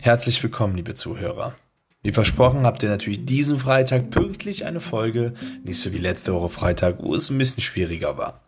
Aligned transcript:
Herzlich 0.00 0.40
willkommen, 0.44 0.76
liebe 0.76 0.94
Zuhörer. 0.94 1.56
Wie 2.02 2.12
versprochen 2.12 2.64
habt 2.64 2.84
ihr 2.84 2.88
natürlich 2.88 3.24
diesen 3.24 3.58
Freitag 3.58 4.10
pünktlich 4.10 4.64
eine 4.64 4.80
Folge, 4.80 5.34
nicht 5.64 5.82
so 5.82 5.92
wie 5.92 5.98
letzte 5.98 6.32
Woche 6.32 6.48
Freitag, 6.48 7.02
wo 7.02 7.16
es 7.16 7.30
ein 7.30 7.38
bisschen 7.38 7.62
schwieriger 7.62 8.16
war. 8.16 8.40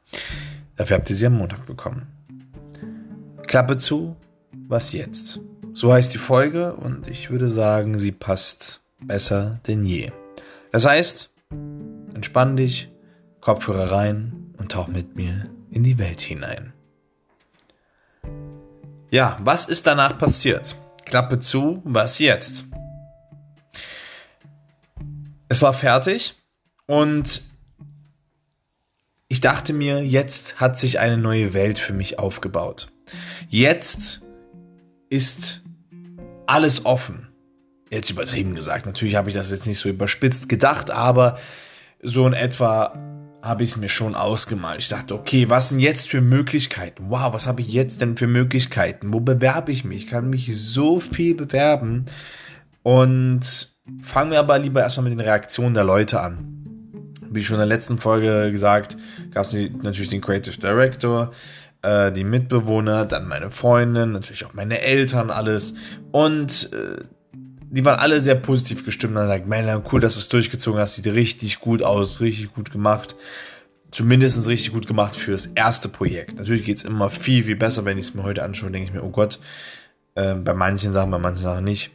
Dafür 0.77 0.97
habt 0.97 1.11
ihr 1.11 1.17
sie 1.17 1.27
am 1.27 1.37
Montag 1.37 1.67
bekommen. 1.67 2.07
Klappe 3.49 3.79
zu, 3.79 4.15
was 4.69 4.93
jetzt? 4.93 5.41
So 5.73 5.93
heißt 5.93 6.15
die 6.15 6.19
Folge 6.19 6.75
und 6.75 7.09
ich 7.09 7.31
würde 7.31 7.49
sagen, 7.49 7.99
sie 7.99 8.13
passt 8.13 8.81
besser 9.01 9.59
denn 9.67 9.85
je. 9.85 10.13
Das 10.71 10.87
heißt, 10.87 11.35
entspann 12.15 12.57
dich, 12.57 12.93
Kopfhörer 13.41 13.91
rein 13.91 14.55
und 14.57 14.71
tauch 14.71 14.87
mit 14.87 15.17
mir 15.17 15.51
in 15.73 15.83
die 15.83 15.99
Welt 15.99 16.21
hinein. 16.21 16.73
Ja, 19.11 19.37
was 19.43 19.65
ist 19.65 19.89
danach 19.89 20.17
passiert? 20.17 20.77
Klappe 21.11 21.41
zu, 21.41 21.83
was 21.85 22.21
jetzt? 22.21 22.67
Es 25.49 25.61
war 25.61 25.75
fertig 25.75 26.37
und 26.87 27.43
ich 29.27 29.41
dachte 29.41 29.73
mir, 29.73 30.05
jetzt 30.05 30.61
hat 30.61 30.79
sich 30.79 31.01
eine 31.01 31.17
neue 31.19 31.53
Welt 31.53 31.81
für 31.81 31.93
mich 31.93 32.21
aufgebaut. 32.21 32.93
Jetzt 33.49 34.23
ist 35.09 35.63
alles 36.47 36.87
offen. 36.87 37.27
Jetzt 37.91 38.11
übertrieben 38.11 38.55
gesagt. 38.55 38.87
Natürlich 38.87 39.17
habe 39.17 39.31
ich 39.31 39.35
das 39.35 39.51
jetzt 39.51 39.67
nicht 39.67 39.79
so 39.79 39.89
überspitzt 39.89 40.49
gedacht, 40.49 40.93
aber 40.93 41.41
so 42.01 42.25
in 42.25 42.35
etwa 42.35 42.95
habe 43.43 43.65
ich 43.65 43.71
es 43.71 43.77
mir 43.77 43.89
schon 43.89 44.15
ausgemalt. 44.15 44.81
Ich 44.81 44.89
dachte, 44.89 45.15
okay, 45.15 45.49
was 45.49 45.71
sind 45.71 45.81
jetzt 45.81 46.09
für 46.09 46.21
Möglichkeiten? 46.21 47.07
Wow, 47.09 47.33
was 47.33 47.47
habe 47.47 47.63
ich 47.63 47.69
jetzt 47.69 48.01
denn 48.01 48.17
für 48.17 48.27
Möglichkeiten? 48.27 49.13
Wo 49.13 49.21
bewerbe 49.21 49.73
ich 49.73 49.85
mich? 49.85 50.05
Ich 50.05 50.11
kann 50.11 50.31
mich 50.31 50.51
so 50.57 51.01
viel 51.01 51.35
bewerben. 51.35 52.07
Und 52.83 53.69
fangen 54.03 54.31
wir 54.31 54.39
aber 54.39 54.59
lieber 54.59 54.83
erstmal 54.83 55.05
mit 55.05 55.13
den 55.13 55.21
Reaktionen 55.21 55.75
der 55.75 55.85
Leute 55.85 56.21
an. 56.21 56.57
Wie 57.31 57.43
schon 57.43 57.55
in 57.55 57.61
der 57.61 57.67
letzten 57.67 57.99
Folge 57.99 58.51
gesagt, 58.51 58.97
gab 59.33 59.45
es 59.45 59.53
natürlich 59.53 60.09
den 60.09 60.21
Creative 60.21 60.59
Director, 60.59 61.31
äh, 61.83 62.11
die 62.11 62.25
Mitbewohner, 62.25 63.05
dann 63.05 63.29
meine 63.29 63.51
Freundin, 63.51 64.13
natürlich 64.13 64.45
auch 64.45 64.55
meine 64.55 64.81
Eltern, 64.81 65.31
alles. 65.31 65.75
Und 66.11 66.71
äh, 66.73 67.05
die 67.71 67.85
waren 67.85 68.01
alle 68.01 68.21
sehr 68.21 68.35
positiv 68.35 68.85
gestimmt 68.85 69.17
und 69.17 69.27
sagen, 69.27 69.49
Melanie, 69.49 69.83
cool, 69.93 70.01
dass 70.01 70.15
du 70.15 70.21
es 70.21 70.29
durchgezogen 70.29 70.81
hast, 70.81 70.97
sieht 70.97 71.07
richtig 71.07 71.61
gut 71.61 71.83
aus, 71.83 72.21
richtig 72.21 72.53
gut 72.53 72.73
gemacht. 72.73 73.15
Zumindest 73.93 74.47
richtig 74.47 74.73
gut 74.73 74.87
gemacht 74.87 75.17
für 75.17 75.33
das 75.33 75.47
erste 75.47 75.89
Projekt. 75.89 76.37
Natürlich 76.37 76.65
geht 76.65 76.79
es 76.79 76.85
immer 76.85 77.11
viel, 77.11 77.45
viel 77.45 77.57
besser, 77.57 77.85
wenn 77.85 77.99
ich 77.99 78.07
es 78.07 78.15
mir 78.15 78.23
heute 78.23 78.43
anschaue, 78.43 78.71
denke 78.71 78.89
ich 78.89 78.95
mir, 78.95 79.05
oh 79.05 79.11
Gott, 79.11 79.41
äh, 80.15 80.35
bei 80.35 80.55
manchen 80.55 80.93
Sachen, 80.93 81.11
bei 81.11 81.19
manchen 81.19 81.43
Sachen 81.43 81.65
nicht. 81.65 81.91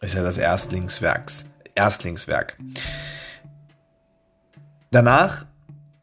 Ist 0.00 0.14
ja 0.14 0.22
das 0.22 0.38
Erstlingswerks, 0.38 1.46
Erstlingswerk. 1.74 2.58
Danach 4.90 5.46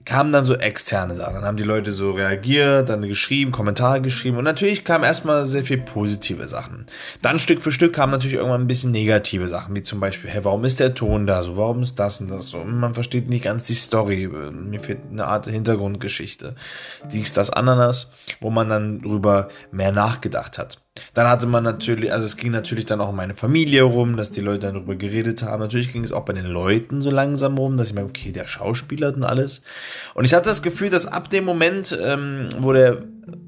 kamen 0.10 0.34
dann 0.34 0.44
so 0.44 0.56
externe 0.56 1.14
Sachen. 1.14 1.36
Dann 1.36 1.46
haben 1.46 1.58
die 1.58 1.64
Leute 1.64 1.92
so 1.92 2.10
reagiert, 2.10 2.90
dann 2.90 3.04
geschrieben, 3.04 3.52
Kommentare 3.52 4.02
geschrieben 4.02 4.38
und 4.38 4.44
natürlich 4.44 4.84
kamen 4.84 5.04
erstmal 5.04 5.46
sehr 5.46 5.64
viel 5.64 5.78
positive 5.78 6.48
Sachen. 6.48 6.88
Dann 7.22 7.38
Stück 7.38 7.62
für 7.62 7.72
Stück 7.72 7.94
kamen 7.94 8.12
natürlich 8.12 8.38
irgendwann 8.38 8.62
ein 8.62 8.68
bisschen 8.68 8.90
negative 8.90 9.48
Sachen, 9.48 9.76
wie 9.76 9.84
zum 9.84 10.00
Beispiel, 10.00 10.32
hey, 10.32 10.44
warum 10.44 10.66
ist 10.66 10.80
der 10.80 10.96
Ton 10.96 11.28
da 11.28 11.44
so, 11.44 11.58
warum 11.58 11.84
ist 11.84 12.00
das 12.00 12.22
und 12.22 12.32
das 12.32 12.48
so? 12.48 12.64
Man 12.64 12.96
versteht 12.96 13.30
nicht 13.30 13.44
ganz 13.44 13.68
die 13.68 13.76
Story, 13.76 14.28
mir 14.28 14.80
fehlt 14.80 15.02
eine 15.12 15.28
Art 15.28 15.46
Hintergrundgeschichte. 15.46 16.56
Dies, 17.12 17.36
das, 17.36 17.52
Ananas, 17.52 18.12
wo 18.42 18.50
man 18.50 18.68
dann 18.68 19.02
drüber 19.02 19.50
mehr 19.72 19.92
nachgedacht 19.92 20.58
hat. 20.58 20.80
Dann 21.14 21.28
hatte 21.28 21.48
man 21.48 21.64
natürlich, 21.64 22.12
also 22.12 22.26
es 22.26 22.38
ging 22.38 22.52
natürlich 22.52 22.86
dann 22.86 23.02
auch 23.02 23.10
um 23.10 23.16
meine 23.16 23.36
Familie 23.36 23.84
rum, 23.84 24.18
dass 24.18 24.32
die 24.32 24.42
Leute 24.42 24.60
dann 24.60 24.76
darüber 24.76 24.96
geredet 24.96 25.44
haben. 25.44 25.60
Natürlich 25.62 25.92
ging 25.92 26.04
es 26.04 26.12
auch 26.12 26.26
bei 26.26 26.34
den 26.34 26.46
Leuten 26.46 27.02
so 27.02 27.12
langsam 27.12 27.58
rum, 27.58 27.78
dass 27.78 27.90
ich 27.90 27.94
mir, 27.94 28.04
okay, 28.04 28.32
der 28.32 28.48
Schauspieler 28.48 29.14
und 29.14 29.24
alles. 29.24 29.62
Und 30.14 30.26
ich 30.26 30.34
hatte 30.34 30.50
das 30.50 30.62
Gefühl, 30.62 30.90
dass 30.90 31.06
ab 31.06 31.30
dem 31.30 31.46
Moment, 31.46 31.98
ähm, 32.02 32.50
wo 32.60 32.74
der, 32.74 33.04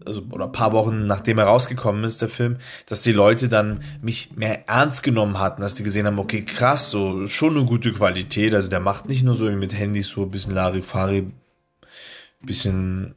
also, 0.05 0.21
oder 0.31 0.45
ein 0.45 0.51
paar 0.51 0.71
Wochen 0.73 1.05
nachdem 1.05 1.37
er 1.37 1.45
rausgekommen 1.45 2.03
ist, 2.03 2.21
der 2.21 2.29
Film, 2.29 2.57
dass 2.85 3.01
die 3.01 3.11
Leute 3.11 3.49
dann 3.49 3.83
mich 4.01 4.31
mehr 4.35 4.67
ernst 4.69 5.03
genommen 5.03 5.39
hatten, 5.39 5.61
dass 5.61 5.75
die 5.75 5.83
gesehen 5.83 6.05
haben, 6.05 6.19
okay, 6.19 6.43
krass, 6.43 6.89
so, 6.89 7.25
schon 7.25 7.57
eine 7.57 7.65
gute 7.65 7.93
Qualität. 7.93 8.53
Also 8.53 8.69
der 8.69 8.79
macht 8.79 9.07
nicht 9.07 9.23
nur 9.23 9.35
so 9.35 9.45
mit 9.45 9.77
Handys 9.77 10.09
so 10.09 10.23
ein 10.23 10.31
bisschen 10.31 10.53
Larifari, 10.53 11.31
bisschen 12.41 13.15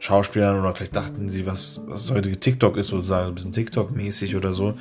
Schauspielern 0.00 0.58
oder 0.58 0.74
vielleicht 0.74 0.96
dachten 0.96 1.28
sie, 1.28 1.46
was, 1.46 1.82
was 1.86 2.10
heutige 2.10 2.40
TikTok 2.40 2.76
ist, 2.76 2.88
sozusagen, 2.88 3.28
ein 3.28 3.34
bisschen 3.34 3.52
TikTok-mäßig 3.52 4.34
oder 4.34 4.52
so. 4.52 4.74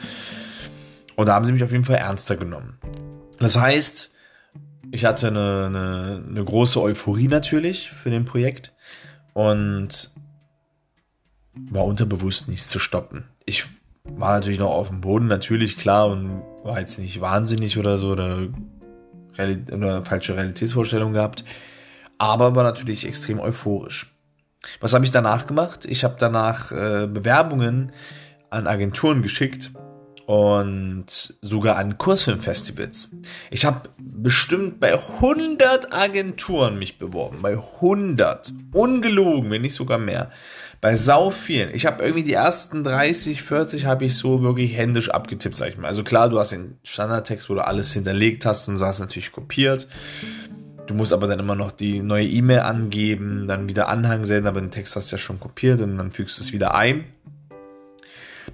Und 1.16 1.28
da 1.28 1.36
haben 1.36 1.46
sie 1.46 1.52
mich 1.52 1.64
auf 1.64 1.72
jeden 1.72 1.84
Fall 1.84 1.98
ernster 1.98 2.38
genommen. 2.38 2.80
Das 3.38 3.58
heißt, 3.58 4.14
ich 4.92 5.06
hatte 5.06 5.28
eine, 5.28 5.66
eine, 5.68 6.24
eine 6.28 6.44
große 6.44 6.82
Euphorie 6.82 7.28
natürlich 7.28 7.92
für 7.92 8.10
den 8.10 8.26
Projekt 8.26 8.74
und 9.34 10.12
war 11.54 11.84
unterbewusst 11.84 12.48
nichts 12.48 12.70
zu 12.70 12.80
stoppen. 12.80 13.26
Ich 13.46 13.66
war 14.06 14.32
natürlich 14.32 14.60
noch 14.60 14.72
auf 14.72 14.88
dem 14.88 15.02
Boden, 15.02 15.28
natürlich 15.28 15.78
klar, 15.78 16.08
und 16.08 16.42
war 16.64 16.80
jetzt 16.80 16.98
nicht 16.98 17.20
wahnsinnig 17.20 17.78
oder 17.78 17.98
so 17.98 18.12
oder, 18.12 18.48
Real 19.38 19.62
oder 19.74 20.06
falsche 20.06 20.36
Realitätsvorstellungen 20.36 21.14
gehabt, 21.14 21.44
aber 22.18 22.56
war 22.56 22.64
natürlich 22.64 23.06
extrem 23.06 23.40
euphorisch. 23.40 24.16
Was 24.80 24.94
habe 24.94 25.06
ich 25.06 25.12
danach 25.12 25.48
gemacht? 25.48 25.86
Ich 25.86 26.04
habe 26.04 26.16
danach 26.20 26.72
äh, 26.72 27.08
Bewerbungen 27.08 27.92
an 28.50 28.68
Agenturen 28.68 29.22
geschickt 29.22 29.72
und 30.30 31.06
sogar 31.42 31.78
an 31.78 31.98
Kursfilmfestivals. 31.98 33.16
Ich 33.50 33.66
habe 33.66 33.90
bestimmt 33.98 34.80
bei 34.80 34.94
100 34.94 35.92
Agenturen 35.92 36.78
mich 36.78 37.00
beworben, 37.00 37.40
bei 37.42 37.54
100, 37.54 38.54
ungelogen, 38.72 39.50
wenn 39.50 39.64
nicht 39.64 39.74
sogar 39.74 39.98
mehr. 39.98 40.30
Bei 40.82 40.96
sau 40.96 41.32
vielen. 41.32 41.74
Ich 41.74 41.88
habe 41.88 42.04
irgendwie 42.04 42.24
die 42.24 42.34
ersten 42.34 42.84
30, 42.84 43.42
40 43.42 43.86
habe 43.86 44.06
ich 44.06 44.16
so 44.16 44.44
wirklich 44.44 44.78
händisch 44.78 45.10
abgetippt, 45.10 45.58
sag 45.58 45.70
ich 45.70 45.78
mal. 45.78 45.88
Also 45.88 46.04
klar, 46.04 46.30
du 46.30 46.38
hast 46.40 46.52
den 46.52 46.78
Standardtext, 46.84 47.50
wo 47.50 47.56
du 47.56 47.66
alles 47.66 47.92
hinterlegt 47.92 48.46
hast 48.46 48.68
und 48.70 48.80
hast 48.80 49.00
natürlich 49.00 49.32
kopiert. 49.32 49.88
Du 50.90 50.96
musst 50.96 51.14
aber 51.14 51.28
dann 51.28 51.38
immer 51.38 51.54
noch 51.54 51.72
die 51.72 52.02
neue 52.02 52.26
E-Mail 52.26 52.62
angeben, 52.62 53.46
dann 53.48 53.70
wieder 53.70 53.90
Anhang 53.90 54.26
senden, 54.26 54.48
aber 54.48 54.60
den 54.60 54.72
Text 54.72 54.96
hast 54.96 55.12
du 55.12 55.18
ja 55.18 55.20
schon 55.20 55.40
kopiert 55.40 55.82
und 55.82 56.00
dann 56.00 56.12
fügst 56.12 56.40
du 56.40 56.42
es 56.42 56.52
wieder 56.52 56.74
ein. 56.74 57.04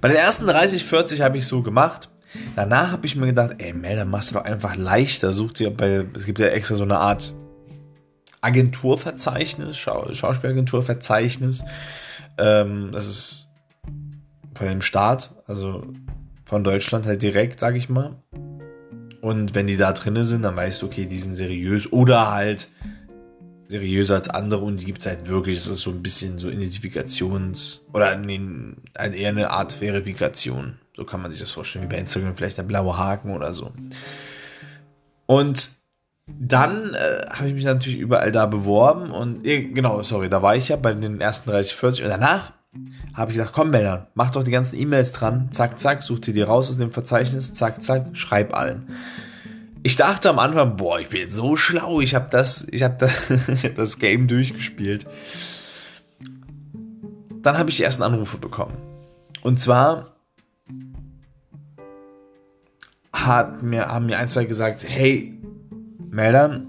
Bei 0.02 0.08
den 0.08 0.18
ersten 0.18 0.46
30, 0.46 0.84
40 0.84 1.22
habe 1.22 1.38
ich 1.38 1.46
so 1.46 1.62
gemacht. 1.62 2.10
Danach 2.54 2.92
habe 2.92 3.06
ich 3.06 3.16
mir 3.16 3.24
gedacht, 3.24 3.54
ey 3.56 3.72
Mel, 3.72 3.96
dann 3.96 4.10
machst 4.10 4.30
du 4.30 4.34
doch 4.34 4.44
einfach 4.44 4.76
leichter. 4.76 5.32
Such 5.32 5.54
dir 5.54 5.74
bei, 5.74 6.04
es 6.14 6.26
gibt 6.26 6.38
ja 6.38 6.48
extra 6.48 6.74
so 6.74 6.82
eine 6.82 6.98
Art 6.98 7.32
Agenturverzeichnis, 8.42 9.78
Schau 9.78 10.12
Schauspielagenturverzeichnis. 10.12 11.64
Ähm, 12.36 12.90
das 12.92 13.06
ist 13.06 13.48
von 14.54 14.66
dem 14.66 14.82
Staat, 14.82 15.34
also 15.46 15.84
von 16.44 16.64
Deutschland 16.64 17.06
halt 17.06 17.22
direkt, 17.22 17.60
sag 17.60 17.76
ich 17.76 17.88
mal. 17.88 18.16
Und 19.20 19.54
wenn 19.54 19.66
die 19.66 19.76
da 19.76 19.92
drinne 19.92 20.24
sind, 20.24 20.42
dann 20.42 20.56
weißt 20.56 20.82
du, 20.82 20.86
okay, 20.86 21.06
die 21.06 21.18
sind 21.18 21.34
seriös 21.34 21.92
oder 21.92 22.32
halt 22.32 22.68
seriöser 23.68 24.14
als 24.14 24.28
andere 24.28 24.62
und 24.62 24.80
die 24.80 24.84
gibt 24.84 25.00
es 25.00 25.06
halt 25.06 25.28
wirklich. 25.28 25.58
Das 25.58 25.66
ist 25.66 25.80
so 25.80 25.90
ein 25.90 26.02
bisschen 26.02 26.38
so 26.38 26.48
Identifikations- 26.48 27.80
oder 27.92 28.16
nee, 28.16 28.40
eher 28.94 29.30
eine 29.30 29.50
Art 29.50 29.72
Verifikation. 29.72 30.78
So 30.94 31.04
kann 31.04 31.20
man 31.20 31.30
sich 31.30 31.40
das 31.40 31.50
vorstellen, 31.50 31.84
wie 31.84 31.94
bei 31.94 32.00
Instagram 32.00 32.36
vielleicht 32.36 32.58
der 32.58 32.62
blaue 32.62 32.96
Haken 32.96 33.32
oder 33.32 33.52
so. 33.52 33.72
Und 35.26 35.76
dann 36.26 36.94
äh, 36.94 37.26
habe 37.30 37.48
ich 37.48 37.54
mich 37.54 37.64
natürlich 37.64 37.98
überall 37.98 38.32
da 38.32 38.46
beworben 38.46 39.12
und 39.12 39.46
äh, 39.46 39.62
genau, 39.62 40.02
sorry, 40.02 40.28
da 40.28 40.42
war 40.42 40.56
ich 40.56 40.68
ja 40.68 40.76
bei 40.76 40.92
den 40.92 41.20
ersten 41.20 41.50
30, 41.50 41.74
40 41.74 42.04
und 42.04 42.10
danach 42.10 42.52
habe 43.16 43.30
ich 43.30 43.38
gesagt, 43.38 43.54
komm 43.54 43.70
Melder, 43.70 44.08
mach 44.14 44.30
doch 44.30 44.44
die 44.44 44.50
ganzen 44.50 44.78
E-Mails 44.78 45.12
dran, 45.12 45.50
zack, 45.50 45.78
zack, 45.78 46.02
such 46.02 46.20
dir 46.20 46.34
die 46.34 46.42
raus 46.42 46.70
aus 46.70 46.76
dem 46.76 46.92
Verzeichnis, 46.92 47.54
zack, 47.54 47.82
zack, 47.82 48.08
schreib 48.12 48.54
allen. 48.54 48.90
Ich 49.82 49.96
dachte 49.96 50.28
am 50.28 50.38
Anfang, 50.38 50.76
boah, 50.76 51.00
ich 51.00 51.08
bin 51.08 51.28
so 51.30 51.56
schlau, 51.56 52.00
ich 52.00 52.14
habe 52.14 52.28
das, 52.30 52.66
ich 52.70 52.82
habe 52.82 52.96
das, 52.98 53.32
das 53.76 53.98
Game 53.98 54.28
durchgespielt. 54.28 55.06
Dann 57.40 57.56
habe 57.56 57.70
ich 57.70 57.76
die 57.76 57.84
ersten 57.84 58.02
Anrufe 58.02 58.36
bekommen. 58.36 58.76
Und 59.42 59.60
zwar 59.60 60.16
hat 63.12 63.62
mir, 63.62 63.86
haben 63.86 64.06
mir 64.06 64.18
ein, 64.18 64.28
zwei 64.28 64.44
gesagt, 64.44 64.84
hey, 64.86 65.40
Meldern, 66.10 66.66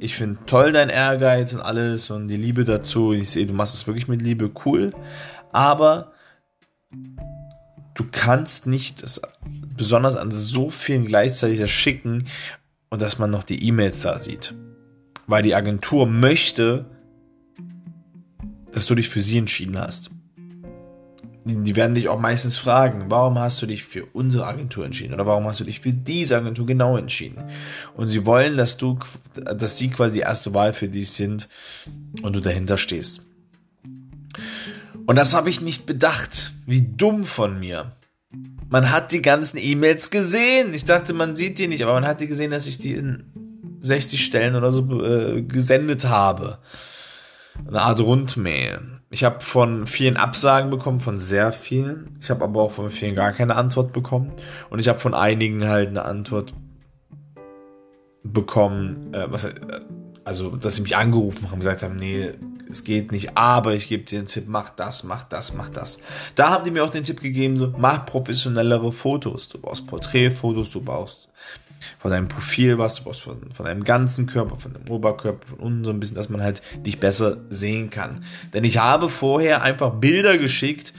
ich 0.00 0.16
finde 0.16 0.38
toll 0.46 0.72
dein 0.72 0.88
Ehrgeiz 0.88 1.54
und 1.54 1.60
alles 1.60 2.10
und 2.10 2.28
die 2.28 2.36
Liebe 2.36 2.64
dazu. 2.64 3.12
Ich 3.12 3.30
sehe, 3.30 3.46
du 3.46 3.52
machst 3.52 3.74
es 3.74 3.86
wirklich 3.86 4.08
mit 4.08 4.22
Liebe, 4.22 4.50
cool 4.64 4.92
aber 5.54 6.12
du 7.94 8.04
kannst 8.10 8.66
nicht 8.66 9.02
das, 9.02 9.22
besonders 9.76 10.16
an 10.16 10.32
so 10.32 10.68
vielen 10.68 11.04
gleichzeitig 11.04 11.60
das 11.60 11.70
schicken 11.70 12.24
und 12.90 13.00
dass 13.00 13.20
man 13.20 13.30
noch 13.30 13.44
die 13.44 13.64
E-Mails 13.64 14.02
da 14.02 14.18
sieht. 14.18 14.54
Weil 15.28 15.42
die 15.42 15.54
Agentur 15.54 16.06
möchte, 16.06 16.86
dass 18.72 18.86
du 18.86 18.96
dich 18.96 19.08
für 19.08 19.20
sie 19.20 19.38
entschieden 19.38 19.78
hast. 19.78 20.10
die 21.44 21.76
werden 21.76 21.94
dich 21.94 22.08
auch 22.08 22.18
meistens 22.18 22.56
fragen, 22.56 23.04
warum 23.08 23.38
hast 23.38 23.62
du 23.62 23.66
dich 23.66 23.84
für 23.84 24.06
unsere 24.06 24.46
Agentur 24.46 24.84
entschieden 24.84 25.14
oder 25.14 25.26
warum 25.26 25.46
hast 25.46 25.60
du 25.60 25.64
dich 25.64 25.80
für 25.80 25.92
diese 25.92 26.36
Agentur 26.36 26.66
genau 26.66 26.96
entschieden? 26.96 27.44
Und 27.96 28.08
sie 28.08 28.26
wollen, 28.26 28.56
dass 28.56 28.76
du, 28.76 28.98
dass 29.34 29.78
sie 29.78 29.90
quasi 29.90 30.14
die 30.14 30.20
erste 30.20 30.52
Wahl 30.52 30.72
für 30.72 30.88
dich 30.88 31.12
sind 31.12 31.48
und 32.22 32.32
du 32.32 32.40
dahinter 32.40 32.76
stehst. 32.76 33.24
Und 35.06 35.16
das 35.16 35.34
habe 35.34 35.50
ich 35.50 35.60
nicht 35.60 35.86
bedacht. 35.86 36.52
Wie 36.66 36.82
dumm 36.82 37.24
von 37.24 37.58
mir. 37.58 37.92
Man 38.68 38.90
hat 38.90 39.12
die 39.12 39.22
ganzen 39.22 39.58
E-Mails 39.58 40.10
gesehen. 40.10 40.74
Ich 40.74 40.84
dachte, 40.84 41.12
man 41.12 41.36
sieht 41.36 41.58
die 41.58 41.68
nicht, 41.68 41.82
aber 41.82 41.94
man 41.94 42.06
hat 42.06 42.20
die 42.20 42.26
gesehen, 42.26 42.50
dass 42.50 42.66
ich 42.66 42.78
die 42.78 42.94
in 42.94 43.24
60 43.80 44.24
Stellen 44.24 44.56
oder 44.56 44.72
so 44.72 45.04
äh, 45.04 45.42
gesendet 45.42 46.08
habe. 46.08 46.58
Eine 47.68 47.82
Art 47.82 48.00
Rundmail. 48.00 48.80
Ich 49.10 49.22
habe 49.22 49.42
von 49.42 49.86
vielen 49.86 50.16
Absagen 50.16 50.70
bekommen, 50.70 51.00
von 51.00 51.18
sehr 51.18 51.52
vielen. 51.52 52.18
Ich 52.20 52.30
habe 52.30 52.42
aber 52.42 52.62
auch 52.62 52.72
von 52.72 52.90
vielen 52.90 53.14
gar 53.14 53.32
keine 53.32 53.54
Antwort 53.54 53.92
bekommen. 53.92 54.32
Und 54.70 54.80
ich 54.80 54.88
habe 54.88 54.98
von 54.98 55.14
einigen 55.14 55.68
halt 55.68 55.88
eine 55.88 56.04
Antwort 56.04 56.52
bekommen, 58.24 59.12
äh, 59.12 59.30
was, 59.30 59.44
äh, 59.44 59.54
also, 60.24 60.56
dass 60.56 60.76
sie 60.76 60.82
mich 60.82 60.96
angerufen 60.96 61.50
haben, 61.50 61.58
gesagt 61.60 61.82
haben, 61.82 61.96
nee, 61.96 62.32
es 62.74 62.84
geht 62.84 63.12
nicht, 63.12 63.36
aber 63.36 63.74
ich 63.74 63.88
gebe 63.88 64.04
dir 64.04 64.20
den 64.20 64.26
Tipp, 64.26 64.44
mach 64.46 64.70
das, 64.70 65.04
mach 65.04 65.22
das, 65.24 65.54
mach 65.54 65.70
das. 65.70 65.98
Da 66.34 66.50
haben 66.50 66.64
die 66.64 66.70
mir 66.70 66.84
auch 66.84 66.90
den 66.90 67.04
Tipp 67.04 67.20
gegeben, 67.20 67.56
so, 67.56 67.72
mach 67.78 68.04
professionellere 68.04 68.92
Fotos. 68.92 69.48
Du 69.48 69.58
brauchst 69.58 69.86
Porträtfotos, 69.86 70.70
du 70.70 70.80
brauchst 70.80 71.28
von 71.98 72.10
deinem 72.10 72.28
Profil 72.28 72.78
was, 72.78 72.96
du 72.96 73.04
brauchst 73.04 73.22
von, 73.22 73.52
von 73.52 73.66
deinem 73.66 73.84
ganzen 73.84 74.26
Körper, 74.26 74.56
von 74.56 74.72
deinem 74.72 74.90
Oberkörper, 74.90 75.46
von 75.46 75.58
unten 75.58 75.84
so 75.84 75.90
ein 75.90 76.00
bisschen, 76.00 76.16
dass 76.16 76.28
man 76.28 76.42
halt 76.42 76.62
dich 76.84 76.98
besser 76.98 77.38
sehen 77.48 77.90
kann. 77.90 78.24
Denn 78.52 78.64
ich 78.64 78.78
habe 78.78 79.08
vorher 79.08 79.62
einfach 79.62 79.94
Bilder 79.94 80.38
geschickt, 80.38 80.92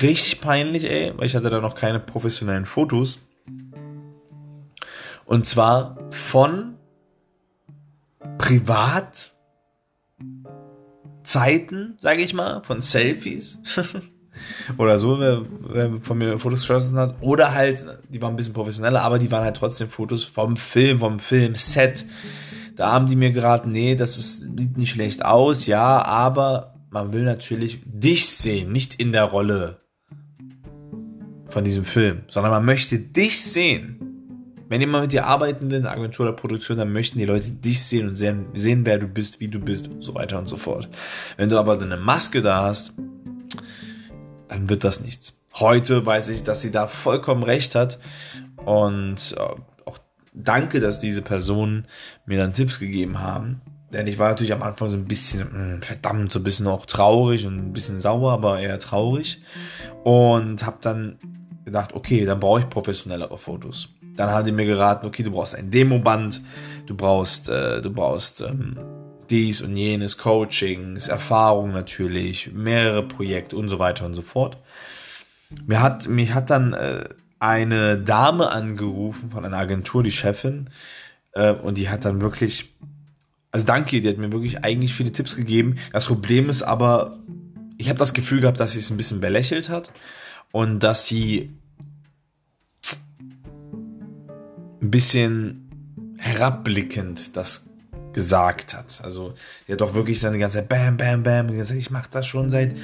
richtig 0.00 0.40
peinlich, 0.40 0.84
ey, 0.84 1.12
weil 1.16 1.26
ich 1.26 1.34
hatte 1.34 1.50
da 1.50 1.60
noch 1.60 1.74
keine 1.74 2.00
professionellen 2.00 2.66
Fotos. 2.66 3.20
Und 5.24 5.44
zwar 5.44 5.98
von 6.10 6.74
privat 8.38 9.32
Zeiten, 11.28 11.94
sage 11.98 12.22
ich 12.22 12.32
mal, 12.32 12.62
von 12.62 12.80
Selfies. 12.80 13.60
oder 14.78 14.98
so, 14.98 15.20
wer, 15.20 15.42
wer 15.60 16.00
von 16.00 16.16
mir 16.16 16.38
Fotos 16.38 16.60
geschossen 16.60 16.98
hat. 16.98 17.16
Oder 17.20 17.52
halt, 17.52 17.84
die 18.08 18.22
waren 18.22 18.32
ein 18.32 18.36
bisschen 18.36 18.54
professioneller, 18.54 19.02
aber 19.02 19.18
die 19.18 19.30
waren 19.30 19.44
halt 19.44 19.56
trotzdem 19.56 19.90
Fotos 19.90 20.24
vom 20.24 20.56
Film, 20.56 21.00
vom 21.00 21.20
Filmset. 21.20 22.06
Da 22.76 22.92
haben 22.92 23.06
die 23.06 23.16
mir 23.16 23.30
geraten, 23.30 23.70
nee, 23.70 23.94
das 23.94 24.16
ist, 24.16 24.56
sieht 24.56 24.78
nicht 24.78 24.90
schlecht 24.90 25.22
aus, 25.22 25.66
ja, 25.66 26.02
aber 26.02 26.74
man 26.88 27.12
will 27.12 27.24
natürlich 27.24 27.82
dich 27.84 28.30
sehen, 28.30 28.72
nicht 28.72 28.94
in 28.94 29.12
der 29.12 29.24
Rolle 29.24 29.82
von 31.48 31.62
diesem 31.62 31.84
Film, 31.84 32.22
sondern 32.28 32.52
man 32.52 32.64
möchte 32.64 32.98
dich 32.98 33.42
sehen. 33.42 34.07
Wenn 34.68 34.80
jemand 34.80 35.04
mit 35.04 35.12
dir 35.12 35.26
arbeiten 35.26 35.70
will, 35.70 35.78
in 35.78 35.84
der 35.84 35.92
Agentur 35.92 36.26
oder 36.26 36.36
Produktion, 36.36 36.76
dann 36.76 36.92
möchten 36.92 37.18
die 37.18 37.24
Leute 37.24 37.50
dich 37.50 37.82
sehen 37.84 38.08
und 38.08 38.16
sehen, 38.16 38.46
sehen, 38.52 38.84
wer 38.84 38.98
du 38.98 39.06
bist, 39.06 39.40
wie 39.40 39.48
du 39.48 39.58
bist 39.58 39.88
und 39.88 40.02
so 40.02 40.14
weiter 40.14 40.38
und 40.38 40.46
so 40.46 40.56
fort. 40.56 40.88
Wenn 41.36 41.48
du 41.48 41.58
aber 41.58 41.80
eine 41.80 41.96
Maske 41.96 42.42
da 42.42 42.62
hast, 42.62 42.92
dann 44.48 44.68
wird 44.68 44.84
das 44.84 45.00
nichts. 45.00 45.40
Heute 45.54 46.04
weiß 46.04 46.28
ich, 46.28 46.44
dass 46.44 46.60
sie 46.60 46.70
da 46.70 46.86
vollkommen 46.86 47.42
recht 47.42 47.74
hat 47.74 47.98
und 48.64 49.34
äh, 49.36 49.40
auch 49.86 49.98
danke, 50.34 50.80
dass 50.80 51.00
diese 51.00 51.22
Personen 51.22 51.86
mir 52.26 52.38
dann 52.38 52.52
Tipps 52.52 52.78
gegeben 52.78 53.20
haben. 53.20 53.60
Denn 53.92 54.06
ich 54.06 54.18
war 54.18 54.28
natürlich 54.28 54.52
am 54.52 54.62
Anfang 54.62 54.90
so 54.90 54.98
ein 54.98 55.06
bisschen, 55.06 55.50
hm, 55.50 55.82
verdammt, 55.82 56.30
so 56.30 56.40
ein 56.40 56.44
bisschen 56.44 56.66
auch 56.66 56.84
traurig 56.84 57.46
und 57.46 57.56
ein 57.56 57.72
bisschen 57.72 57.98
sauer, 57.98 58.32
aber 58.32 58.60
eher 58.60 58.78
traurig. 58.78 59.40
Und 60.04 60.66
habe 60.66 60.76
dann 60.82 61.18
gedacht, 61.64 61.94
okay, 61.94 62.24
dann 62.24 62.38
brauche 62.38 62.60
ich 62.60 62.68
professionellere 62.68 63.38
Fotos. 63.38 63.94
Dann 64.18 64.30
haben 64.30 64.44
die 64.44 64.52
mir 64.52 64.66
geraten, 64.66 65.06
okay, 65.06 65.22
du 65.22 65.30
brauchst 65.30 65.54
ein 65.54 65.70
Demoband, 65.70 66.40
du 66.86 66.96
brauchst, 66.96 67.48
äh, 67.48 67.80
du 67.80 67.92
brauchst 67.92 68.40
ähm, 68.40 68.76
dies 69.30 69.62
und 69.62 69.76
jenes, 69.76 70.18
Coachings, 70.18 71.06
Erfahrung 71.06 71.70
natürlich, 71.70 72.50
mehrere 72.52 73.04
Projekte 73.04 73.56
und 73.56 73.68
so 73.68 73.78
weiter 73.78 74.04
und 74.06 74.14
so 74.14 74.22
fort. 74.22 74.58
Mir 75.66 75.80
hat, 75.80 76.08
mich 76.08 76.34
hat 76.34 76.50
dann 76.50 76.72
äh, 76.72 77.04
eine 77.38 77.96
Dame 77.96 78.50
angerufen 78.50 79.30
von 79.30 79.44
einer 79.44 79.56
Agentur, 79.56 80.02
die 80.02 80.10
Chefin, 80.10 80.70
äh, 81.34 81.52
und 81.52 81.78
die 81.78 81.88
hat 81.88 82.04
dann 82.04 82.20
wirklich, 82.20 82.74
also 83.52 83.66
danke, 83.66 84.00
die 84.00 84.08
hat 84.08 84.18
mir 84.18 84.32
wirklich 84.32 84.64
eigentlich 84.64 84.94
viele 84.94 85.12
Tipps 85.12 85.36
gegeben. 85.36 85.76
Das 85.92 86.06
Problem 86.06 86.48
ist 86.48 86.64
aber, 86.64 87.20
ich 87.76 87.88
habe 87.88 88.00
das 88.00 88.14
Gefühl 88.14 88.40
gehabt, 88.40 88.58
dass 88.58 88.72
sie 88.72 88.80
es 88.80 88.90
ein 88.90 88.96
bisschen 88.96 89.20
belächelt 89.20 89.68
hat 89.68 89.92
und 90.50 90.80
dass 90.80 91.06
sie 91.06 91.57
ein 94.88 94.90
bisschen 94.90 95.68
herabblickend 96.16 97.36
das 97.36 97.68
gesagt 98.14 98.74
hat. 98.74 99.00
Also 99.04 99.34
der 99.66 99.74
hat 99.74 99.82
doch 99.82 99.94
wirklich 99.94 100.18
seine 100.18 100.38
ganze 100.38 100.58
Zeit 100.58 100.68
Bam, 100.68 100.96
Bam, 100.96 101.22
Bam 101.22 101.48
gesagt, 101.48 101.78
ich 101.78 101.90
mache 101.90 102.08
das 102.10 102.26
schon 102.26 102.48
seit 102.48 102.74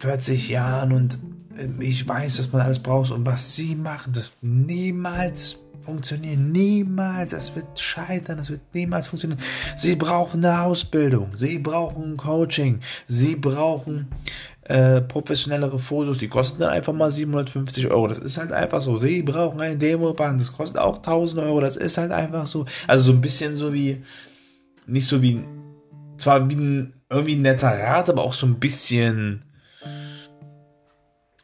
40 0.00 0.48
äh, 0.48 0.52
Jahren 0.52 0.92
und 0.92 1.18
äh, 1.56 1.68
ich 1.84 2.08
weiß, 2.08 2.38
was 2.38 2.50
man 2.52 2.62
alles 2.62 2.78
braucht 2.78 3.10
und 3.10 3.26
was 3.26 3.54
sie 3.54 3.74
machen, 3.74 4.14
das 4.14 4.32
niemals 4.40 5.58
funktionieren, 5.88 6.52
niemals, 6.52 7.30
das 7.30 7.56
wird 7.56 7.80
scheitern, 7.80 8.36
das 8.36 8.50
wird 8.50 8.60
niemals 8.74 9.08
funktionieren. 9.08 9.40
Sie 9.74 9.96
brauchen 9.96 10.44
eine 10.44 10.60
Ausbildung, 10.60 11.30
sie 11.34 11.58
brauchen 11.58 12.18
Coaching, 12.18 12.80
sie 13.06 13.36
brauchen 13.36 14.08
äh, 14.64 15.00
professionellere 15.00 15.78
Fotos, 15.78 16.18
die 16.18 16.28
kosten 16.28 16.60
dann 16.60 16.68
einfach 16.68 16.92
mal 16.92 17.10
750 17.10 17.86
Euro. 17.86 18.06
Das 18.06 18.18
ist 18.18 18.36
halt 18.36 18.52
einfach 18.52 18.82
so. 18.82 18.98
Sie 18.98 19.22
brauchen 19.22 19.62
ein 19.62 19.78
Demoband, 19.78 20.38
das 20.38 20.52
kostet 20.52 20.78
auch 20.78 20.98
1000 20.98 21.42
Euro. 21.42 21.62
Das 21.62 21.76
ist 21.76 21.96
halt 21.96 22.12
einfach 22.12 22.46
so. 22.46 22.66
Also 22.86 23.04
so 23.04 23.12
ein 23.12 23.22
bisschen 23.22 23.56
so 23.56 23.72
wie, 23.72 24.02
nicht 24.86 25.06
so 25.06 25.22
wie, 25.22 25.42
zwar 26.18 26.50
wie 26.50 26.54
ein 26.56 26.92
irgendwie 27.08 27.36
ein 27.36 27.42
netter 27.42 27.70
Rat, 27.70 28.10
aber 28.10 28.22
auch 28.22 28.34
so 28.34 28.44
ein 28.44 28.60
bisschen 28.60 29.42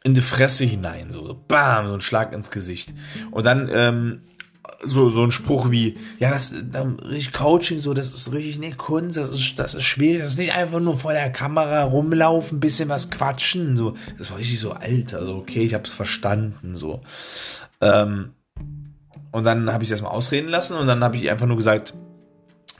in 0.05 0.13
die 0.13 0.21
Fresse 0.21 0.65
hinein, 0.65 1.11
so 1.11 1.43
bam, 1.49 1.89
so 1.89 1.95
ein 1.95 2.03
Schlag 2.03 2.35
ins 2.35 2.51
Gesicht. 2.51 2.93
Und 3.31 3.47
dann 3.47 3.71
ähm, 3.73 4.21
so, 4.87 5.09
so 5.09 5.23
ein 5.23 5.31
Spruch 5.31 5.71
wie, 5.71 5.97
ja, 6.19 6.31
das 6.31 6.53
richtig 7.05 7.33
Coaching, 7.33 7.79
so, 7.79 7.95
das 7.95 8.15
ist 8.15 8.33
richtig 8.33 8.59
nicht 8.59 8.79
Kunst, 8.79 9.17
das 9.17 9.31
ist, 9.31 9.59
das 9.59 9.75
ist 9.75 9.85
schwierig, 9.85 10.23
das 10.23 10.33
ist 10.33 10.39
nicht 10.39 10.55
einfach 10.55 10.81
nur 10.81 10.97
vor 10.97 11.13
der 11.13 11.31
Kamera 11.31 11.85
rumlaufen, 11.85 12.61
bisschen 12.61 12.89
was 12.89 13.11
quatschen, 13.11 13.77
so. 13.77 13.95
Das 14.19 14.31
war 14.31 14.39
richtig 14.39 14.61
so 14.61 14.73
alt, 14.73 15.15
also 15.15 15.37
okay, 15.37 15.63
ich 15.63 15.75
habe 15.75 15.85
es 15.85 15.93
verstanden, 15.93 16.75
so. 16.75 17.01
Ähm, 17.81 18.31
und 19.33 19.45
dann 19.45 19.73
habe 19.73 19.83
ich 19.83 19.89
es 19.89 19.93
erstmal 19.93 20.13
ausreden 20.13 20.49
lassen 20.49 20.77
und 20.77 20.87
dann 20.87 21.03
habe 21.03 21.17
ich 21.17 21.31
einfach 21.31 21.47
nur 21.47 21.57
gesagt, 21.57 21.95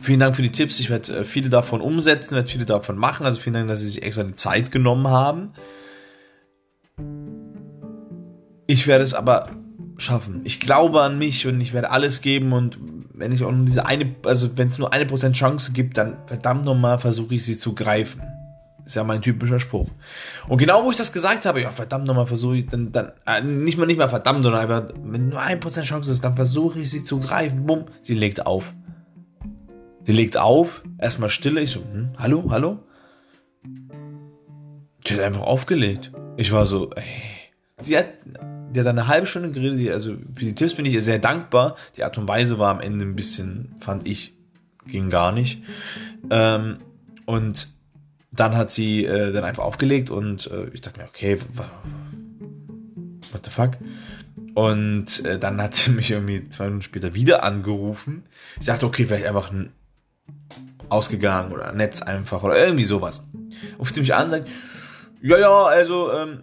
vielen 0.01 0.21
Dank 0.21 0.37
für 0.37 0.43
die 0.43 0.53
Tipps, 0.53 0.79
ich 0.81 0.91
werde 0.91 1.21
äh, 1.21 1.25
viele 1.25 1.49
davon 1.49 1.81
umsetzen, 1.81 2.35
werde 2.37 2.49
viele 2.49 2.67
davon 2.67 2.97
machen, 2.97 3.27
also 3.27 3.41
vielen 3.41 3.55
Dank, 3.55 3.69
dass 3.69 3.81
Sie 3.81 3.87
sich 3.87 4.03
extra 4.03 4.23
die 4.23 4.35
Zeit 4.35 4.71
genommen 4.71 5.09
haben. 5.09 5.53
Ich 8.67 8.87
werde 8.87 9.05
es 9.05 9.15
aber 9.15 9.51
schaffen. 9.97 10.41
Ich 10.45 10.61
glaube 10.61 11.03
an 11.03 11.19
mich 11.19 11.47
und 11.47 11.61
ich 11.61 11.73
werde 11.73 11.91
alles 11.91 12.21
geben 12.21 12.53
und 12.53 12.79
wenn 13.13 13.33
ich 13.33 13.45
auch 13.45 13.53
nur 13.53 13.65
diese 13.65 13.87
eine, 13.87 14.15
also 14.25 14.57
wenn 14.57 14.69
es 14.69 14.79
nur 14.79 14.93
eine 14.93 15.07
Prozent 15.07 15.37
Chance 15.37 15.73
gibt, 15.73 15.99
dann 15.99 16.17
verdammt 16.27 16.65
nochmal 16.65 16.99
versuche 16.99 17.35
ich 17.35 17.45
sie 17.45 17.59
zu 17.59 17.75
greifen. 17.75 18.23
Ist 18.85 18.97
ja 18.97 19.05
mein 19.05 19.23
typischer 19.23 19.61
Spruch. 19.61 19.89
Und 20.47 20.59
genau 20.59 20.85
wo 20.85 20.91
ich 20.91 20.97
das 20.97 21.13
gesagt 21.13 21.47
habe, 21.47 21.63
ja, 21.63 21.71
verdammt 21.71 22.07
nochmal 22.07 22.27
versuche 22.27 22.57
ich, 22.57 22.67
dann, 22.67 22.93
dann, 22.93 23.13
äh, 23.27 23.41
nicht 23.41 23.79
mal 23.79 23.87
nicht 23.87 23.99
mal 23.99 24.11
verdammt, 24.11 24.45
sondern 24.45 24.61
einfach, 24.61 24.95
wenn 25.03 25.31
nur 25.31 25.41
ein 25.41 25.59
Prozent 25.61 25.87
Chance 25.87 26.13
ist, 26.13 26.23
dann 26.23 26.37
versuche 26.37 26.81
ich 26.81 26.91
sie 26.91 27.03
zu 27.03 27.19
greifen. 27.19 27.65
Bumm, 27.65 27.87
sie 28.03 28.15
legt 28.15 28.45
auf. 28.45 28.75
Sie 30.03 30.13
legt 30.13 30.37
auf, 30.37 30.83
erstmal 30.99 31.31
Stille, 31.31 31.63
ich 31.63 31.71
so, 31.71 31.81
hm, 31.81 32.11
hallo, 32.19 32.45
hallo? 32.51 32.81
Die 35.07 35.15
hat 35.15 35.21
einfach 35.21 35.43
aufgelegt. 35.43 36.13
Ich 36.37 36.53
war 36.53 36.67
so, 36.67 36.91
ey. 36.91 37.05
Sie 37.81 37.97
hat 37.97 38.07
der 38.75 38.85
hat 38.85 38.91
eine 38.91 39.07
halbe 39.07 39.27
Stunde 39.27 39.51
geredet. 39.51 39.91
Also 39.93 40.17
für 40.35 40.45
die 40.45 40.55
Tipps 40.55 40.75
bin 40.75 40.85
ich 40.85 40.95
ihr 40.95 41.03
sehr 41.03 41.19
dankbar. 41.19 41.77
Die 41.97 42.05
Art 42.05 42.19
und 42.19 42.29
Weise 42.29 42.59
war 42.59 42.71
am 42.71 42.81
Ende 42.81 43.05
ein 43.05 43.15
bisschen, 43.15 43.75
fand 43.81 44.07
ich, 44.07 44.35
ging 44.87 45.11
gar 45.11 45.33
nicht. 45.33 45.63
Ähm, 46.31 46.79
und 47.27 47.69
dann 48.33 48.57
hat 48.57 48.71
sie 48.71 49.05
äh, 49.05 49.33
dann 49.33 49.45
einfach 49.45 49.63
aufgelegt 49.63 50.11
und 50.11 50.51
äh, 50.51 50.69
ich 50.73 50.81
dachte 50.81 51.01
mir, 51.01 51.07
okay, 51.07 51.39
what 53.33 53.45
the 53.45 53.51
fuck? 53.51 53.79
Und 54.55 55.25
äh, 55.25 55.39
dann 55.39 55.63
hat 55.63 55.75
sie 55.77 55.91
mich 55.93 56.11
irgendwie 56.11 56.49
zwei 56.49 56.65
Minuten 56.65 56.83
später 56.83 57.15
wieder 57.15 57.45
angerufen. 57.45 58.25
Ich 58.59 58.67
dachte, 58.67 58.87
okay, 58.87 59.07
vielleicht 59.07 59.27
einfach 59.27 59.53
ein 59.53 59.73
ausgegangen 60.89 61.53
oder 61.53 61.73
Netz 61.73 62.03
einfach 62.03 62.43
oder 62.43 62.59
irgendwie 62.59 62.85
sowas. 62.85 63.29
Ruft 63.79 63.95
sie 63.95 64.01
mich 64.01 64.15
an 64.15 64.25
und 64.25 64.31
sagt, 64.31 64.49
ja, 65.23 65.39
ja, 65.39 65.65
also 65.65 66.13
ähm, 66.13 66.43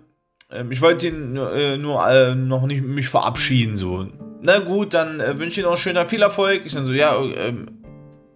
ähm, 0.52 0.72
ich 0.72 0.82
wollte 0.82 1.08
ihn 1.08 1.36
äh, 1.36 1.78
nur 1.78 2.08
äh, 2.08 2.36
noch 2.36 2.66
nicht 2.66 2.84
mich 2.84 3.10
verabschieden, 3.10 3.76
so. 3.76 4.08
Na 4.42 4.60
gut, 4.60 4.94
dann 4.94 5.20
äh, 5.20 5.38
wünsche 5.38 5.52
ich 5.52 5.58
Ihnen 5.60 5.68
noch 5.68 5.78
schöner 5.78 6.08
viel 6.08 6.22
Erfolg. 6.22 6.64
Ich 6.66 6.74
dann 6.74 6.86
so, 6.86 6.94
ja, 6.94 7.16
ähm, 7.16 7.84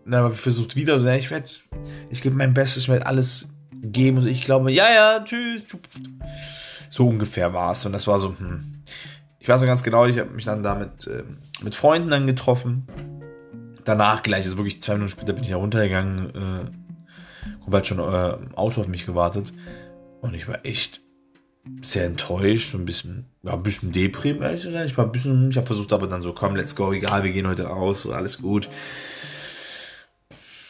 na, 0.05 0.29
versucht 0.29 0.75
wieder 0.75 0.99
so, 0.99 1.05
ja, 1.05 1.15
ich 1.15 1.31
werde, 1.31 1.47
ich 2.09 2.21
gebe 2.21 2.35
mein 2.35 2.53
Bestes, 2.53 2.83
ich 2.83 2.89
werde 2.89 3.07
alles 3.07 3.49
geben. 3.81 4.19
Und 4.19 4.27
ich 4.27 4.43
glaube, 4.43 4.71
ja, 4.71 4.93
ja, 4.93 5.23
tschüss. 5.23 5.63
So 6.89 7.07
ungefähr 7.07 7.53
war 7.53 7.71
es. 7.71 7.85
Und 7.85 7.93
das 7.93 8.07
war 8.07 8.19
so, 8.19 8.35
hm. 8.37 8.83
Ich 9.39 9.49
weiß 9.49 9.61
noch 9.61 9.67
ganz 9.67 9.83
genau, 9.83 10.05
ich 10.05 10.17
habe 10.17 10.31
mich 10.31 10.45
dann 10.45 10.63
da 10.63 10.73
mit, 10.73 11.05
äh, 11.05 11.23
mit 11.61 11.75
Freunden 11.75 12.09
dann 12.09 12.25
getroffen. 12.25 12.87
Danach 13.83 14.23
gleich, 14.23 14.45
also 14.45 14.57
wirklich 14.57 14.81
zwei 14.81 14.93
Minuten 14.93 15.11
später 15.11 15.33
bin 15.33 15.43
ich 15.43 15.49
ja 15.49 15.57
runtergegangen. 15.57 16.29
Äh, 16.29 17.59
Kumpel 17.61 17.77
hat 17.77 17.87
schon 17.87 17.99
äh, 17.99 18.55
Auto 18.55 18.81
auf 18.81 18.87
mich 18.87 19.05
gewartet. 19.05 19.53
Und 20.21 20.33
ich 20.33 20.47
war 20.47 20.65
echt 20.65 21.04
sehr 21.81 22.05
enttäuscht, 22.05 22.73
und 22.73 22.81
ein 22.81 22.85
bisschen, 22.85 23.25
ja, 23.43 23.53
ein 23.53 23.63
bisschen 23.63 23.91
deprim, 23.91 24.41
ehrlich 24.41 24.61
sein. 24.61 24.85
Ich 24.85 24.97
war 24.97 25.05
ein 25.05 25.11
bisschen, 25.11 25.49
ich 25.49 25.57
habe 25.57 25.65
versucht, 25.65 25.93
aber 25.93 26.07
dann 26.07 26.21
so, 26.21 26.33
komm, 26.33 26.55
let's 26.55 26.75
go, 26.75 26.93
egal, 26.93 27.23
wir 27.23 27.31
gehen 27.31 27.47
heute 27.47 27.65
raus, 27.65 28.03
so, 28.03 28.13
alles 28.13 28.41
gut. 28.41 28.69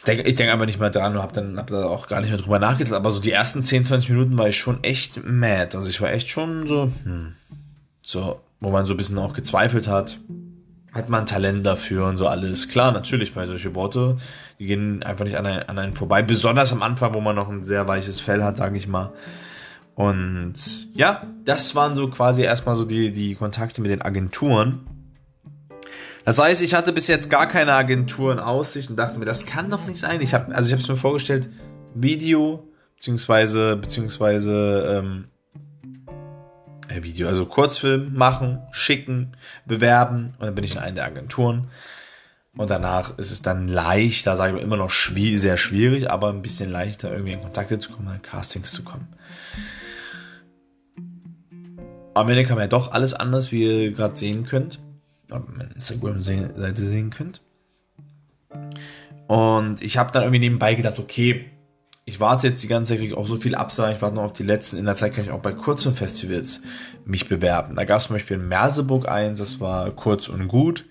Ich 0.08 0.36
denke 0.36 0.52
einfach 0.52 0.66
nicht 0.66 0.78
mehr 0.78 0.90
dran 0.90 1.16
und 1.16 1.22
habe 1.22 1.32
dann, 1.32 1.58
hab 1.58 1.66
dann 1.66 1.82
auch 1.82 2.06
gar 2.06 2.20
nicht 2.20 2.30
mehr 2.30 2.38
drüber 2.38 2.60
nachgedacht. 2.60 2.94
Aber 2.94 3.10
so 3.10 3.20
die 3.20 3.32
ersten 3.32 3.64
10, 3.64 3.84
20 3.84 4.10
Minuten 4.10 4.38
war 4.38 4.48
ich 4.48 4.56
schon 4.56 4.84
echt 4.84 5.20
mad. 5.24 5.76
Also 5.76 5.88
ich 5.88 6.00
war 6.00 6.12
echt 6.12 6.28
schon 6.28 6.68
so, 6.68 6.92
hm, 7.02 7.32
so, 8.02 8.40
wo 8.60 8.70
man 8.70 8.86
so 8.86 8.94
ein 8.94 8.96
bisschen 8.96 9.18
auch 9.18 9.32
gezweifelt 9.32 9.88
hat. 9.88 10.20
Hat 10.92 11.08
man 11.08 11.26
Talent 11.26 11.66
dafür 11.66 12.06
und 12.06 12.16
so 12.16 12.28
alles. 12.28 12.68
Klar, 12.68 12.92
natürlich, 12.92 13.34
bei 13.34 13.48
solche 13.48 13.74
Worte, 13.74 14.16
die 14.60 14.66
gehen 14.66 15.02
einfach 15.02 15.24
nicht 15.24 15.36
an 15.36 15.44
einen, 15.44 15.62
an 15.64 15.76
einen 15.76 15.94
vorbei. 15.96 16.22
Besonders 16.22 16.72
am 16.72 16.82
Anfang, 16.82 17.12
wo 17.12 17.20
man 17.20 17.34
noch 17.34 17.48
ein 17.48 17.64
sehr 17.64 17.88
weiches 17.88 18.20
Fell 18.20 18.44
hat, 18.44 18.58
sage 18.58 18.78
ich 18.78 18.86
mal. 18.86 19.12
Und 19.96 20.54
ja, 20.94 21.26
das 21.44 21.74
waren 21.74 21.96
so 21.96 22.08
quasi 22.08 22.42
erstmal 22.42 22.76
so 22.76 22.84
die, 22.84 23.10
die 23.12 23.34
Kontakte 23.34 23.80
mit 23.80 23.90
den 23.90 24.02
Agenturen. 24.02 24.86
Das 26.26 26.38
heißt, 26.38 26.60
ich 26.60 26.74
hatte 26.74 26.92
bis 26.92 27.08
jetzt 27.08 27.30
gar 27.30 27.48
keine 27.48 27.72
Agentur 27.72 28.30
in 28.30 28.38
Aussicht 28.38 28.90
und 28.90 28.96
dachte 28.96 29.18
mir, 29.18 29.24
das 29.24 29.46
kann 29.46 29.70
doch 29.70 29.86
nicht 29.86 29.98
sein. 29.98 30.20
Ich 30.20 30.34
habe, 30.34 30.54
also 30.54 30.66
ich 30.68 30.72
habe 30.74 30.82
es 30.82 30.88
mir 30.88 30.98
vorgestellt, 30.98 31.48
Video 31.94 32.68
beziehungsweise 32.96 33.76
beziehungsweise 33.76 34.98
ähm, 34.98 35.28
äh, 36.88 37.02
Video, 37.02 37.26
also 37.26 37.46
Kurzfilm 37.46 38.14
machen, 38.14 38.60
schicken, 38.72 39.34
bewerben 39.64 40.34
und 40.38 40.46
dann 40.46 40.54
bin 40.54 40.64
ich 40.64 40.72
in 40.72 40.78
einer 40.78 40.96
der 40.96 41.06
Agenturen. 41.06 41.68
Und 42.54 42.70
danach 42.70 43.16
ist 43.18 43.30
es 43.30 43.40
dann 43.40 43.66
leichter, 43.66 44.36
sage 44.36 44.52
ich 44.52 44.56
mal, 44.56 44.62
immer 44.62 44.76
noch 44.76 44.90
schwierig, 44.90 45.40
sehr 45.40 45.56
schwierig, 45.56 46.10
aber 46.10 46.28
ein 46.30 46.42
bisschen 46.42 46.70
leichter, 46.70 47.12
irgendwie 47.12 47.32
in 47.32 47.42
Kontakte 47.42 47.78
zu 47.78 47.92
kommen, 47.92 48.14
in 48.14 48.20
Castings 48.20 48.72
zu 48.72 48.82
kommen. 48.82 49.08
Am 52.16 52.28
Ende 52.28 52.44
kam 52.44 52.58
ja 52.58 52.66
doch 52.66 52.92
alles 52.92 53.14
anders, 53.14 53.52
wie 53.52 53.62
ihr 53.62 53.92
gerade 53.92 54.16
sehen 54.16 54.44
könnt 54.44 54.80
Instagram-Seite 55.74 56.82
sehen 56.82 57.10
könnt. 57.10 57.40
Und 59.26 59.82
ich 59.82 59.98
habe 59.98 60.12
dann 60.12 60.22
irgendwie 60.22 60.40
nebenbei 60.40 60.74
gedacht, 60.74 60.98
okay, 60.98 61.46
ich 62.04 62.20
warte 62.20 62.46
jetzt 62.46 62.62
die 62.62 62.68
ganze 62.68 62.92
Zeit, 62.92 63.00
kriege 63.00 63.16
auch 63.16 63.26
so 63.26 63.36
viel 63.36 63.56
Absagen, 63.56 63.96
ich 63.96 64.02
warte 64.02 64.14
noch 64.14 64.22
auf 64.22 64.32
die 64.32 64.44
letzten. 64.44 64.76
In 64.76 64.84
der 64.84 64.94
Zeit 64.94 65.12
kann 65.12 65.24
ich 65.24 65.32
auch 65.32 65.40
bei 65.40 65.52
kurzen 65.52 65.94
Festivals 65.94 66.62
mich 67.04 67.28
bewerben. 67.28 67.74
Da 67.74 67.84
gab 67.84 67.98
es 67.98 68.06
zum 68.06 68.14
Beispiel 68.14 68.36
in 68.36 68.48
Merseburg 68.48 69.08
eins, 69.08 69.40
das 69.40 69.60
war 69.60 69.90
kurz 69.90 70.28
und 70.28 70.46
gut. 70.46 70.86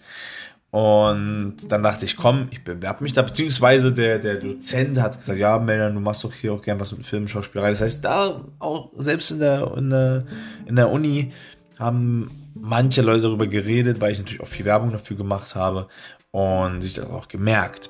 Und 0.76 1.56
dann 1.70 1.84
dachte 1.84 2.04
ich, 2.04 2.18
komm, 2.18 2.50
ich 2.52 2.62
bewerbe 2.66 3.02
mich 3.02 3.14
da, 3.14 3.22
beziehungsweise 3.22 3.94
der, 3.94 4.20
der 4.20 4.36
Dozent 4.36 5.00
hat 5.00 5.18
gesagt, 5.18 5.40
ja, 5.40 5.58
Melder, 5.58 5.90
du 5.90 6.02
machst 6.02 6.26
doch 6.26 6.34
hier 6.34 6.52
auch 6.52 6.62
gern 6.62 6.82
was 6.82 6.92
mit 6.92 7.06
Filmschauspielerei. 7.06 7.70
Das 7.70 7.80
heißt, 7.80 8.04
da 8.04 8.44
auch 8.60 8.92
selbst 8.98 9.32
in 9.32 9.40
der, 9.40 9.72
in 9.78 9.90
der, 9.90 10.26
in 10.66 10.76
der 10.76 10.92
Uni 10.92 11.32
haben 11.80 12.52
manche 12.56 13.04
Leute 13.04 13.22
darüber 13.22 13.48
geredet, 13.48 14.02
weil 14.02 14.12
ich 14.12 14.20
natürlich 14.20 14.42
auch 14.42 14.50
viel 14.50 14.66
Werbung 14.66 14.92
dafür 14.92 15.16
gemacht 15.16 15.56
habe 15.56 15.88
und 16.32 16.82
sich 16.82 16.96
das 16.96 17.06
auch 17.06 17.30
gemerkt. 17.30 17.90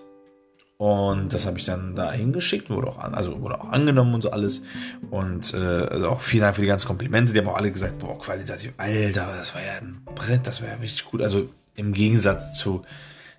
Und 0.77 1.34
das 1.34 1.48
habe 1.48 1.58
ich 1.58 1.65
dann 1.65 1.96
da 1.96 2.12
hingeschickt, 2.12 2.70
wurde 2.70 2.89
auch, 2.89 3.00
an, 3.00 3.15
also 3.15 3.42
wurde 3.42 3.62
auch 3.62 3.70
angenommen 3.70 4.13
und 4.13 4.22
so 4.22 4.30
alles. 4.30 4.62
Und 5.10 5.56
äh, 5.56 5.88
also 5.89 6.10
auch 6.10 6.22
vielen 6.22 6.44
Dank 6.44 6.56
für 6.56 6.62
die 6.62 6.68
ganzen 6.68 6.86
Komplimente. 6.86 7.34
Die 7.34 7.39
haben 7.39 7.48
auch 7.48 7.58
alle 7.58 7.72
gesagt, 7.72 7.98
boah, 7.98 8.20
qualitativ, 8.20 8.74
Alter, 8.77 9.27
das 9.39 9.56
war 9.56 9.62
ja 9.63 9.72
ein 9.82 10.01
Brett, 10.13 10.46
das 10.46 10.62
war 10.62 10.70
ja 10.70 10.75
richtig 10.75 11.06
gut. 11.06 11.24
Also 11.24 11.50
im 11.75 11.94
Gegensatz 11.94 12.58
zu, 12.58 12.84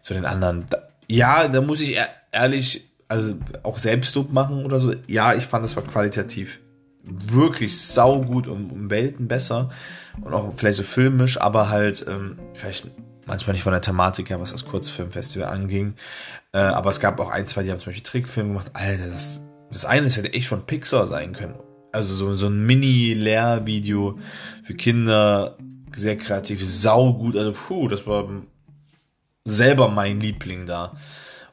zu 0.01 0.15
den 0.15 0.25
anderen. 0.25 0.67
Da, 0.71 0.89
ja, 1.09 1.49
da 1.49 1.61
muss 1.61 1.81
ich 1.81 1.99
ehrlich, 2.33 2.91
also 3.09 3.35
auch 3.63 3.79
Selbstlob 3.79 4.33
machen 4.33 4.65
oder 4.65 4.81
so. 4.81 4.93
Ja, 5.07 5.35
ich 5.35 5.45
fand, 5.45 5.65
das 5.65 5.77
war 5.77 5.85
qualitativ 5.85 6.61
wirklich 7.03 7.81
saugut 7.81 8.49
und 8.49 8.73
um 8.73 8.91
Welten 8.91 9.29
besser 9.29 9.71
und 10.21 10.35
auch 10.35 10.53
vielleicht 10.57 10.79
so 10.79 10.83
filmisch, 10.83 11.41
aber 11.41 11.69
halt 11.69 12.05
ähm, 12.09 12.39
vielleicht 12.55 12.89
manchmal 13.27 13.55
nicht 13.55 13.63
von 13.63 13.73
der 13.73 13.81
Thematik 13.81 14.31
her, 14.31 14.41
was 14.41 14.53
das 14.53 14.65
Kurzfilmfestival 14.65 15.49
anging. 15.49 15.95
Äh, 16.53 16.59
aber 16.59 16.91
es 16.91 17.01
gab 17.01 17.21
auch 17.21 17.31
ein, 17.31 17.47
zwei, 17.47 17.63
die 17.63 17.71
haben 17.71 17.79
zum 17.79 17.93
Beispiel 17.93 18.03
Trickfilme 18.03 18.51
gemacht. 18.51 18.71
Alter, 18.73 19.09
das, 19.09 19.43
das 19.71 19.85
eine 19.85 20.09
hätte 20.09 20.33
echt 20.33 20.49
von 20.49 20.67
Pixar 20.67 21.07
sein 21.07 21.33
können. 21.33 21.55
Also 21.93 22.15
so, 22.15 22.35
so 22.35 22.47
ein 22.49 22.67
Mini-Lehrvideo 22.67 24.19
für 24.65 24.75
Kinder, 24.75 25.57
sehr 25.97 26.17
kreativ, 26.17 26.65
saugut. 26.65 27.37
Also 27.37 27.53
puh, 27.53 27.89
das 27.89 28.07
war 28.07 28.29
selber 29.45 29.89
mein 29.89 30.21
Liebling 30.21 30.67
da. 30.67 30.97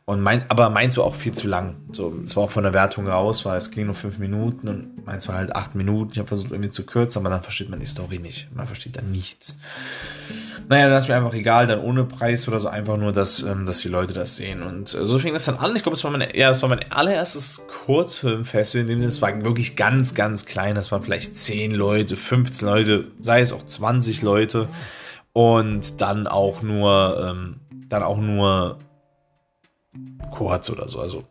Und 0.06 0.20
mein, 0.20 0.44
aber 0.50 0.70
meins 0.70 0.98
war 0.98 1.06
auch 1.06 1.16
viel 1.16 1.32
zu 1.32 1.48
lang. 1.48 1.76
So, 1.94 2.14
es 2.26 2.36
war 2.36 2.44
auch 2.44 2.52
von 2.52 2.64
der 2.64 2.74
Wertung 2.74 3.08
raus, 3.08 3.46
weil 3.46 3.58
es 3.58 3.72
ging 3.72 3.86
nur 3.86 3.96
fünf 3.96 4.18
Minuten 4.20 4.68
und 4.68 5.06
meins 5.06 5.30
war 5.30 5.36
halt 5.36 5.56
acht 5.56 5.76
Minuten. 5.76 6.12
Ich 6.12 6.20
habe 6.20 6.28
versucht 6.28 6.52
irgendwie 6.52 6.72
zu 6.72 6.86
kürzen, 6.86 7.20
aber 7.20 7.30
dann 7.30 7.42
versteht 7.42 7.70
man 7.70 7.80
die 7.80 7.86
Story 7.86 8.20
nicht. 8.20 8.54
Man 8.54 8.68
versteht 8.68 8.98
dann 8.98 9.14
nichts. 9.14 9.60
Naja, 10.68 10.90
dann 10.90 11.02
ist 11.02 11.08
mir 11.08 11.16
einfach 11.16 11.34
egal, 11.34 11.68
dann 11.68 11.80
ohne 11.80 12.04
Preis 12.04 12.50
oder 12.50 12.60
so, 12.60 12.68
einfach 12.68 12.98
nur, 12.98 13.14
dass, 13.14 13.44
ähm, 13.44 13.66
dass 13.66 13.80
die 13.80 13.88
Leute 13.88 14.12
das 14.12 14.36
sehen. 14.36 14.62
Und 14.62 14.94
äh, 14.94 15.06
so 15.06 15.18
fing 15.20 15.34
das 15.34 15.46
dann 15.46 15.56
an. 15.56 15.74
Ich 15.74 15.84
glaube, 15.84 15.96
es 15.96 16.04
war 16.04 16.36
ja, 16.36 16.62
war 16.62 16.70
mein 16.70 16.92
allererstes 16.92 17.66
Kurzfilmfestival, 17.86 18.90
in 18.90 19.00
dem 19.00 19.08
es 19.08 19.22
war 19.22 19.42
wirklich 19.46 19.78
ganz, 19.78 20.16
ganz 20.16 20.46
klein. 20.46 20.76
Das 20.76 20.92
waren 20.92 21.02
vielleicht 21.02 21.38
zehn 21.38 21.72
Leute, 21.72 22.18
15 22.18 22.68
Leute, 22.68 23.08
sei 23.22 23.40
es 23.40 23.54
auch 23.54 23.64
20 23.64 24.22
Leute. 24.22 24.68
Und 25.32 26.02
dann 26.02 26.28
auch 26.28 26.62
nur, 26.62 27.26
ähm, 27.26 27.62
dann 27.88 28.04
auch 28.04 28.18
nur 28.18 28.80
kurz 30.32 30.70
oder 30.70 30.88
so. 30.88 31.00
Also 31.00 31.24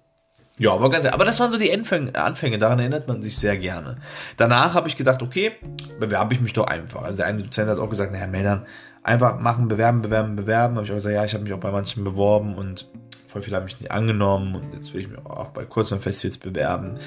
ja, 0.59 0.73
aber 0.73 0.90
ganz 0.90 1.07
Aber 1.07 1.25
das 1.25 1.40
waren 1.40 1.50
so 1.50 1.59
die 1.59 1.73
Anfänge, 1.73 2.14
Anfänge, 2.14 2.59
daran 2.59 2.78
erinnert 2.78 3.09
man 3.09 3.23
sich 3.23 3.38
sehr 3.38 3.57
gerne. 3.57 3.97
Danach 4.37 4.75
habe 4.75 4.88
ich 4.88 4.97
gedacht, 4.97 5.23
okay, 5.23 5.52
bewerbe 5.99 6.35
ich 6.35 6.40
mich 6.40 6.52
doch 6.52 6.66
einfach. 6.66 7.02
Also 7.02 7.19
der 7.19 7.26
eine 7.26 7.42
Dozent 7.42 7.69
hat 7.71 7.78
auch 7.78 7.88
gesagt, 7.88 8.12
naja, 8.12 8.26
Meldern, 8.26 8.66
einfach 9.02 9.40
machen, 9.40 9.69
bewerben, 9.69 10.02
bewerben, 10.02 10.37
bewerben. 10.37 10.76
Habe 10.76 10.85
ich 10.85 10.92
auch 10.92 10.97
gesagt, 10.97 11.14
ja, 11.14 11.25
ich 11.25 11.35
habe 11.35 11.45
mich 11.45 11.52
auch 11.52 11.61
bei 11.61 11.71
manchen 11.71 12.04
beworben 12.04 12.54
und 12.54 12.87
voll 13.28 13.42
viele 13.42 13.57
haben 13.57 13.64
mich 13.64 13.81
nicht 13.81 13.90
angenommen 13.90 14.54
und 14.54 14.75
jetzt 14.75 14.92
will 14.92 15.00
ich 15.00 15.09
mich 15.09 15.19
auch 15.25 15.49
bei 15.49 15.64
kurzen 15.64 16.00
Festivals 16.00 16.37
bewerben 16.37 16.99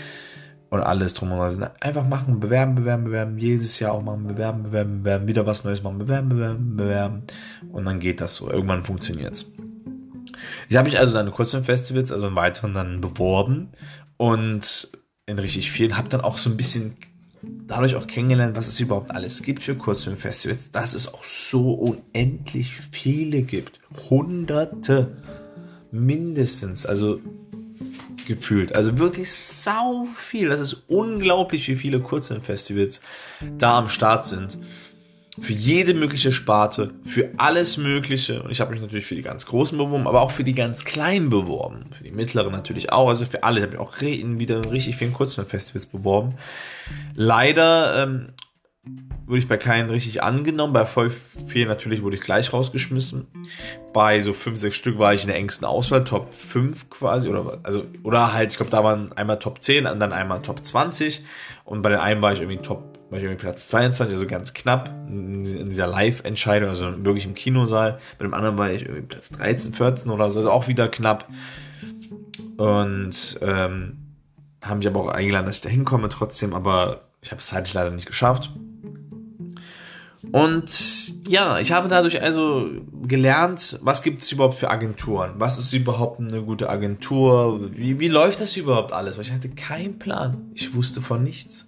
und 0.72 0.82
alles 0.82 1.14
drum 1.14 1.32
und 1.32 1.38
dran. 1.38 1.70
Einfach 1.80 2.06
machen, 2.06 2.40
bewerben, 2.40 2.74
bewerben, 2.74 3.06
bewerben, 3.06 3.38
jedes 3.38 3.80
Jahr 3.80 3.94
auch 3.94 4.02
machen, 4.02 4.26
bewerben, 4.28 4.64
bewerben, 4.64 5.04
bewerben, 5.04 5.28
wieder 5.28 5.46
was 5.46 5.64
Neues 5.64 5.84
machen, 5.84 6.00
bewerben, 6.00 6.30
bewerben, 6.30 6.76
bewerben 6.76 7.24
und 7.72 7.86
dann 7.86 8.00
geht 8.00 8.22
das 8.22 8.36
so. 8.36 8.50
Irgendwann 8.50 8.84
funktioniert's. 8.84 9.52
Ich 10.70 10.76
habe 10.76 10.90
mich 10.90 11.00
also 11.00 11.14
dann 11.14 11.28
in 11.28 11.32
Kurzfilmfestivals, 11.32 12.12
also 12.12 12.28
in 12.28 12.36
weiteren 12.36 12.74
dann 12.74 13.02
beworben 13.02 13.70
und 14.18 14.90
in 15.26 15.40
richtig 15.40 15.72
vielen, 15.72 15.98
habe 15.98 16.10
dann 16.10 16.22
auch 16.22 16.38
so 16.38 16.50
ein 16.50 16.58
bisschen 16.58 16.98
dadurch 17.68 17.96
auch 17.96 18.08
kennengelernt, 18.08 18.56
was 18.56 18.68
es 18.68 18.80
überhaupt 18.80 19.12
alles 19.12 19.44
gibt 19.44 19.64
für 19.64 19.76
Kurzfilmfestivals, 19.76 20.72
dass 20.72 20.94
es 20.94 21.14
auch 21.14 21.24
so 21.24 21.74
unendlich 21.74 22.76
viele 22.92 23.42
gibt. 23.42 23.80
Hunderte 24.10 25.18
mindestens, 25.92 26.86
also 26.86 27.20
gefühlt. 28.28 28.76
Also 28.76 28.98
wirklich 28.98 29.32
sau 29.34 30.06
viel. 30.16 30.50
Das 30.50 30.60
ist 30.60 30.84
unglaublich, 30.88 31.68
wie 31.68 31.76
viele 31.76 32.00
Kurzfilmfestivals 32.00 33.02
da 33.58 33.78
am 33.78 33.88
Start 33.88 34.26
sind 34.26 34.58
für 35.40 35.54
jede 35.54 35.94
mögliche 35.94 36.32
Sparte, 36.32 36.94
für 37.04 37.30
alles 37.38 37.78
Mögliche. 37.78 38.42
Und 38.44 38.52
ich 38.52 38.62
habe 38.62 38.72
mich 38.72 38.82
natürlich 38.82 39.06
für 39.06 39.16
die 39.16 39.22
ganz 39.22 39.46
Großen 39.46 39.78
beworben, 39.78 40.08
aber 40.08 40.22
auch 40.22 40.32
für 40.32 40.44
die 40.44 40.56
ganz 40.56 40.86
Kleinen 40.86 41.30
beworben. 41.30 41.86
Für 41.92 42.04
die 42.04 42.12
Mittleren 42.12 42.52
natürlich 42.52 42.92
auch, 42.92 43.10
also 43.10 43.26
für 43.26 43.44
alle. 43.44 43.60
Ich 43.60 43.64
habe 43.64 43.74
mich 43.74 43.82
auch 43.82 44.02
wieder 44.02 44.72
richtig 44.72 44.96
vielen 44.96 45.14
Kurzfilmfestivals 45.14 45.88
beworben. 45.88 46.36
Leider 47.16 48.04
ähm, 48.04 48.30
wurde 49.26 49.40
ich 49.40 49.48
bei 49.48 49.58
keinen 49.58 49.90
richtig 49.90 50.24
angenommen. 50.24 50.72
Bei 50.72 50.86
voll 50.86 51.12
vielen 51.48 51.68
natürlich 51.68 52.02
wurde 52.02 52.16
ich 52.16 52.22
gleich 52.22 52.54
rausgeschmissen. 52.54 53.28
Bei 53.94 54.22
so 54.22 54.32
5, 54.32 54.58
6 54.58 54.76
Stück 54.76 55.00
war 55.00 55.14
ich 55.14 55.24
in 55.24 55.28
der 55.28 55.38
engsten 55.38 55.68
Auswahl, 55.68 56.06
Top 56.06 56.34
5 56.34 56.90
quasi. 56.90 57.28
Oder, 57.28 57.60
also, 57.64 57.84
oder 58.04 58.34
halt, 58.34 58.52
ich 58.52 58.58
glaube, 58.58 58.72
da 58.72 58.84
waren 58.84 59.12
einmal 59.14 59.40
Top 59.40 59.62
10 59.62 59.86
und 59.86 60.00
dann 60.00 60.14
einmal 60.14 60.42
Top 60.42 60.64
20. 60.64 61.24
Und 61.66 61.82
bei 61.82 61.90
den 61.90 62.00
einen 62.00 62.22
war 62.22 62.32
ich 62.32 62.40
irgendwie 62.40 62.62
Top 62.62 62.95
war 63.16 63.20
ich 63.20 63.24
irgendwie 63.24 63.42
Platz 63.42 63.68
22, 63.68 64.14
also 64.14 64.28
ganz 64.28 64.54
knapp 64.54 64.90
in 65.08 65.46
dieser 65.46 65.88
Live-Entscheidung, 65.88 66.68
also 66.68 67.06
wirklich 67.06 67.26
im 67.26 67.34
Kinosaal. 67.34 68.00
Bei 68.18 68.26
dem 68.26 68.34
anderen 68.34 68.58
war 68.58 68.72
ich 68.72 68.82
irgendwie 68.82 69.04
Platz 69.04 69.30
13, 69.30 69.74
14 69.74 70.12
oder 70.12 70.30
so, 70.30 70.40
also 70.40 70.52
auch 70.52 70.68
wieder 70.68 70.90
knapp. 70.90 71.30
Und 72.58 73.40
ähm, 73.42 73.98
haben 74.62 74.78
mich 74.80 74.88
aber 74.88 75.00
auch 75.00 75.08
eingeladen, 75.08 75.46
dass 75.46 75.56
ich 75.56 75.62
da 75.62 75.70
hinkomme 75.70 76.10
trotzdem, 76.10 76.54
aber 76.54 77.02
ich 77.22 77.32
habe 77.32 77.40
es 77.40 77.48
zeitlich 77.48 77.74
leider 77.74 77.92
nicht 77.92 78.06
geschafft. 78.06 78.52
Und 80.34 81.30
ja, 81.30 81.60
ich 81.60 81.72
habe 81.72 81.88
dadurch 81.88 82.22
also 82.22 82.70
gelernt, 83.04 83.80
was 83.82 84.04
gibt 84.04 84.24
es 84.24 84.32
überhaupt 84.34 84.56
für 84.56 84.70
Agenturen? 84.70 85.36
Was 85.38 85.58
ist 85.58 85.72
überhaupt 85.72 86.20
eine 86.20 86.42
gute 86.42 86.70
Agentur? 86.70 87.72
Wie, 87.72 87.98
wie 88.02 88.10
läuft 88.10 88.42
das 88.42 88.58
überhaupt 88.58 88.92
alles? 88.92 89.18
Weil 89.18 89.24
ich 89.24 89.32
hatte 89.32 89.50
keinen 89.50 90.00
Plan. 90.00 90.50
Ich 90.54 90.74
wusste 90.74 91.02
von 91.02 91.24
nichts. 91.24 91.68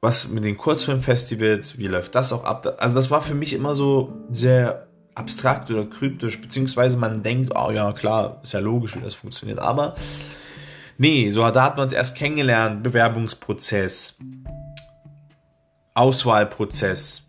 Was 0.00 0.28
mit 0.28 0.44
den 0.44 0.56
Kurzfilmfestivals, 0.56 1.78
wie 1.78 1.88
läuft 1.88 2.14
das 2.14 2.32
auch 2.32 2.44
ab? 2.44 2.76
Also 2.78 2.94
das 2.94 3.10
war 3.10 3.20
für 3.20 3.34
mich 3.34 3.52
immer 3.52 3.74
so 3.74 4.12
sehr 4.30 4.86
abstrakt 5.16 5.70
oder 5.70 5.86
kryptisch, 5.86 6.40
beziehungsweise 6.40 6.96
man 6.96 7.22
denkt, 7.22 7.52
oh 7.56 7.70
ja, 7.72 7.92
klar, 7.92 8.40
ist 8.44 8.52
ja 8.52 8.60
logisch, 8.60 8.94
wie 8.96 9.00
das 9.00 9.14
funktioniert. 9.14 9.58
Aber 9.58 9.94
nee, 10.98 11.30
so 11.30 11.48
da 11.50 11.64
hat 11.64 11.76
man 11.76 11.88
es 11.88 11.92
erst 11.92 12.16
kennengelernt, 12.16 12.84
Bewerbungsprozess, 12.84 14.16
Auswahlprozess. 15.94 17.24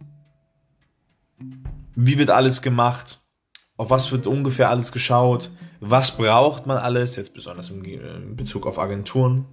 Wie 1.96 2.20
wird 2.20 2.30
alles 2.30 2.62
gemacht? 2.62 3.20
Auf 3.78 3.90
was 3.90 4.12
wird 4.12 4.28
ungefähr 4.28 4.70
alles 4.70 4.92
geschaut? 4.92 5.50
Was 5.80 6.16
braucht 6.18 6.68
man 6.68 6.78
alles? 6.78 7.16
Jetzt 7.16 7.34
besonders 7.34 7.72
in 7.72 8.36
Bezug 8.36 8.68
auf 8.68 8.78
Agenturen. 8.78 9.46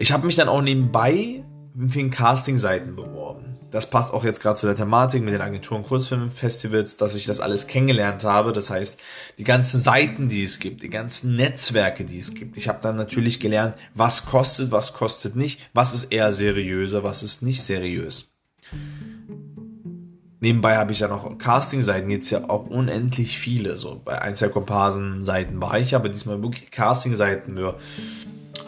Ich 0.00 0.12
habe 0.12 0.24
mich 0.24 0.34
dann 0.34 0.48
auch 0.48 0.62
nebenbei 0.62 1.44
in 1.74 1.90
vielen 1.90 2.10
Casting-Seiten 2.10 2.96
beworben. 2.96 3.58
Das 3.70 3.90
passt 3.90 4.14
auch 4.14 4.24
jetzt 4.24 4.40
gerade 4.40 4.58
zu 4.58 4.64
der 4.64 4.74
Thematik 4.74 5.22
mit 5.22 5.34
den 5.34 5.42
Agenturen 5.42 5.82
Kurzfilmfestivals, 5.82 6.96
dass 6.96 7.14
ich 7.14 7.26
das 7.26 7.38
alles 7.38 7.66
kennengelernt 7.66 8.24
habe. 8.24 8.52
Das 8.52 8.70
heißt, 8.70 8.98
die 9.36 9.44
ganzen 9.44 9.78
Seiten, 9.78 10.28
die 10.28 10.42
es 10.42 10.58
gibt, 10.58 10.82
die 10.82 10.88
ganzen 10.88 11.36
Netzwerke, 11.36 12.06
die 12.06 12.18
es 12.18 12.32
gibt. 12.32 12.56
Ich 12.56 12.66
habe 12.66 12.78
dann 12.80 12.96
natürlich 12.96 13.40
gelernt, 13.40 13.74
was 13.94 14.24
kostet, 14.24 14.72
was 14.72 14.94
kostet 14.94 15.36
nicht, 15.36 15.68
was 15.74 15.92
ist 15.92 16.04
eher 16.04 16.32
seriöser, 16.32 17.04
was 17.04 17.22
ist 17.22 17.42
nicht 17.42 17.62
seriös. 17.62 18.32
Nebenbei 20.40 20.78
habe 20.78 20.92
ich 20.92 21.00
ja 21.00 21.08
noch 21.08 21.36
Casting-Seiten, 21.36 22.08
gibt 22.08 22.24
es 22.24 22.30
ja 22.30 22.48
auch 22.48 22.66
unendlich 22.68 23.38
viele. 23.38 23.76
So 23.76 24.00
bei 24.02 24.22
ein, 24.22 24.34
zwei 24.34 24.48
Komparsen-Seiten 24.48 25.60
war 25.60 25.78
ich, 25.78 25.94
aber 25.94 26.08
diesmal 26.08 26.42
wirklich 26.42 26.70
Casting-Seiten 26.70 27.54
für 27.54 27.78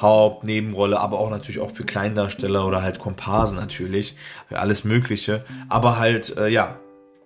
Haupt-, 0.01 0.45
Nebenrolle, 0.45 1.01
aber 1.01 1.19
auch 1.19 1.31
natürlich 1.31 1.61
auch 1.61 1.71
für 1.71 1.85
Kleindarsteller 1.85 2.67
oder 2.67 2.83
halt 2.83 2.99
Komparsen 2.99 3.57
natürlich, 3.57 4.17
für 4.49 4.59
alles 4.59 4.85
Mögliche. 4.85 5.45
Aber 5.69 5.99
halt, 5.99 6.37
äh, 6.37 6.49
ja, 6.49 6.79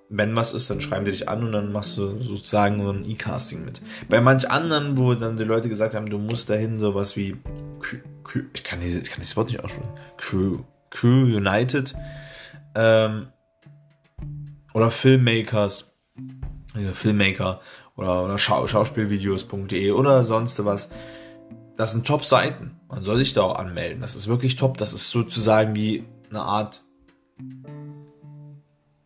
wenn 0.09 0.37
was 0.37 0.53
ist, 0.53 0.71
dann 0.71 0.81
schreiben 0.81 1.05
die 1.05 1.11
dich 1.11 1.29
an 1.29 1.45
und 1.45 1.53
dann 1.53 1.73
machst 1.73 1.99
du 1.99 2.21
sozusagen 2.21 2.85
so 2.85 2.91
ein 2.91 3.09
E-Casting 3.09 3.65
mit. 3.65 3.81
Bei 4.09 4.21
manch 4.21 4.51
anderen, 4.51 4.97
wo 4.97 5.15
dann 5.15 5.37
die 5.37 5.45
Leute 5.45 5.69
gesagt 5.69 5.95
haben, 5.95 6.09
du 6.09 6.19
musst 6.19 6.49
dahin 6.49 6.79
sowas 6.79 7.17
wie, 7.17 7.37
ich 8.55 8.63
kann, 8.63 8.81
dieses, 8.81 9.03
ich 9.03 9.11
kann 9.11 9.21
dieses 9.21 9.37
Wort 9.37 9.49
nicht 9.49 9.63
aussprechen, 9.63 9.91
Crew, 10.17 10.59
Crew 10.91 11.25
United 11.25 11.95
ähm, 12.75 13.29
oder 14.75 14.91
Filmmakers, 14.91 15.97
also 16.75 16.93
Filmmaker 16.93 17.61
oder, 17.97 18.25
oder 18.25 18.39
Schau 18.39 18.67
Schauspielvideos.de 18.67 19.91
oder 19.91 20.25
sonst 20.25 20.65
was 20.65 20.91
das 21.77 21.93
sind 21.93 22.07
Top-Seiten. 22.07 22.81
Man 22.89 23.05
soll 23.05 23.19
sich 23.19 23.35
da 23.35 23.43
auch 23.43 23.57
anmelden. 23.57 24.01
Das 24.01 24.17
ist 24.17 24.29
wirklich 24.29 24.57
top. 24.57 24.79
Das 24.79 24.93
ist 24.93 25.11
sozusagen 25.11 25.75
wie 25.75 26.05
eine 26.31 26.43
Art 26.43 26.83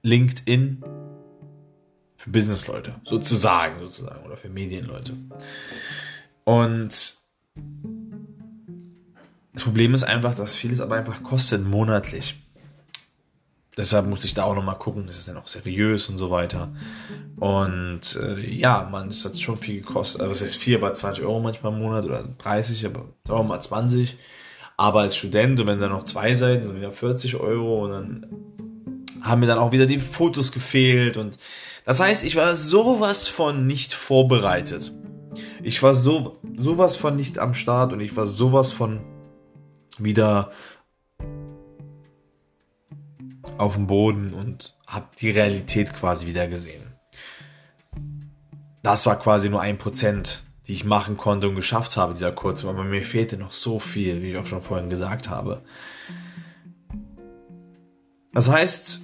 LinkedIn 0.03 0.85
für 2.17 2.31
Businessleute. 2.31 2.95
Sozusagen, 3.05 3.81
sozusagen. 3.81 4.25
Oder 4.25 4.37
für 4.37 4.49
Medienleute. 4.49 5.17
Und 6.45 7.19
das 9.53 9.65
Problem 9.65 9.95
ist 9.95 10.05
einfach, 10.05 10.35
dass 10.35 10.55
vieles 10.55 10.81
aber 10.81 10.97
einfach 10.97 11.23
kostet 11.23 11.65
monatlich. 11.65 12.37
Deshalb 13.77 14.07
musste 14.07 14.27
ich 14.27 14.35
da 14.35 14.45
auch 14.45 14.55
nochmal 14.55 14.79
gucken, 14.79 15.09
ist 15.09 15.19
es 15.19 15.27
denn 15.27 15.37
auch 15.37 15.47
seriös 15.47 16.09
und 16.09 16.19
so 16.19 16.31
weiter. 16.31 16.73
Und 17.37 18.19
äh, 18.21 18.41
ja, 18.51 18.89
man, 18.91 19.09
es 19.09 19.25
hat 19.25 19.39
schon 19.39 19.59
viel 19.59 19.81
gekostet. 19.81 20.21
Also, 20.21 20.31
was 20.31 20.43
heißt 20.43 20.57
viel, 20.57 20.77
aber 20.77 20.93
20 20.93 21.25
Euro 21.25 21.41
manchmal 21.41 21.73
im 21.73 21.79
Monat 21.79 22.05
oder 22.05 22.25
30, 22.39 22.85
aber 22.87 23.07
sagen 23.27 23.41
wir 23.41 23.45
mal 23.45 23.61
20. 23.61 24.19
Aber 24.77 25.01
als 25.01 25.17
Student 25.17 25.61
und 25.61 25.67
wenn 25.67 25.81
da 25.81 25.89
noch 25.89 26.05
zwei 26.05 26.35
Seiten 26.35 26.65
sind, 26.65 26.77
wieder 26.77 26.93
40 26.93 27.37
Euro 27.37 27.85
und 27.85 27.91
dann 27.91 28.27
haben 29.23 29.41
mir 29.41 29.47
dann 29.47 29.59
auch 29.59 29.73
wieder 29.73 29.87
die 29.87 29.99
Fotos 29.99 30.53
gefehlt 30.53 31.17
und 31.17 31.37
das 31.85 32.01
heißt, 32.01 32.25
ich 32.25 32.37
war 32.37 32.57
sowas 32.57 33.29
von 33.29 33.67
nicht 33.67 33.95
vorbereitet. 33.95 34.93
Ich 35.63 35.83
war 35.83 35.95
so 35.95 36.39
sowas 36.57 36.97
von 36.97 37.17
nicht 37.17 37.39
am 37.39 37.55
Start 37.55 37.93
und 37.93 38.01
ich 38.01 38.17
war 38.17 38.27
sowas 38.27 38.73
von 38.73 39.01
wieder 39.99 40.51
auf 43.61 43.75
dem 43.75 43.87
Boden 43.87 44.33
und 44.33 44.75
habe 44.87 45.09
die 45.19 45.31
Realität 45.31 45.93
quasi 45.93 46.27
wieder 46.27 46.49
gesehen. 46.49 46.95
Das 48.83 49.05
war 49.05 49.19
quasi 49.19 49.51
nur 49.51 49.61
ein 49.61 49.77
Prozent, 49.77 50.45
die 50.67 50.73
ich 50.73 50.85
machen 50.85 51.19
konnte 51.19 51.49
und 51.49 51.57
geschafft 51.57 51.99
habe, 51.99 52.15
dieser 52.15 52.33
Kurzfilm. 52.33 52.75
Aber 52.75 52.85
mir 52.85 53.03
fehlte 53.03 53.37
noch 53.37 53.53
so 53.53 53.79
viel, 53.79 54.23
wie 54.23 54.31
ich 54.31 54.39
auch 54.39 54.47
schon 54.47 54.63
vorhin 54.63 54.89
gesagt 54.89 55.29
habe. 55.29 55.63
Das 58.33 58.49
heißt, 58.49 59.01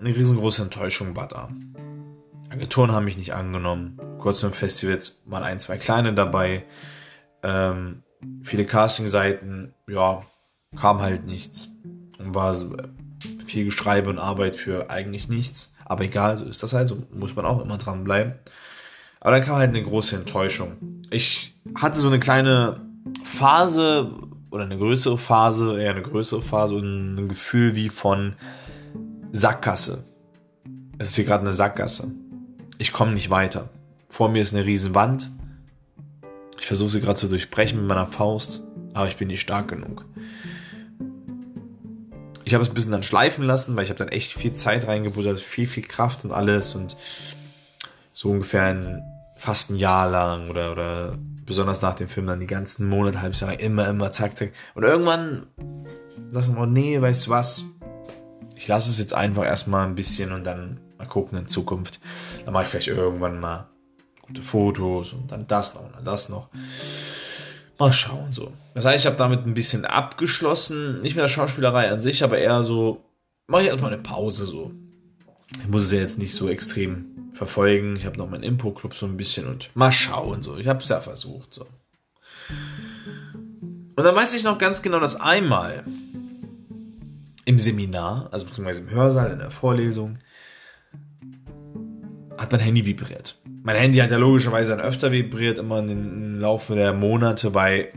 eine 0.00 0.14
riesengroße 0.14 0.62
Enttäuschung 0.62 1.16
war 1.16 1.28
da. 1.28 1.48
Agenturen 2.50 2.92
haben 2.92 3.06
mich 3.06 3.16
nicht 3.16 3.32
angenommen. 3.32 3.98
Kurzfilmfestivals 4.18 5.22
waren 5.24 5.42
ein, 5.42 5.58
zwei 5.58 5.78
kleine 5.78 6.12
dabei. 6.12 6.64
Ähm, 7.42 8.02
viele 8.42 8.66
Casting-Seiten, 8.66 9.74
ja, 9.88 10.22
kam 10.76 11.00
halt 11.00 11.24
nichts. 11.24 11.70
Und 12.18 12.34
war 12.34 12.54
viel 13.44 13.64
Geschreibe 13.64 14.10
und 14.10 14.18
Arbeit 14.18 14.56
für 14.56 14.90
eigentlich 14.90 15.28
nichts. 15.28 15.74
Aber 15.84 16.04
egal, 16.04 16.36
so 16.36 16.44
ist 16.44 16.62
das 16.62 16.72
halt, 16.72 16.88
so 16.88 17.02
muss 17.14 17.36
man 17.36 17.46
auch 17.46 17.62
immer 17.62 17.78
dranbleiben. 17.78 18.34
Aber 19.20 19.32
dann 19.32 19.42
kam 19.42 19.56
halt 19.56 19.70
eine 19.70 19.82
große 19.82 20.16
Enttäuschung. 20.16 21.02
Ich 21.10 21.54
hatte 21.74 21.98
so 21.98 22.08
eine 22.08 22.20
kleine 22.20 22.80
Phase 23.24 24.12
oder 24.50 24.64
eine 24.64 24.78
größere 24.78 25.18
Phase, 25.18 25.80
eher 25.80 25.90
eine 25.90 26.02
größere 26.02 26.42
Phase 26.42 26.74
und 26.74 27.14
ein 27.16 27.28
Gefühl 27.28 27.74
wie 27.74 27.88
von 27.88 28.34
Sackgasse. 29.30 30.04
Es 30.98 31.10
ist 31.10 31.16
hier 31.16 31.24
gerade 31.24 31.42
eine 31.42 31.52
Sackgasse. 31.52 32.12
Ich 32.78 32.92
komme 32.92 33.12
nicht 33.12 33.30
weiter. 33.30 33.68
Vor 34.08 34.28
mir 34.28 34.40
ist 34.40 34.54
eine 34.54 34.64
riesen 34.64 34.94
Wand. 34.94 35.30
Ich 36.58 36.66
versuche 36.66 36.90
sie 36.90 37.00
gerade 37.00 37.18
zu 37.18 37.28
durchbrechen 37.28 37.78
mit 37.78 37.88
meiner 37.88 38.06
Faust, 38.06 38.62
aber 38.94 39.08
ich 39.08 39.16
bin 39.16 39.28
nicht 39.28 39.40
stark 39.40 39.68
genug. 39.68 40.04
Ich 42.46 42.54
habe 42.54 42.62
es 42.62 42.70
ein 42.70 42.74
bisschen 42.74 42.92
dann 42.92 43.02
schleifen 43.02 43.44
lassen, 43.44 43.74
weil 43.74 43.82
ich 43.82 43.90
habe 43.90 43.98
dann 43.98 44.06
echt 44.06 44.32
viel 44.32 44.52
Zeit 44.52 44.86
reingebuttert, 44.86 45.40
viel, 45.40 45.66
viel 45.66 45.82
Kraft 45.82 46.24
und 46.24 46.30
alles 46.30 46.76
und 46.76 46.96
so 48.12 48.30
ungefähr 48.30 48.62
ein, 48.62 49.02
fast 49.34 49.70
ein 49.70 49.74
Jahr 49.74 50.08
lang 50.08 50.48
oder, 50.48 50.70
oder 50.70 51.18
besonders 51.44 51.82
nach 51.82 51.94
dem 51.94 52.08
Film 52.08 52.28
dann 52.28 52.38
die 52.38 52.46
ganzen 52.46 52.88
Monate, 52.88 53.20
halbes 53.20 53.40
Jahr 53.40 53.58
immer, 53.58 53.88
immer, 53.88 54.12
zack, 54.12 54.36
zack. 54.36 54.52
Und 54.76 54.84
irgendwann 54.84 55.48
sagst 56.30 56.50
du, 56.50 56.56
oh 56.56 56.66
nee, 56.66 57.02
weißt 57.02 57.26
du 57.26 57.30
was, 57.30 57.64
ich 58.54 58.68
lasse 58.68 58.90
es 58.90 59.00
jetzt 59.00 59.12
einfach 59.12 59.44
erstmal 59.44 59.84
ein 59.84 59.96
bisschen 59.96 60.30
und 60.30 60.44
dann 60.44 60.78
mal 60.98 61.08
gucken 61.08 61.36
in 61.38 61.48
Zukunft. 61.48 61.98
Dann 62.44 62.54
mache 62.54 62.62
ich 62.62 62.70
vielleicht 62.70 62.86
irgendwann 62.86 63.40
mal 63.40 63.70
gute 64.22 64.40
Fotos 64.40 65.14
und 65.14 65.32
dann 65.32 65.48
das 65.48 65.74
noch 65.74 65.84
und 65.84 65.96
dann 65.96 66.04
das 66.04 66.28
noch. 66.28 66.48
Mal 67.78 67.92
schauen 67.92 68.32
so. 68.32 68.52
Das 68.74 68.84
heißt, 68.84 69.04
ich 69.04 69.06
habe 69.06 69.18
damit 69.18 69.46
ein 69.46 69.54
bisschen 69.54 69.84
abgeschlossen, 69.84 71.02
nicht 71.02 71.14
mit 71.14 71.22
der 71.22 71.28
Schauspielerei 71.28 71.90
an 71.90 72.00
sich, 72.00 72.24
aber 72.24 72.38
eher 72.38 72.62
so, 72.62 73.04
mache 73.46 73.62
ich 73.62 73.68
erstmal 73.68 73.92
eine 73.92 74.02
Pause 74.02 74.46
so. 74.46 74.72
Ich 75.60 75.68
muss 75.68 75.84
es 75.84 75.92
ja 75.92 76.00
jetzt 76.00 76.18
nicht 76.18 76.34
so 76.34 76.48
extrem 76.48 77.30
verfolgen. 77.32 77.96
Ich 77.96 78.06
habe 78.06 78.16
noch 78.16 78.28
meinen 78.28 78.42
Impo-Club 78.42 78.94
so 78.94 79.06
ein 79.06 79.16
bisschen 79.16 79.46
und 79.46 79.70
mal 79.74 79.92
schauen 79.92 80.42
so. 80.42 80.56
Ich 80.56 80.68
habe 80.68 80.82
es 80.82 80.88
ja 80.88 81.00
versucht 81.00 81.54
so. 81.54 81.66
Und 83.96 84.04
dann 84.04 84.14
weiß 84.14 84.34
ich 84.34 84.44
noch 84.44 84.58
ganz 84.58 84.82
genau, 84.82 85.00
dass 85.00 85.20
einmal 85.20 85.84
im 87.44 87.58
Seminar, 87.58 88.28
also 88.32 88.46
beziehungsweise 88.46 88.82
im 88.82 88.90
Hörsaal, 88.90 89.30
in 89.30 89.38
der 89.38 89.50
Vorlesung, 89.50 90.18
hat 92.36 92.52
mein 92.52 92.60
Handy 92.60 92.84
vibriert. 92.84 93.38
Mein 93.66 93.74
Handy 93.74 93.98
hat 93.98 94.12
ja 94.12 94.16
logischerweise 94.16 94.70
dann 94.70 94.80
öfter 94.80 95.10
vibriert, 95.10 95.58
immer 95.58 95.80
im 95.80 96.38
Laufe 96.38 96.76
der 96.76 96.92
Monate, 96.92 97.52
weil 97.52 97.88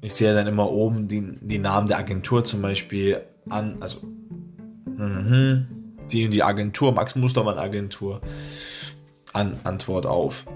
ich 0.00 0.14
sehe 0.14 0.32
dann 0.32 0.46
immer 0.46 0.70
oben 0.70 1.08
die, 1.08 1.20
die 1.42 1.58
Namen 1.58 1.88
der 1.88 1.98
Agentur 1.98 2.42
zum 2.42 2.62
Beispiel 2.62 3.20
an, 3.50 3.76
also 3.80 3.98
mhm, 4.86 5.66
die 6.10 6.26
die 6.30 6.42
Agentur, 6.42 6.90
Max 6.92 7.14
Mustermann 7.16 7.58
Agentur, 7.58 8.22
an 9.34 9.58
Antwort 9.62 10.06
auf 10.06 10.46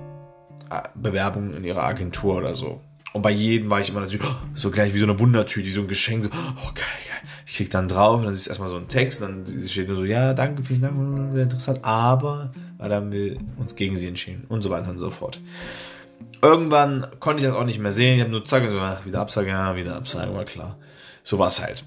äh, 0.70 0.80
Bewerbung 0.94 1.52
in 1.52 1.64
ihrer 1.64 1.82
Agentur 1.82 2.36
oder 2.36 2.54
so. 2.54 2.80
Und 3.12 3.20
bei 3.20 3.32
jedem 3.32 3.68
war 3.68 3.80
ich 3.80 3.90
immer 3.90 4.00
natürlich 4.00 4.26
so 4.54 4.70
gleich 4.70 4.94
wie 4.94 4.98
so 4.98 5.04
eine 5.04 5.20
Wundertüte, 5.20 5.68
so 5.70 5.82
ein 5.82 5.88
Geschenk, 5.88 6.24
so, 6.24 6.30
oh 6.30 6.72
geil, 6.72 7.02
geil. 7.06 7.30
Ich 7.44 7.56
krieg 7.56 7.68
dann 7.68 7.86
drauf 7.86 8.20
und 8.20 8.24
dann 8.24 8.32
ist 8.32 8.46
erstmal 8.46 8.70
so 8.70 8.78
ein 8.78 8.88
Text, 8.88 9.20
und 9.20 9.46
dann 9.46 9.68
steht 9.68 9.88
nur 9.88 9.96
so, 9.98 10.04
ja, 10.04 10.32
danke, 10.32 10.62
vielen 10.62 10.80
Dank, 10.80 11.34
sehr 11.34 11.42
interessant, 11.42 11.80
aber 11.82 12.52
weil 12.78 12.88
dann 12.88 13.12
wir 13.12 13.36
uns 13.58 13.76
gegen 13.76 13.96
sie 13.96 14.08
entschieden 14.08 14.44
und 14.48 14.62
so 14.62 14.70
weiter 14.70 14.90
und 14.90 14.98
so 14.98 15.10
fort. 15.10 15.40
Irgendwann 16.42 17.06
konnte 17.20 17.42
ich 17.42 17.48
das 17.48 17.56
auch 17.56 17.64
nicht 17.64 17.78
mehr 17.78 17.92
sehen, 17.92 18.16
ich 18.16 18.20
habe 18.20 18.30
nur 18.30 18.44
zack, 18.44 18.70
so, 18.70 18.78
ach, 18.78 19.04
wieder 19.06 19.20
Absage, 19.20 19.48
ja, 19.48 19.76
wieder 19.76 19.96
Absage, 19.96 20.34
war 20.34 20.44
klar. 20.44 20.78
So 21.22 21.38
war 21.38 21.48
es 21.48 21.60
halt. 21.62 21.84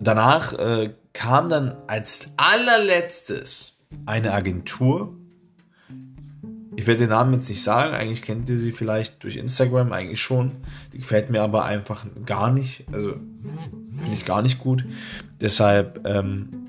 danach 0.00 0.52
äh, 0.54 0.94
kam 1.12 1.48
dann 1.48 1.76
als 1.86 2.32
allerletztes 2.36 3.80
eine 4.06 4.32
Agentur. 4.32 5.14
Ich 6.76 6.86
werde 6.88 7.00
den 7.00 7.10
Namen 7.10 7.34
jetzt 7.34 7.48
nicht 7.48 7.62
sagen, 7.62 7.94
eigentlich 7.94 8.22
kennt 8.22 8.50
ihr 8.50 8.56
sie 8.56 8.72
vielleicht 8.72 9.22
durch 9.22 9.36
Instagram, 9.36 9.92
eigentlich 9.92 10.20
schon. 10.20 10.56
Die 10.92 10.98
gefällt 10.98 11.30
mir 11.30 11.42
aber 11.42 11.64
einfach 11.64 12.04
gar 12.26 12.50
nicht. 12.50 12.84
Also 12.92 13.12
finde 13.98 14.14
ich 14.14 14.24
gar 14.24 14.42
nicht 14.42 14.58
gut. 14.58 14.84
Deshalb 15.40 16.04
ähm, 16.04 16.63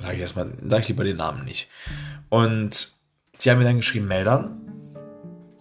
sage 0.00 0.14
ich 0.14 0.20
erstmal, 0.20 0.52
sage 0.66 0.82
ich 0.82 0.88
lieber 0.88 1.04
den 1.04 1.18
Namen 1.18 1.44
nicht. 1.44 1.68
Und 2.28 2.92
die 3.40 3.50
haben 3.50 3.58
mir 3.58 3.64
dann 3.64 3.76
geschrieben, 3.76 4.08
Meldern. 4.08 4.56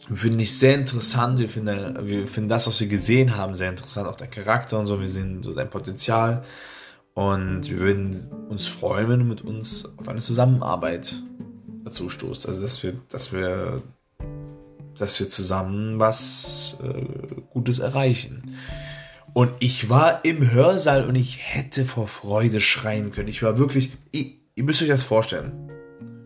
Wir 0.08 0.18
finden 0.18 0.40
dich 0.40 0.58
sehr 0.58 0.76
interessant, 0.76 1.40
wir 1.40 1.50
finden, 1.50 2.08
wir 2.08 2.28
finden 2.28 2.50
das, 2.50 2.66
was 2.68 2.80
wir 2.80 2.88
gesehen 2.88 3.36
haben, 3.36 3.54
sehr 3.54 3.70
interessant, 3.70 4.08
auch 4.08 4.16
dein 4.16 4.32
Charakter 4.32 4.80
und 4.80 4.88
so, 4.88 5.00
wir 5.00 5.10
sehen 5.10 5.44
so 5.44 5.54
dein 5.54 5.70
Potenzial. 5.70 6.44
Und 7.14 7.70
wir 7.70 7.80
würden 7.80 8.32
uns 8.48 8.66
freuen, 8.66 9.10
wenn 9.10 9.20
du 9.20 9.26
mit 9.26 9.42
uns 9.42 9.86
auf 9.98 10.08
eine 10.08 10.22
Zusammenarbeit 10.22 11.16
dazu 11.84 12.10
stoßt. 12.10 12.48
Also, 12.48 12.62
dass 12.62 12.82
wir, 12.82 12.94
dass 13.10 13.34
wir, 13.34 13.82
dass 14.98 15.20
wir 15.20 15.28
zusammen 15.28 16.00
was 16.00 16.78
äh, 16.82 17.42
Gutes 17.50 17.80
erreichen. 17.80 18.56
Und 19.34 19.54
ich 19.60 19.90
war 19.90 20.26
im 20.26 20.52
Hörsaal 20.52 21.08
und 21.08 21.16
ich 21.16 21.40
hätte 21.40 21.86
vor 21.86 22.08
Freude 22.08 22.60
schreien 22.60 23.12
können. 23.12 23.28
Ich 23.28 23.44
war 23.44 23.58
wirklich, 23.58 23.92
ich, 24.12 24.38
ihr 24.56 24.64
müsst 24.64 24.82
euch 24.82 24.88
das 24.88 25.04
vorstellen. 25.04 25.70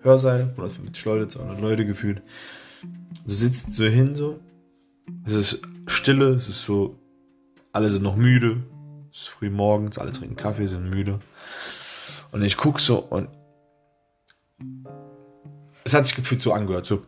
Hörsaal, 0.01 0.49
150 0.51 1.05
Leute, 1.05 1.27
200 1.27 1.61
Leute 1.61 1.85
gefühlt. 1.85 2.21
Du 3.25 3.33
sitzt 3.33 3.73
so 3.73 3.85
hin, 3.85 4.15
so. 4.15 4.39
Es 5.25 5.33
ist 5.33 5.61
Stille, 5.87 6.29
es 6.29 6.49
ist 6.49 6.63
so, 6.63 6.99
alle 7.71 7.89
sind 7.89 8.03
noch 8.03 8.15
müde. 8.15 8.63
Es 9.11 9.21
ist 9.21 9.29
früh 9.29 9.49
morgens, 9.49 9.97
alle 9.97 10.11
trinken 10.11 10.35
Kaffee, 10.35 10.65
sind 10.65 10.89
müde. 10.89 11.19
Und 12.31 12.41
ich 12.41 12.57
guck 12.57 12.79
so 12.79 12.99
und 12.99 13.29
es 15.83 15.93
hat 15.93 16.05
sich 16.05 16.15
gefühlt 16.15 16.41
so 16.41 16.53
angehört, 16.53 16.85
so. 16.85 17.03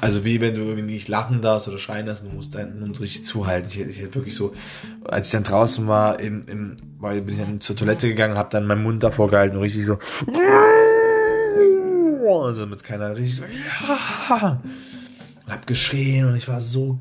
Also 0.00 0.24
wie 0.24 0.40
wenn 0.40 0.54
du 0.54 0.62
irgendwie 0.62 0.94
nicht 0.94 1.08
lachen 1.08 1.40
darfst 1.42 1.68
oder 1.68 1.78
schreien 1.78 2.06
darfst, 2.06 2.24
du 2.24 2.28
musst 2.28 2.54
deinen 2.54 2.80
Mund 2.80 3.00
richtig 3.00 3.24
zuhalten. 3.24 3.68
Ich, 3.70 3.78
ich 3.78 4.00
hätte 4.00 4.14
wirklich 4.14 4.34
so, 4.34 4.54
als 5.04 5.28
ich 5.28 5.32
dann 5.32 5.44
draußen 5.44 5.86
war, 5.86 6.18
im, 6.20 6.46
im, 6.48 6.76
bin 7.00 7.28
ich 7.28 7.38
dann 7.38 7.60
zur 7.60 7.76
Toilette 7.76 8.08
gegangen, 8.08 8.36
habe 8.36 8.48
dann 8.50 8.66
meinen 8.66 8.82
Mund 8.82 9.02
davor 9.02 9.30
gehalten 9.30 9.56
und 9.56 9.62
richtig 9.62 9.86
so, 9.86 9.98
also 12.26 12.60
damit 12.60 12.82
keiner 12.82 13.16
richtig 13.16 13.36
so, 13.36 13.44
ja, 13.44 14.60
und 15.46 15.52
hab 15.52 15.66
geschrien 15.66 16.26
und 16.26 16.36
ich 16.36 16.48
war 16.48 16.60
so 16.60 16.98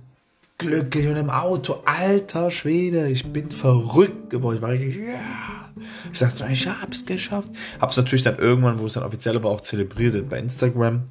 glücklich 0.57 1.07
und 1.07 1.17
im 1.17 1.29
Auto, 1.29 1.81
alter 1.85 2.51
Schwede, 2.51 3.09
ich 3.09 3.25
bin 3.31 3.51
verrückt 3.51 4.29
geworden. 4.29 4.57
Ich 4.57 4.61
war 4.61 4.69
richtig, 4.69 4.97
ja. 4.97 5.73
Ich 6.13 6.19
sagte, 6.19 6.45
ich 6.49 6.67
hab's 6.67 7.05
geschafft. 7.05 7.49
Hab's 7.81 7.97
natürlich 7.97 8.23
dann 8.23 8.38
irgendwann, 8.38 8.79
wo 8.79 8.85
es 8.85 8.93
dann 8.93 9.03
offiziell 9.03 9.35
aber 9.35 9.49
auch 9.49 9.61
zelebriert 9.61 10.13
wird 10.13 10.29
bei 10.29 10.39
Instagram. 10.39 11.03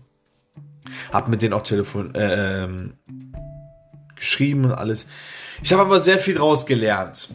Hab 1.13 1.29
mit 1.29 1.43
denen 1.43 1.53
auch 1.53 1.63
telefon 1.63 2.15
äh, 2.15 2.65
ähm, 2.65 2.95
geschrieben 4.15 4.65
und 4.65 4.73
alles. 4.73 5.07
Ich 5.63 5.73
habe 5.73 5.83
aber 5.83 5.99
sehr 5.99 6.19
viel 6.19 6.35
draus 6.35 6.67
gelernt. 6.67 7.31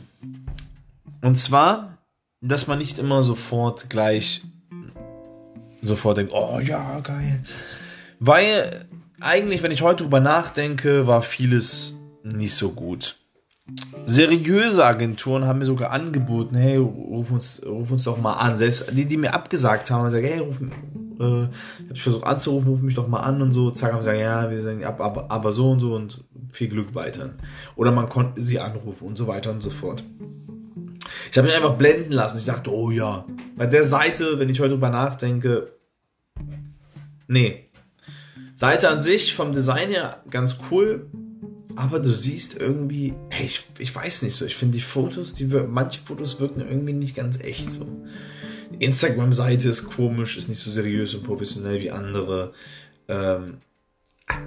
Und 1.21 1.37
zwar, 1.37 1.97
dass 2.41 2.67
man 2.67 2.77
nicht 2.77 2.99
immer 2.99 3.21
sofort 3.21 3.89
gleich 3.89 4.41
sofort 5.81 6.17
denkt, 6.17 6.33
oh 6.33 6.59
ja, 6.59 6.99
geil. 6.99 7.43
Weil 8.19 8.85
eigentlich, 9.19 9.63
wenn 9.63 9.71
ich 9.71 9.81
heute 9.81 10.03
drüber 10.03 10.19
nachdenke, 10.19 11.07
war 11.07 11.21
vieles 11.21 11.97
nicht 12.23 12.53
so 12.53 12.71
gut. 12.71 13.15
Seriöse 14.05 14.83
Agenturen 14.83 15.45
haben 15.45 15.59
mir 15.59 15.65
sogar 15.65 15.91
angeboten, 15.91 16.55
hey, 16.55 16.77
ruf 16.77 17.31
uns, 17.31 17.61
ruf 17.63 17.91
uns 17.91 18.03
doch 18.03 18.17
mal 18.17 18.33
an. 18.33 18.57
Selbst 18.57 18.91
die, 18.91 19.05
die 19.05 19.17
mir 19.17 19.33
abgesagt 19.33 19.91
haben, 19.91 20.05
gesagt, 20.05 20.25
hey, 20.25 20.39
ruf, 20.39 20.59
äh, 21.19 21.43
ich 21.43 21.89
habe 21.89 21.99
versucht 21.99 22.25
anzurufen, 22.25 22.69
ruf 22.69 22.81
mich 22.81 22.95
doch 22.95 23.07
mal 23.07 23.19
an 23.19 23.41
und 23.41 23.51
so. 23.51 23.71
Zack, 23.71 23.91
haben 23.91 23.99
gesagt, 23.99 24.19
ja, 24.19 24.49
wir 24.49 24.63
sagen, 24.63 24.85
ab, 24.85 25.01
aber, 25.01 25.29
aber 25.29 25.51
so 25.51 25.71
und 25.71 25.79
so 25.79 25.93
und 25.95 26.23
viel 26.51 26.69
Glück 26.69 26.95
weiter. 26.95 27.31
Oder 27.75 27.91
man 27.91 28.09
konnte 28.09 28.41
sie 28.41 28.59
anrufen 28.59 29.07
und 29.07 29.17
so 29.17 29.27
weiter 29.27 29.51
und 29.51 29.61
so 29.61 29.69
fort. 29.69 30.03
Ich 31.31 31.37
habe 31.37 31.47
mich 31.47 31.55
einfach 31.55 31.75
blenden 31.75 32.11
lassen. 32.11 32.39
Ich 32.39 32.45
dachte, 32.45 32.73
oh 32.73 32.91
ja, 32.91 33.25
bei 33.55 33.67
der 33.67 33.83
Seite, 33.83 34.39
wenn 34.39 34.49
ich 34.49 34.59
heute 34.59 34.71
drüber 34.71 34.89
nachdenke, 34.89 35.73
nee. 37.27 37.65
Seite 38.55 38.89
an 38.89 39.01
sich 39.01 39.33
vom 39.33 39.53
Design 39.53 39.89
her 39.89 40.23
ganz 40.29 40.57
cool, 40.69 41.09
aber 41.75 41.99
du 41.99 42.11
siehst 42.11 42.59
irgendwie, 42.59 43.13
hey, 43.29 43.45
ich, 43.45 43.65
ich 43.77 43.95
weiß 43.95 44.23
nicht 44.23 44.35
so, 44.35 44.45
ich 44.45 44.55
finde 44.55 44.75
die 44.75 44.83
Fotos, 44.83 45.33
die 45.33 45.45
manche 45.45 46.01
Fotos 46.01 46.39
wirken 46.41 46.59
irgendwie 46.59 46.93
nicht 46.93 47.15
ganz 47.15 47.39
echt 47.39 47.71
so. 47.71 47.87
Instagram-Seite 48.79 49.69
ist 49.69 49.89
komisch, 49.89 50.37
ist 50.37 50.49
nicht 50.49 50.59
so 50.59 50.71
seriös 50.71 51.13
und 51.15 51.23
professionell 51.23 51.81
wie 51.81 51.91
andere. 51.91 52.53
Ähm, 53.07 53.57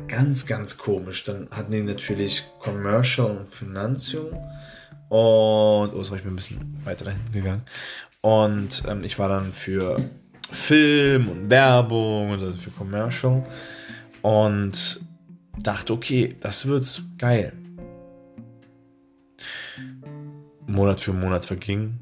ganz, 0.09 0.47
ganz 0.47 0.79
komisch. 0.79 1.25
Dann 1.25 1.49
hatten 1.51 1.73
die 1.73 1.83
natürlich 1.83 2.45
Commercial 2.61 3.31
und 3.31 3.55
Finanzio. 3.55 4.31
Und, 5.09 5.93
oh, 5.95 6.03
sorry, 6.03 6.19
ich 6.19 6.25
bin 6.25 6.33
ein 6.33 6.37
bisschen 6.37 6.81
weiter 6.85 7.05
dahin 7.05 7.21
gegangen. 7.33 7.63
Und 8.23 8.85
ähm, 8.89 9.05
ich 9.05 9.19
war 9.19 9.29
dann 9.29 9.53
für 9.53 9.99
Film 10.51 11.29
und 11.29 11.51
Werbung 11.51 12.31
und 12.31 12.43
also 12.43 12.59
für 12.59 12.71
Commercial. 12.71 13.45
Und 14.23 15.01
dachte, 15.59 15.93
okay, 15.93 16.37
das 16.41 16.67
wird 16.67 17.03
geil. 17.19 17.53
Monat 20.67 21.01
für 21.01 21.13
Monat 21.13 21.45
verging, 21.45 21.99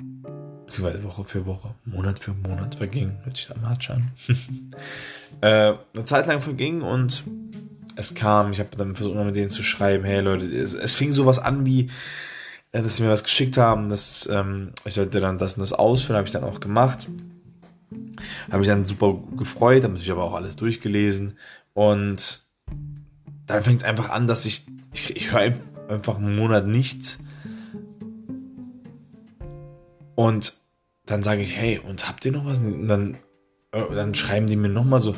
beziehungsweise 0.71 1.03
Woche 1.03 1.25
für 1.25 1.47
Woche, 1.47 1.75
Monat 1.85 2.21
für 2.21 2.33
Monat 2.33 2.77
verging, 2.77 3.19
hört 3.25 3.37
sich 3.37 3.51
am 3.51 3.63
Matsch 3.63 3.91
an. 3.91 4.13
äh, 5.41 5.75
eine 5.95 6.05
Zeit 6.05 6.29
lang 6.29 6.41
verging 6.41 6.83
und 6.83 7.25
es 7.97 8.15
kam, 8.15 8.53
ich 8.53 8.61
habe 8.61 8.77
dann 8.77 8.95
versucht, 8.95 9.17
mit 9.17 9.35
denen 9.35 9.51
zu 9.51 9.65
schreiben, 9.65 10.05
hey 10.05 10.21
Leute, 10.21 10.47
es, 10.47 10.75
es 10.75 10.95
fing 10.95 11.11
sowas 11.11 11.41
an 11.41 11.67
wie, 11.67 11.91
äh, 12.71 12.83
dass 12.83 12.97
sie 12.97 13.03
mir 13.03 13.11
was 13.11 13.25
geschickt 13.25 13.59
haben, 13.59 13.89
dass 13.89 14.29
ähm, 14.31 14.71
ich 14.85 14.95
sollte 14.95 15.19
dann 15.19 15.39
das 15.39 15.55
und 15.55 15.61
das 15.61 15.73
ausführen, 15.73 16.17
habe 16.17 16.29
ich 16.29 16.33
dann 16.33 16.45
auch 16.45 16.61
gemacht. 16.61 17.09
Habe 18.47 18.59
mich 18.59 18.69
dann 18.69 18.85
super 18.85 19.21
gefreut, 19.37 19.83
habe 19.83 19.95
natürlich 19.95 20.13
aber 20.13 20.23
auch 20.23 20.35
alles 20.35 20.55
durchgelesen 20.55 21.37
und 21.75 22.43
dann 23.47 23.65
fängt 23.65 23.83
es 23.83 23.89
einfach 23.89 24.11
an, 24.11 24.29
dass 24.29 24.45
ich, 24.45 24.67
ich, 24.95 25.17
ich 25.17 25.33
höre 25.33 25.55
einfach 25.89 26.19
einen 26.19 26.37
Monat 26.37 26.69
nichts. 26.69 27.19
Und 30.15 30.60
dann 31.11 31.23
sage 31.23 31.43
ich, 31.43 31.57
hey, 31.57 31.79
und 31.79 32.09
habt 32.09 32.25
ihr 32.25 32.33
noch 32.33 32.45
was? 32.45 32.59
Und 32.59 32.89
dann, 32.89 33.17
äh, 33.73 33.83
dann 33.95 34.15
schreiben 34.15 34.47
die 34.47 34.57
mir 34.57 34.69
nochmal 34.69 35.01
so, 35.01 35.15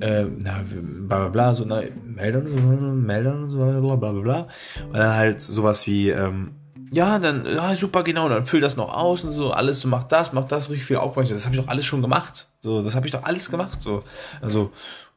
äh, 0.00 0.24
na, 0.24 0.64
bla 0.68 1.18
bla 1.18 1.28
bla, 1.28 1.54
so, 1.54 1.64
na, 1.66 1.82
Meldern, 2.04 3.04
Meldern, 3.04 3.48
so, 3.48 3.58
bla 3.58 3.96
bla 3.96 4.12
bla. 4.12 4.48
Und 4.86 4.94
dann 4.94 5.14
halt 5.14 5.40
sowas 5.40 5.86
wie, 5.86 6.10
ähm, 6.10 6.52
ja, 6.92 7.18
dann, 7.18 7.44
ja, 7.46 7.74
super, 7.74 8.02
genau, 8.02 8.28
dann 8.28 8.46
füll 8.46 8.60
das 8.60 8.76
noch 8.76 8.92
aus 8.92 9.24
und 9.24 9.32
so, 9.32 9.50
alles, 9.50 9.80
so, 9.80 9.88
mach 9.88 10.04
das, 10.04 10.32
mach 10.32 10.44
das, 10.44 10.70
richtig 10.70 10.86
viel 10.86 10.96
Aufwand. 10.96 11.30
Das 11.30 11.46
habe 11.46 11.56
ich 11.56 11.62
doch 11.62 11.68
alles 11.68 11.86
schon 11.86 12.02
gemacht. 12.02 12.48
So, 12.60 12.82
das 12.82 12.94
habe 12.94 13.06
ich 13.06 13.12
doch 13.12 13.24
alles 13.24 13.50
gemacht, 13.50 13.80
so. 13.80 14.04
Also, 14.40 14.70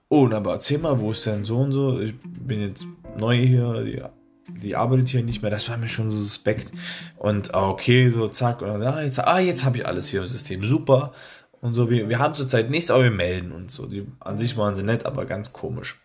Oh, 0.10 0.30
aber 0.32 0.54
erzähl 0.54 0.78
mal, 0.78 0.98
wo 1.00 1.12
ist 1.12 1.26
denn 1.26 1.44
so 1.44 1.58
und 1.58 1.74
so? 1.74 2.00
Ich 2.00 2.14
bin 2.22 2.62
jetzt 2.62 2.88
neu 3.18 3.36
hier, 3.36 3.84
die, 3.84 4.02
die 4.48 4.76
arbeitet 4.76 5.10
hier 5.10 5.24
nicht 5.24 5.42
mehr. 5.42 5.52
Das 5.52 5.70
war 5.70 5.78
mir 5.78 5.90
schon 5.90 6.12
so 6.12 6.18
suspekt. 6.18 6.72
Und 7.18 7.54
ah, 7.54 7.70
okay, 7.70 8.10
so 8.10 8.28
zack. 8.28 8.62
Und 8.62 8.70
dann, 8.70 8.82
ah, 8.84 9.02
jetzt, 9.02 9.20
ah, 9.20 9.40
jetzt 9.40 9.66
habe 9.66 9.78
ich 9.78 9.88
alles 9.88 10.10
hier 10.10 10.22
im 10.22 10.28
System. 10.28 10.66
Super. 10.66 11.14
Und 11.62 11.74
so, 11.74 11.90
wir, 11.90 12.08
wir 12.08 12.20
haben 12.20 12.36
zurzeit 12.36 12.70
nichts, 12.70 12.92
aber 12.92 13.04
wir 13.04 13.12
melden 13.12 13.52
uns 13.52 13.74
so. 13.74 13.88
Die, 13.88 14.08
an 14.20 14.38
sich 14.38 14.58
waren 14.58 14.76
sie 14.76 14.84
nett, 14.84 15.06
aber 15.06 15.26
ganz 15.26 15.54
komisch. 15.54 16.00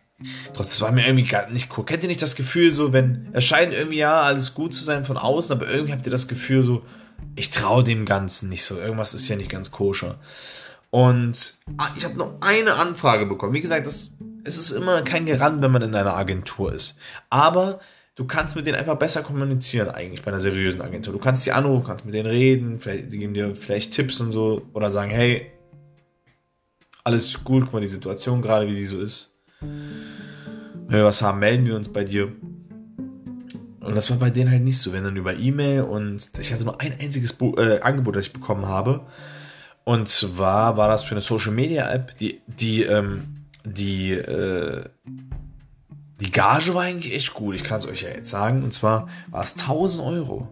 Trotzdem 0.55 0.87
war 0.87 0.92
mir 0.92 1.07
irgendwie 1.07 1.24
gar 1.24 1.48
nicht 1.50 1.76
cool. 1.76 1.85
Kennt 1.85 2.02
ihr 2.05 2.09
nicht 2.09 2.22
das 2.22 2.37
Gefühl, 2.37 2.70
so, 2.70 2.92
wenn 2.92 3.28
es 3.33 3.44
scheint 3.44 3.72
irgendwie 3.72 3.98
ja 3.98 4.22
alles 4.22 4.55
gut 4.55 4.74
zu 4.74 4.85
sein 4.85 5.05
von 5.05 5.16
außen, 5.16 5.57
aber 5.57 5.68
irgendwie 5.68 5.92
habt 5.92 6.07
ihr 6.07 6.12
das 6.12 6.28
Gefühl, 6.28 6.62
so, 6.62 6.83
ich 7.35 7.50
traue 7.50 7.85
dem 7.85 8.05
Ganzen 8.05 8.48
nicht 8.48 8.64
so. 8.64 8.78
Irgendwas 8.78 9.14
ist 9.14 9.28
ja 9.28 9.37
nicht 9.37 9.50
ganz 9.50 9.70
koscher. 9.70 10.18
Und 10.90 11.55
ah, 11.78 11.88
ich 11.96 12.05
habe 12.05 12.16
noch 12.16 12.40
eine 12.40 12.74
Anfrage 12.74 13.26
bekommen. 13.26 13.55
Wie 13.55 13.61
gesagt, 13.61 13.87
das, 13.87 14.12
es 14.44 14.59
ist 14.59 14.70
immer 14.70 15.02
kein 15.02 15.26
Garant, 15.26 15.62
wenn 15.62 15.70
man 15.70 15.83
in 15.83 15.94
einer 15.94 16.16
Agentur 16.16 16.72
ist. 16.72 16.96
Aber 17.31 17.81
du 18.14 18.27
kannst 18.27 18.57
mit 18.57 18.66
denen 18.66 18.79
einfach 18.79 18.98
besser 18.98 19.22
kommunizieren 19.22 19.88
eigentlich 19.88 20.22
bei 20.22 20.31
einer 20.31 20.40
seriösen 20.40 20.83
Agentur. 20.83 21.12
Du 21.12 21.18
kannst 21.18 21.44
sie 21.44 21.53
anrufen, 21.53 21.87
kannst 21.87 22.05
mit 22.05 22.14
denen 22.14 22.29
reden, 22.29 22.79
vielleicht, 22.79 23.12
die 23.12 23.18
geben 23.18 23.35
dir 23.35 23.55
vielleicht 23.55 23.92
Tipps 23.92 24.20
und 24.20 24.33
so 24.33 24.62
oder 24.72 24.90
sagen, 24.90 25.11
hey, 25.11 25.51
alles 27.05 27.42
gut, 27.42 27.64
guck 27.64 27.75
mal 27.75 27.81
die 27.81 27.88
Situation 27.88 28.42
gerade, 28.42 28.68
wie 28.68 28.77
die 28.77 28.85
so 28.85 29.01
ist. 29.01 29.35
Wenn 29.61 30.98
wir 30.98 31.05
was 31.05 31.22
haben, 31.22 31.38
melden 31.38 31.66
wir 31.66 31.75
uns 31.75 31.88
bei 31.88 32.05
dir. 32.05 32.33
Und 33.81 33.96
das 33.96 34.11
war 34.11 34.18
bei 34.18 34.31
denen 34.31 34.51
halt 34.51 34.62
nicht 34.62 34.79
so, 34.79 34.92
wenn 34.92 35.03
dann 35.03 35.16
über 35.16 35.35
E-Mail 35.35 35.83
und 35.83 36.31
ich 36.38 36.53
hatte 36.53 36.64
nur 36.64 36.81
ein 36.81 36.94
einziges 37.01 37.33
Bo 37.33 37.57
äh, 37.57 37.81
Angebot, 37.81 38.14
das 38.14 38.27
ich 38.27 38.33
bekommen 38.33 38.66
habe. 38.66 39.07
Und 39.85 40.09
zwar 40.09 40.77
war 40.77 40.87
das 40.88 41.03
für 41.03 41.12
eine 41.12 41.20
Social 41.20 41.51
Media 41.51 41.90
App, 41.90 42.16
die, 42.16 42.40
die, 42.46 42.85
ähm, 42.85 43.46
die, 43.64 44.12
äh, 44.12 44.85
die 46.22 46.30
Gage 46.30 46.72
war 46.72 46.82
eigentlich 46.82 47.12
echt 47.12 47.35
gut. 47.35 47.56
Ich 47.56 47.64
kann 47.64 47.78
es 47.78 47.87
euch 47.87 48.02
ja 48.02 48.08
jetzt 48.08 48.30
sagen. 48.30 48.62
Und 48.62 48.72
zwar 48.72 49.08
war 49.30 49.42
es 49.42 49.54
1000 49.54 50.06
Euro. 50.06 50.48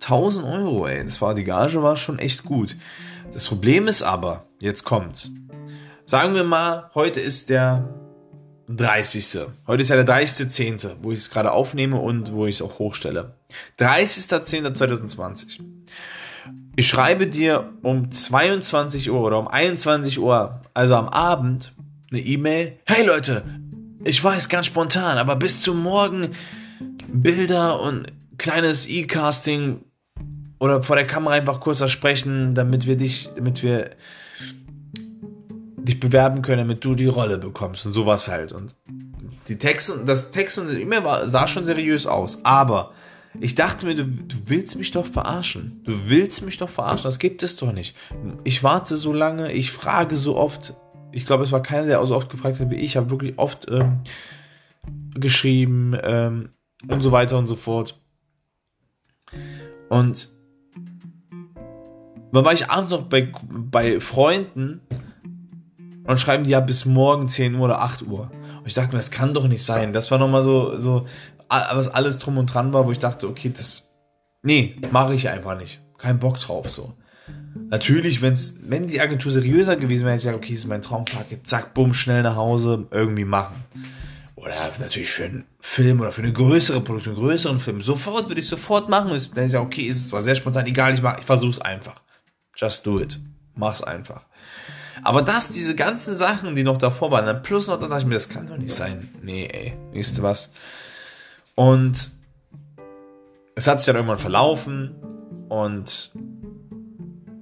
1000 0.00 0.46
Euro, 0.46 0.86
ey. 0.86 1.04
Das 1.04 1.20
war, 1.20 1.34
die 1.34 1.42
Gage 1.42 1.82
war 1.82 1.96
schon 1.96 2.20
echt 2.20 2.44
gut. 2.44 2.76
Das 3.32 3.48
Problem 3.48 3.88
ist 3.88 4.02
aber, 4.02 4.44
jetzt 4.60 4.84
kommt's. 4.84 5.32
Sagen 6.04 6.34
wir 6.34 6.44
mal, 6.44 6.90
heute 6.94 7.18
ist 7.18 7.50
der 7.50 7.92
30. 8.68 9.46
Heute 9.66 9.82
ist 9.82 9.88
ja 9.88 10.00
der 10.00 10.06
30.10., 10.06 10.98
wo 11.02 11.10
ich 11.10 11.18
es 11.18 11.30
gerade 11.30 11.50
aufnehme 11.50 11.98
und 11.98 12.32
wo 12.32 12.46
ich 12.46 12.56
es 12.56 12.62
auch 12.62 12.78
hochstelle. 12.78 13.34
30.10.2020. 13.80 15.60
Ich 16.76 16.86
schreibe 16.86 17.26
dir 17.26 17.72
um 17.82 18.12
22 18.12 19.10
Uhr 19.10 19.20
oder 19.20 19.40
um 19.40 19.48
21 19.48 20.20
Uhr, 20.20 20.62
also 20.74 20.94
am 20.94 21.08
Abend, 21.08 21.74
eine 22.10 22.20
E-Mail. 22.20 22.78
Hey 22.86 23.04
Leute, 23.04 23.42
ich 24.04 24.22
weiß 24.22 24.48
ganz 24.48 24.66
spontan, 24.66 25.18
aber 25.18 25.36
bis 25.36 25.62
zum 25.62 25.82
Morgen 25.82 26.30
Bilder 27.08 27.80
und 27.80 28.06
kleines 28.38 28.88
E-Casting 28.88 29.84
oder 30.58 30.82
vor 30.82 30.96
der 30.96 31.06
Kamera 31.06 31.34
einfach 31.34 31.60
kurz 31.60 31.88
sprechen, 31.90 32.54
damit 32.54 32.86
wir 32.86 32.96
dich, 32.96 33.28
damit 33.36 33.62
wir 33.62 33.90
dich 35.76 36.00
bewerben 36.00 36.42
können, 36.42 36.58
damit 36.58 36.84
du 36.84 36.94
die 36.94 37.06
Rolle 37.06 37.38
bekommst 37.38 37.86
und 37.86 37.92
sowas 37.92 38.28
halt. 38.28 38.52
Und 38.52 38.74
die 39.48 39.56
Texte, 39.56 40.04
das 40.04 40.30
Text 40.30 40.58
und 40.58 40.76
E-Mail 40.76 41.02
sah 41.28 41.48
schon 41.48 41.64
seriös 41.64 42.06
aus, 42.06 42.44
aber 42.44 42.92
ich 43.40 43.54
dachte 43.54 43.86
mir, 43.86 43.94
du, 43.94 44.04
du, 44.04 44.36
willst 44.46 44.76
mich 44.76 44.90
doch 44.90 45.06
verarschen. 45.06 45.80
Du 45.84 46.08
willst 46.08 46.42
mich 46.42 46.58
doch 46.58 46.68
verarschen. 46.68 47.04
Das 47.04 47.18
gibt 47.18 47.42
es 47.42 47.56
doch 47.56 47.72
nicht. 47.72 47.94
Ich 48.42 48.62
warte 48.62 48.96
so 48.96 49.12
lange, 49.12 49.52
ich 49.52 49.70
frage 49.70 50.16
so 50.16 50.36
oft. 50.36 50.74
Ich 51.12 51.26
glaube, 51.26 51.42
es 51.42 51.52
war 51.52 51.62
keiner, 51.62 51.86
der 51.86 52.04
so 52.06 52.14
oft 52.14 52.30
gefragt 52.30 52.60
hat 52.60 52.70
wie 52.70 52.76
ich. 52.76 52.84
Ich 52.84 52.96
habe 52.96 53.10
wirklich 53.10 53.38
oft 53.38 53.66
ähm, 53.70 54.00
geschrieben 55.14 55.96
ähm, 56.02 56.50
und 56.88 57.00
so 57.00 57.12
weiter 57.12 57.38
und 57.38 57.46
so 57.46 57.56
fort. 57.56 58.00
Und 59.88 60.28
dann 62.32 62.44
war 62.44 62.52
ich 62.52 62.70
abends 62.70 62.92
noch 62.92 63.02
bei, 63.02 63.32
bei 63.48 64.00
Freunden 64.00 64.82
und 66.04 66.20
schreiben 66.20 66.44
die 66.44 66.50
ja 66.50 66.60
bis 66.60 66.84
morgen 66.84 67.28
10 67.28 67.54
Uhr 67.54 67.62
oder 67.62 67.80
8 67.80 68.02
Uhr. 68.02 68.30
Und 68.58 68.66
ich 68.66 68.74
dachte 68.74 68.92
mir, 68.92 68.98
das 68.98 69.10
kann 69.10 69.34
doch 69.34 69.48
nicht 69.48 69.64
sein. 69.64 69.92
Das 69.92 70.10
war 70.10 70.18
nochmal 70.18 70.42
so, 70.42 70.76
so, 70.76 71.06
was 71.48 71.88
alles 71.88 72.18
drum 72.18 72.38
und 72.38 72.52
dran 72.52 72.72
war, 72.72 72.86
wo 72.86 72.92
ich 72.92 72.98
dachte, 72.98 73.28
okay, 73.28 73.50
das, 73.54 73.94
nee, 74.42 74.76
mache 74.90 75.14
ich 75.14 75.28
einfach 75.28 75.56
nicht. 75.56 75.82
Kein 75.96 76.18
Bock 76.18 76.38
drauf, 76.38 76.70
so. 76.70 76.94
Natürlich, 77.70 78.22
wenn's, 78.22 78.56
wenn 78.62 78.86
die 78.86 79.00
Agentur 79.00 79.30
seriöser 79.30 79.76
gewesen 79.76 80.04
wäre, 80.04 80.12
hätte 80.12 80.20
ich 80.20 80.24
gesagt, 80.24 80.44
okay, 80.44 80.54
ist 80.54 80.66
mein 80.66 80.82
jetzt 81.30 81.48
zack, 81.48 81.74
bumm, 81.74 81.92
schnell 81.92 82.22
nach 82.22 82.36
Hause, 82.36 82.86
irgendwie 82.90 83.24
machen. 83.24 83.56
Oder 84.36 84.70
natürlich 84.78 85.10
für 85.10 85.24
einen 85.24 85.44
Film 85.60 86.00
oder 86.00 86.12
für 86.12 86.22
eine 86.22 86.32
größere 86.32 86.80
Produktion, 86.80 87.16
größeren 87.16 87.58
Film. 87.58 87.82
Sofort 87.82 88.28
würde 88.28 88.40
ich 88.40 88.48
sofort 88.48 88.88
machen. 88.88 89.08
Dann 89.08 89.16
ist 89.16 89.36
ich 89.36 89.52
ja, 89.52 89.60
okay, 89.60 89.82
ist 89.82 89.96
es 89.96 90.08
zwar 90.08 90.22
sehr 90.22 90.36
spontan, 90.36 90.66
egal, 90.66 90.94
ich 90.94 91.02
mach, 91.02 91.18
ich 91.18 91.24
versuch's 91.24 91.58
einfach. 91.58 92.00
Just 92.56 92.86
do 92.86 93.00
it. 93.00 93.18
Mach's 93.54 93.82
einfach. 93.82 94.22
Aber 95.02 95.22
das, 95.22 95.52
diese 95.52 95.74
ganzen 95.74 96.14
Sachen, 96.14 96.54
die 96.54 96.64
noch 96.64 96.78
davor 96.78 97.10
waren, 97.10 97.26
dann 97.26 97.42
plus 97.42 97.66
noch, 97.66 97.78
da 97.78 97.88
dachte 97.88 98.02
ich 98.02 98.06
mir, 98.06 98.14
das 98.14 98.28
kann 98.28 98.46
doch 98.46 98.56
nicht 98.56 98.74
sein. 98.74 99.08
Nee, 99.22 99.46
ey, 99.46 99.74
weißt 99.94 100.18
du 100.18 100.22
was? 100.22 100.52
Und 101.54 102.10
es 103.54 103.66
hat 103.66 103.80
sich 103.80 103.86
dann 103.86 103.96
irgendwann 103.96 104.18
verlaufen 104.18 104.94
und 105.48 106.12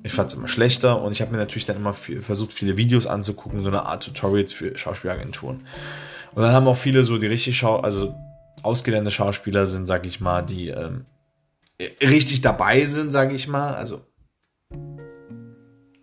ich 0.06 0.12
fand 0.12 0.30
es 0.30 0.38
immer 0.38 0.48
schlechter 0.48 1.02
und 1.02 1.12
ich 1.12 1.20
habe 1.20 1.32
mir 1.32 1.38
natürlich 1.38 1.64
dann 1.64 1.76
immer 1.76 1.92
viel, 1.92 2.22
versucht, 2.22 2.52
viele 2.52 2.76
Videos 2.76 3.06
anzugucken, 3.06 3.62
so 3.62 3.68
eine 3.68 3.86
Art 3.86 4.04
Tutorials 4.04 4.52
für 4.52 4.76
Schauspielagenturen. 4.76 5.66
Und 6.34 6.42
dann 6.42 6.52
haben 6.52 6.68
auch 6.68 6.76
viele 6.76 7.02
so 7.02 7.18
die 7.18 7.26
richtig 7.26 7.58
Schau 7.58 7.80
also 7.80 8.14
ausgelernte 8.62 9.10
Schauspieler 9.10 9.66
sind, 9.66 9.86
sag 9.86 10.06
ich 10.06 10.20
mal, 10.20 10.42
die 10.42 10.68
ähm, 10.68 11.06
richtig 12.00 12.40
dabei 12.40 12.84
sind, 12.84 13.10
sag 13.10 13.32
ich 13.32 13.48
mal, 13.48 13.74
also 13.74 14.06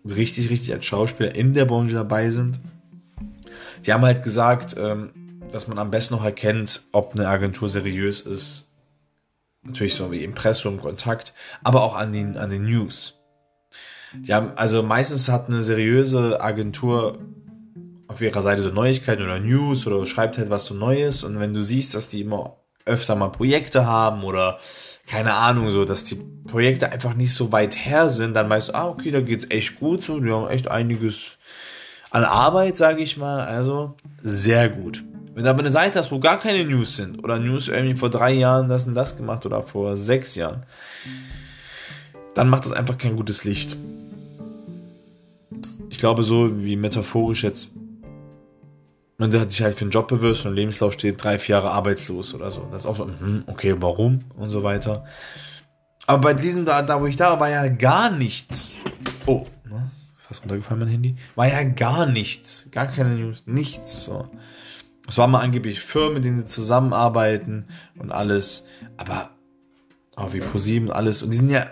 richtig, 0.04 0.50
richtig 0.50 0.72
als 0.72 0.84
Schauspieler 0.84 1.34
in 1.34 1.54
der 1.54 1.64
Branche 1.64 1.94
dabei 1.94 2.30
sind. 2.30 2.60
Die 3.86 3.92
haben 3.92 4.04
halt 4.04 4.22
gesagt, 4.22 4.76
ähm, 4.78 5.40
dass 5.50 5.66
man 5.66 5.78
am 5.78 5.90
besten 5.90 6.14
noch 6.14 6.24
erkennt, 6.24 6.82
ob 6.92 7.14
eine 7.14 7.28
Agentur 7.28 7.70
seriös 7.70 8.20
ist. 8.20 8.70
Natürlich 9.62 9.94
so 9.94 10.12
wie 10.12 10.24
Impressum, 10.24 10.78
Kontakt, 10.78 11.32
aber 11.62 11.82
auch 11.82 11.94
an 11.94 12.12
den, 12.12 12.36
an 12.36 12.50
den 12.50 12.64
News. 12.64 13.23
Die 14.20 14.32
haben, 14.32 14.52
also 14.56 14.82
meistens 14.82 15.28
hat 15.28 15.48
eine 15.48 15.62
seriöse 15.62 16.40
Agentur 16.40 17.18
auf 18.08 18.20
ihrer 18.20 18.42
Seite 18.42 18.62
so 18.62 18.70
Neuigkeiten 18.70 19.22
oder 19.22 19.40
News 19.40 19.86
oder 19.86 20.04
schreibt 20.06 20.38
halt 20.38 20.50
was 20.50 20.66
so 20.66 20.74
Neues 20.74 21.24
und 21.24 21.40
wenn 21.40 21.54
du 21.54 21.62
siehst, 21.62 21.94
dass 21.94 22.08
die 22.08 22.20
immer 22.20 22.56
öfter 22.84 23.16
mal 23.16 23.28
Projekte 23.28 23.86
haben 23.86 24.24
oder 24.24 24.58
keine 25.06 25.34
Ahnung, 25.34 25.70
so, 25.70 25.84
dass 25.84 26.04
die 26.04 26.16
Projekte 26.46 26.90
einfach 26.90 27.14
nicht 27.14 27.34
so 27.34 27.52
weit 27.52 27.76
her 27.76 28.08
sind, 28.08 28.34
dann 28.34 28.48
weißt 28.48 28.70
du, 28.70 28.74
ah, 28.74 28.88
okay, 28.88 29.10
da 29.10 29.20
geht's 29.20 29.46
echt 29.50 29.78
gut 29.78 30.00
so, 30.00 30.18
die 30.20 30.30
haben 30.30 30.48
echt 30.48 30.68
einiges 30.68 31.38
an 32.10 32.24
Arbeit, 32.24 32.76
sage 32.76 33.02
ich 33.02 33.16
mal, 33.16 33.44
also 33.44 33.96
sehr 34.22 34.68
gut. 34.68 35.02
Wenn 35.34 35.44
du 35.44 35.50
aber 35.50 35.60
eine 35.60 35.72
Seite 35.72 35.98
hast, 35.98 36.12
wo 36.12 36.20
gar 36.20 36.38
keine 36.38 36.64
News 36.64 36.96
sind 36.96 37.22
oder 37.22 37.38
News 37.38 37.68
irgendwie 37.68 37.96
vor 37.96 38.08
drei 38.08 38.32
Jahren 38.32 38.68
das 38.68 38.86
und 38.86 38.94
das 38.94 39.16
gemacht 39.16 39.44
oder 39.44 39.62
vor 39.62 39.96
sechs 39.96 40.36
Jahren, 40.36 40.62
dann 42.34 42.48
macht 42.48 42.64
das 42.64 42.72
einfach 42.72 42.96
kein 42.96 43.16
gutes 43.16 43.44
Licht. 43.44 43.76
Ich 45.94 46.00
glaube, 46.00 46.24
so 46.24 46.64
wie 46.64 46.74
metaphorisch 46.74 47.44
jetzt 47.44 47.70
der 49.16 49.40
hat 49.40 49.52
sich 49.52 49.62
halt 49.62 49.76
für 49.76 49.82
einen 49.82 49.92
Job 49.92 50.08
bewirbt 50.08 50.44
und 50.44 50.50
im 50.50 50.56
Lebenslauf 50.56 50.94
steht 50.94 51.22
drei, 51.22 51.38
vier 51.38 51.54
Jahre 51.54 51.70
arbeitslos 51.70 52.34
oder 52.34 52.50
so. 52.50 52.66
Das 52.72 52.80
ist 52.80 52.86
auch 52.86 52.96
so, 52.96 53.06
hm, 53.06 53.44
okay, 53.46 53.76
warum 53.78 54.24
und 54.36 54.50
so 54.50 54.64
weiter. 54.64 55.04
Aber 56.08 56.18
bei 56.18 56.34
diesem 56.34 56.64
da, 56.64 56.82
da 56.82 57.00
wo 57.00 57.06
ich 57.06 57.16
da 57.16 57.30
war, 57.30 57.40
war 57.40 57.48
ja 57.48 57.68
gar 57.68 58.10
nichts. 58.10 58.74
Oh, 59.24 59.46
ne? 59.70 59.92
fast 60.26 60.42
runtergefallen 60.42 60.80
mein 60.80 60.88
Handy. 60.88 61.14
War 61.36 61.46
ja 61.46 61.62
gar 61.62 62.06
nichts. 62.06 62.68
Gar 62.72 62.88
keine 62.88 63.14
News, 63.14 63.44
nichts. 63.46 64.06
So. 64.06 64.28
Es 65.06 65.16
waren 65.16 65.30
mal 65.30 65.42
angeblich 65.42 65.78
Firmen, 65.78 66.14
mit 66.14 66.24
denen 66.24 66.38
sie 66.38 66.46
zusammenarbeiten 66.46 67.68
und 67.96 68.10
alles. 68.10 68.66
Aber 68.96 69.30
auch 70.16 70.32
wie 70.32 70.40
ProSieben 70.40 70.90
alles. 70.90 71.22
Und 71.22 71.30
die 71.30 71.36
sind 71.36 71.50
ja, 71.50 71.66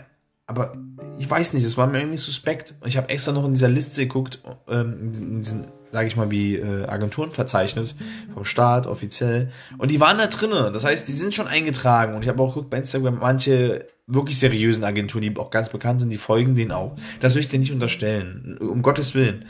aber 0.46 0.76
ich 1.22 1.30
weiß 1.30 1.52
nicht, 1.52 1.64
es 1.64 1.76
war 1.76 1.86
mir 1.86 2.00
irgendwie 2.00 2.18
suspekt. 2.18 2.74
Ich 2.84 2.96
habe 2.96 3.08
extra 3.08 3.30
noch 3.30 3.44
in 3.44 3.52
dieser 3.52 3.68
Liste 3.68 4.02
geguckt, 4.02 4.40
ähm, 4.68 5.12
in 5.14 5.40
diesen 5.40 5.66
sage 5.92 6.08
ich 6.08 6.16
mal, 6.16 6.30
wie 6.30 6.56
äh, 6.56 6.86
Agenturenverzeichnis 6.86 7.96
vom 8.34 8.44
Staat 8.44 8.86
offiziell. 8.86 9.52
Und 9.78 9.90
die 9.90 10.00
waren 10.00 10.18
da 10.18 10.26
drinnen. 10.26 10.72
Das 10.72 10.84
heißt, 10.84 11.06
die 11.06 11.12
sind 11.12 11.34
schon 11.34 11.46
eingetragen. 11.46 12.14
Und 12.16 12.22
ich 12.22 12.28
habe 12.28 12.42
auch 12.42 12.54
geguckt 12.54 12.70
bei 12.70 12.78
Instagram, 12.78 13.18
manche 13.20 13.86
wirklich 14.06 14.38
seriösen 14.38 14.82
Agenturen, 14.82 15.22
die 15.22 15.36
auch 15.36 15.50
ganz 15.50 15.68
bekannt 15.68 16.00
sind, 16.00 16.10
die 16.10 16.18
folgen 16.18 16.56
denen 16.56 16.72
auch. 16.72 16.96
Das 17.20 17.34
will 17.34 17.40
ich 17.40 17.48
dir 17.48 17.58
nicht 17.58 17.72
unterstellen. 17.72 18.58
Um 18.58 18.82
Gottes 18.82 19.14
Willen. 19.14 19.44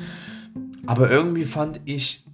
Aber 0.85 1.11
irgendwie 1.11 1.45
fand 1.45 1.81
ich 1.87 2.27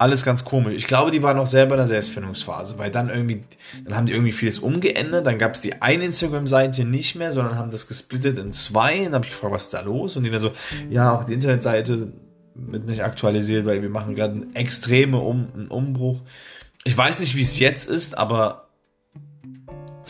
alles 0.00 0.24
ganz 0.24 0.46
komisch. 0.46 0.74
Ich 0.74 0.86
glaube, 0.86 1.10
die 1.10 1.22
waren 1.22 1.38
auch 1.38 1.46
selber 1.46 1.74
in 1.74 1.78
der 1.78 1.86
Selbstfindungsphase, 1.86 2.78
weil 2.78 2.90
dann 2.90 3.10
irgendwie, 3.10 3.42
dann 3.84 3.94
haben 3.94 4.06
die 4.06 4.12
irgendwie 4.14 4.32
vieles 4.32 4.58
umgeändert, 4.58 5.26
dann 5.26 5.36
gab 5.36 5.54
es 5.54 5.60
die 5.60 5.82
eine 5.82 6.06
Instagram-Seite 6.06 6.86
nicht 6.86 7.16
mehr, 7.16 7.32
sondern 7.32 7.58
haben 7.58 7.70
das 7.70 7.86
gesplittet 7.86 8.38
in 8.38 8.50
zwei. 8.52 9.00
Und 9.00 9.04
dann 9.06 9.14
habe 9.16 9.26
ich 9.26 9.32
gefragt, 9.32 9.52
was 9.52 9.64
ist 9.64 9.74
da 9.74 9.82
los? 9.82 10.16
Und 10.16 10.22
die 10.22 10.30
dann 10.30 10.40
so, 10.40 10.52
ja, 10.88 11.12
auch 11.12 11.24
die 11.24 11.34
Internetseite 11.34 12.14
wird 12.54 12.88
nicht 12.88 13.04
aktualisiert, 13.04 13.66
weil 13.66 13.82
wir 13.82 13.90
machen 13.90 14.14
gerade 14.14 14.32
einen 14.32 14.56
extremen 14.56 15.20
um, 15.20 15.48
einen 15.54 15.68
Umbruch. 15.68 16.22
Ich 16.84 16.96
weiß 16.96 17.20
nicht, 17.20 17.36
wie 17.36 17.42
es 17.42 17.58
jetzt 17.58 17.86
ist, 17.86 18.16
aber 18.16 18.68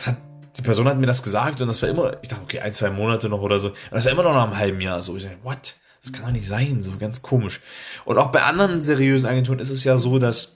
hat, 0.05 0.17
die 0.57 0.63
Person 0.63 0.87
hat 0.87 0.99
mir 0.99 1.07
das 1.07 1.25
gesagt 1.25 1.61
und 1.61 1.67
das 1.67 1.83
war 1.83 1.89
immer, 1.89 2.17
ich 2.23 2.29
dachte, 2.29 2.45
okay, 2.45 2.61
ein, 2.61 2.73
zwei 2.73 2.91
Monate 2.91 3.29
noch 3.29 3.43
oder 3.43 3.59
so. 3.59 3.71
Und 3.71 3.77
das 3.91 4.05
war 4.05 4.13
immer 4.13 4.23
noch 4.23 4.35
nach 4.35 4.45
einem 4.45 4.57
halben 4.57 4.81
Jahr 4.81 5.03
so. 5.03 5.17
Ich 5.17 5.25
dachte, 5.25 5.39
what? 5.43 5.75
Das 6.03 6.13
kann 6.13 6.25
doch 6.25 6.33
nicht 6.33 6.49
sein, 6.49 6.83
so 6.83 6.93
ganz 6.99 7.23
komisch. 7.23 7.61
Und 8.05 8.19
auch 8.19 8.33
bei 8.33 8.43
anderen 8.43 8.83
seriösen 8.83 9.29
Agenturen 9.29 9.59
ist 9.59 9.71
es 9.71 9.85
ja 9.85 9.97
so, 9.99 10.19
dass, 10.19 10.55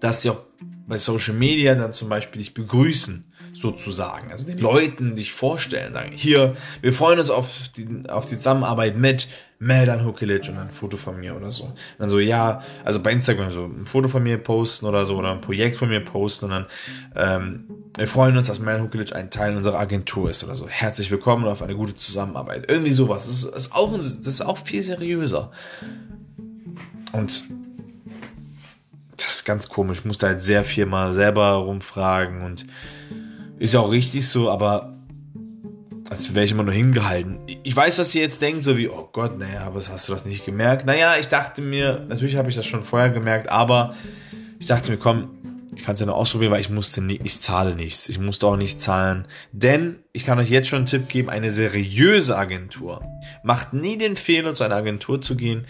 dass 0.00 0.22
sie 0.22 0.30
auch 0.30 0.42
bei 0.86 0.96
Social 0.96 1.34
Media 1.34 1.74
dann 1.74 1.92
zum 1.92 2.08
Beispiel 2.08 2.40
dich 2.40 2.54
begrüßen, 2.54 3.24
sozusagen. 3.52 4.30
Also 4.30 4.46
den 4.46 4.58
Leuten 4.58 5.14
dich 5.16 5.32
vorstellen, 5.32 5.92
sagen, 5.92 6.12
hier, 6.12 6.56
wir 6.80 6.92
freuen 6.92 7.18
uns 7.18 7.30
auf 7.30 7.48
die, 7.76 8.08
auf 8.08 8.24
die 8.24 8.36
Zusammenarbeit 8.36 8.96
mit 8.96 9.28
Meldan 9.60 10.04
Hukilic 10.04 10.48
und 10.48 10.56
ein 10.56 10.70
Foto 10.70 10.96
von 10.96 11.18
mir 11.18 11.34
oder 11.34 11.50
so. 11.50 11.64
Und 11.64 11.74
dann 11.98 12.08
so, 12.08 12.20
ja, 12.20 12.62
also 12.84 13.00
bei 13.00 13.10
Instagram 13.10 13.50
so 13.50 13.64
ein 13.64 13.86
Foto 13.86 14.08
von 14.08 14.22
mir 14.22 14.38
posten 14.38 14.86
oder 14.86 15.04
so 15.04 15.16
oder 15.16 15.32
ein 15.32 15.40
Projekt 15.40 15.76
von 15.76 15.88
mir 15.88 16.00
posten 16.00 16.46
und 16.46 16.50
dann, 16.52 16.66
ähm, 17.16 17.64
wir 17.96 18.06
freuen 18.06 18.36
uns, 18.36 18.46
dass 18.46 18.60
Meldan 18.60 18.84
Hukilic 18.84 19.14
ein 19.16 19.30
Teil 19.30 19.56
unserer 19.56 19.80
Agentur 19.80 20.30
ist 20.30 20.44
oder 20.44 20.54
so. 20.54 20.68
Herzlich 20.68 21.10
willkommen 21.10 21.44
auf 21.46 21.62
eine 21.62 21.74
gute 21.74 21.96
Zusammenarbeit. 21.96 22.70
Irgendwie 22.70 22.92
sowas. 22.92 23.24
Das 23.24 23.34
ist, 23.34 23.44
ist 23.44 23.74
auch, 23.74 23.96
das 23.96 24.14
ist 24.14 24.42
auch 24.42 24.58
viel 24.58 24.84
seriöser. 24.84 25.50
Und 27.12 27.42
das 29.16 29.26
ist 29.26 29.44
ganz 29.44 29.68
komisch. 29.68 29.98
Ich 29.98 30.04
musste 30.04 30.28
halt 30.28 30.40
sehr 30.40 30.62
viel 30.62 30.86
mal 30.86 31.14
selber 31.14 31.54
rumfragen 31.54 32.42
und 32.42 32.64
ist 33.58 33.74
ja 33.74 33.80
auch 33.80 33.90
richtig 33.90 34.28
so, 34.28 34.50
aber 34.50 34.94
als 36.10 36.34
wäre 36.34 36.44
ich 36.44 36.52
immer 36.52 36.62
nur 36.62 36.74
hingehalten. 36.74 37.38
Ich 37.62 37.76
weiß, 37.76 37.98
was 37.98 38.14
ihr 38.14 38.22
jetzt 38.22 38.40
denkt, 38.40 38.64
so 38.64 38.76
wie, 38.76 38.88
oh 38.88 39.08
Gott, 39.12 39.38
naja, 39.38 39.62
aber 39.66 39.78
hast 39.78 40.08
du 40.08 40.12
das 40.12 40.24
nicht 40.24 40.44
gemerkt? 40.44 40.86
Naja, 40.86 41.16
ich 41.18 41.28
dachte 41.28 41.62
mir, 41.62 42.04
natürlich 42.08 42.36
habe 42.36 42.48
ich 42.48 42.56
das 42.56 42.66
schon 42.66 42.82
vorher 42.82 43.10
gemerkt, 43.10 43.50
aber 43.50 43.94
ich 44.58 44.66
dachte 44.66 44.90
mir, 44.90 44.96
komm, 44.96 45.30
ich 45.74 45.84
kann 45.84 45.94
es 45.94 46.00
ja 46.00 46.06
noch 46.06 46.16
ausprobieren, 46.16 46.50
weil 46.50 46.60
ich 46.60 46.70
musste 46.70 47.00
nie, 47.00 47.20
ich 47.22 47.40
zahle 47.40 47.76
nichts. 47.76 48.08
Ich 48.08 48.18
musste 48.18 48.46
auch 48.46 48.56
nicht 48.56 48.80
zahlen. 48.80 49.28
Denn 49.52 49.96
ich 50.12 50.24
kann 50.24 50.38
euch 50.38 50.50
jetzt 50.50 50.68
schon 50.68 50.78
einen 50.78 50.86
Tipp 50.86 51.08
geben, 51.08 51.28
eine 51.30 51.50
seriöse 51.50 52.36
Agentur 52.36 53.02
macht 53.42 53.72
nie 53.72 53.96
den 53.96 54.16
Fehler, 54.16 54.54
zu 54.54 54.64
einer 54.64 54.76
Agentur 54.76 55.20
zu 55.20 55.36
gehen 55.36 55.66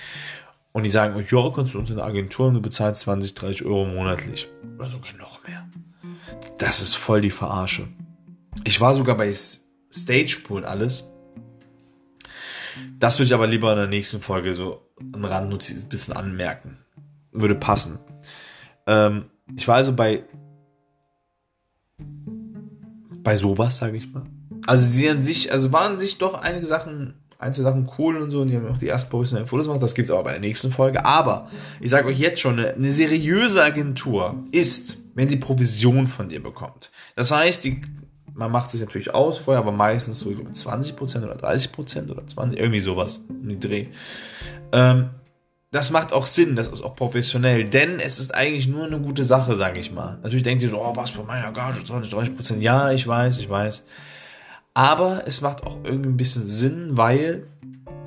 und 0.72 0.84
die 0.84 0.90
sagen, 0.90 1.24
ja, 1.28 1.52
kannst 1.54 1.74
du 1.74 1.78
uns 1.78 1.90
in 1.90 1.98
eine 1.98 2.06
Agentur 2.06 2.48
und 2.48 2.54
du 2.54 2.60
bezahlst 2.60 3.02
20, 3.02 3.34
30 3.34 3.66
Euro 3.66 3.84
monatlich. 3.84 4.48
Oder 4.78 4.88
sogar 4.88 5.12
noch 5.14 5.46
mehr. 5.46 5.66
Das 6.58 6.80
ist 6.82 6.96
voll 6.96 7.20
die 7.20 7.30
Verarsche. 7.30 7.88
Ich 8.64 8.80
war 8.80 8.94
sogar 8.94 9.16
bei 9.16 9.28
Stagepool 9.90 10.64
alles. 10.64 11.10
Das 12.98 13.18
würde 13.18 13.26
ich 13.26 13.34
aber 13.34 13.46
lieber 13.46 13.72
in 13.72 13.78
der 13.78 13.86
nächsten 13.88 14.20
Folge 14.20 14.54
so 14.54 14.82
am 15.12 15.24
Randnotiz 15.24 15.82
ein 15.82 15.88
bisschen 15.88 16.14
anmerken. 16.14 16.78
Würde 17.32 17.54
passen. 17.54 17.98
Ähm, 18.86 19.26
ich 19.56 19.66
war 19.66 19.76
also 19.76 19.94
bei 19.94 20.24
bei 23.28 23.36
sowas, 23.36 23.78
sage 23.78 23.96
ich 23.96 24.10
mal. 24.10 24.24
Also 24.66 24.86
sie 24.86 25.08
an 25.08 25.22
sich, 25.22 25.52
also 25.52 25.72
waren 25.72 25.98
sich 25.98 26.18
doch 26.18 26.34
einige 26.40 26.66
Sachen, 26.66 27.14
einzelne 27.38 27.68
Sachen 27.68 27.90
cool 27.98 28.16
und 28.16 28.30
so, 28.30 28.40
und 28.40 28.48
die 28.48 28.56
haben 28.56 28.66
auch 28.68 28.78
die 28.78 28.88
ersten 28.88 29.10
professionellen 29.10 29.46
Fotos 29.46 29.66
gemacht, 29.66 29.82
das 29.82 29.94
gibt 29.94 30.06
es 30.06 30.10
aber 30.10 30.24
bei 30.24 30.32
der 30.32 30.40
nächsten 30.40 30.72
Folge. 30.72 31.04
Aber 31.04 31.50
ich 31.80 31.90
sage 31.90 32.08
euch 32.08 32.18
jetzt 32.18 32.40
schon, 32.40 32.58
eine, 32.58 32.74
eine 32.74 32.90
seriöse 32.90 33.62
Agentur 33.62 34.44
ist, 34.50 34.98
wenn 35.14 35.28
sie 35.28 35.36
Provision 35.36 36.06
von 36.06 36.28
dir 36.28 36.42
bekommt. 36.42 36.90
Das 37.16 37.30
heißt, 37.30 37.64
die, 37.64 37.82
man 38.38 38.52
macht 38.52 38.70
sich 38.70 38.80
natürlich 38.80 39.12
aus 39.12 39.38
vorher, 39.38 39.60
aber 39.60 39.72
meistens 39.72 40.20
so 40.20 40.30
20% 40.30 41.24
oder 41.24 41.34
30% 41.34 42.10
oder 42.10 42.26
20, 42.26 42.58
irgendwie 42.58 42.80
sowas 42.80 43.24
in 43.28 43.48
die 43.48 43.60
Dreh. 43.60 43.86
Ähm, 44.72 45.10
das 45.72 45.90
macht 45.90 46.12
auch 46.12 46.26
Sinn, 46.26 46.54
das 46.56 46.68
ist 46.68 46.82
auch 46.82 46.94
professionell, 46.96 47.64
denn 47.64 47.98
es 47.98 48.18
ist 48.18 48.34
eigentlich 48.34 48.68
nur 48.68 48.86
eine 48.86 49.00
gute 49.00 49.24
Sache, 49.24 49.54
sage 49.56 49.80
ich 49.80 49.92
mal. 49.92 50.18
Natürlich 50.22 50.44
denkt 50.44 50.62
ihr 50.62 50.68
so, 50.68 50.80
oh, 50.80 50.92
was 50.94 51.10
für 51.10 51.24
meine 51.24 51.52
Gage, 51.52 51.82
20, 51.82 52.10
30 52.10 52.36
Prozent. 52.36 52.62
Ja, 52.62 52.92
ich 52.92 53.06
weiß, 53.06 53.38
ich 53.38 53.50
weiß. 53.50 53.84
Aber 54.72 55.24
es 55.26 55.40
macht 55.40 55.64
auch 55.64 55.78
irgendwie 55.82 56.10
ein 56.10 56.16
bisschen 56.16 56.46
Sinn, 56.46 56.96
weil 56.96 57.48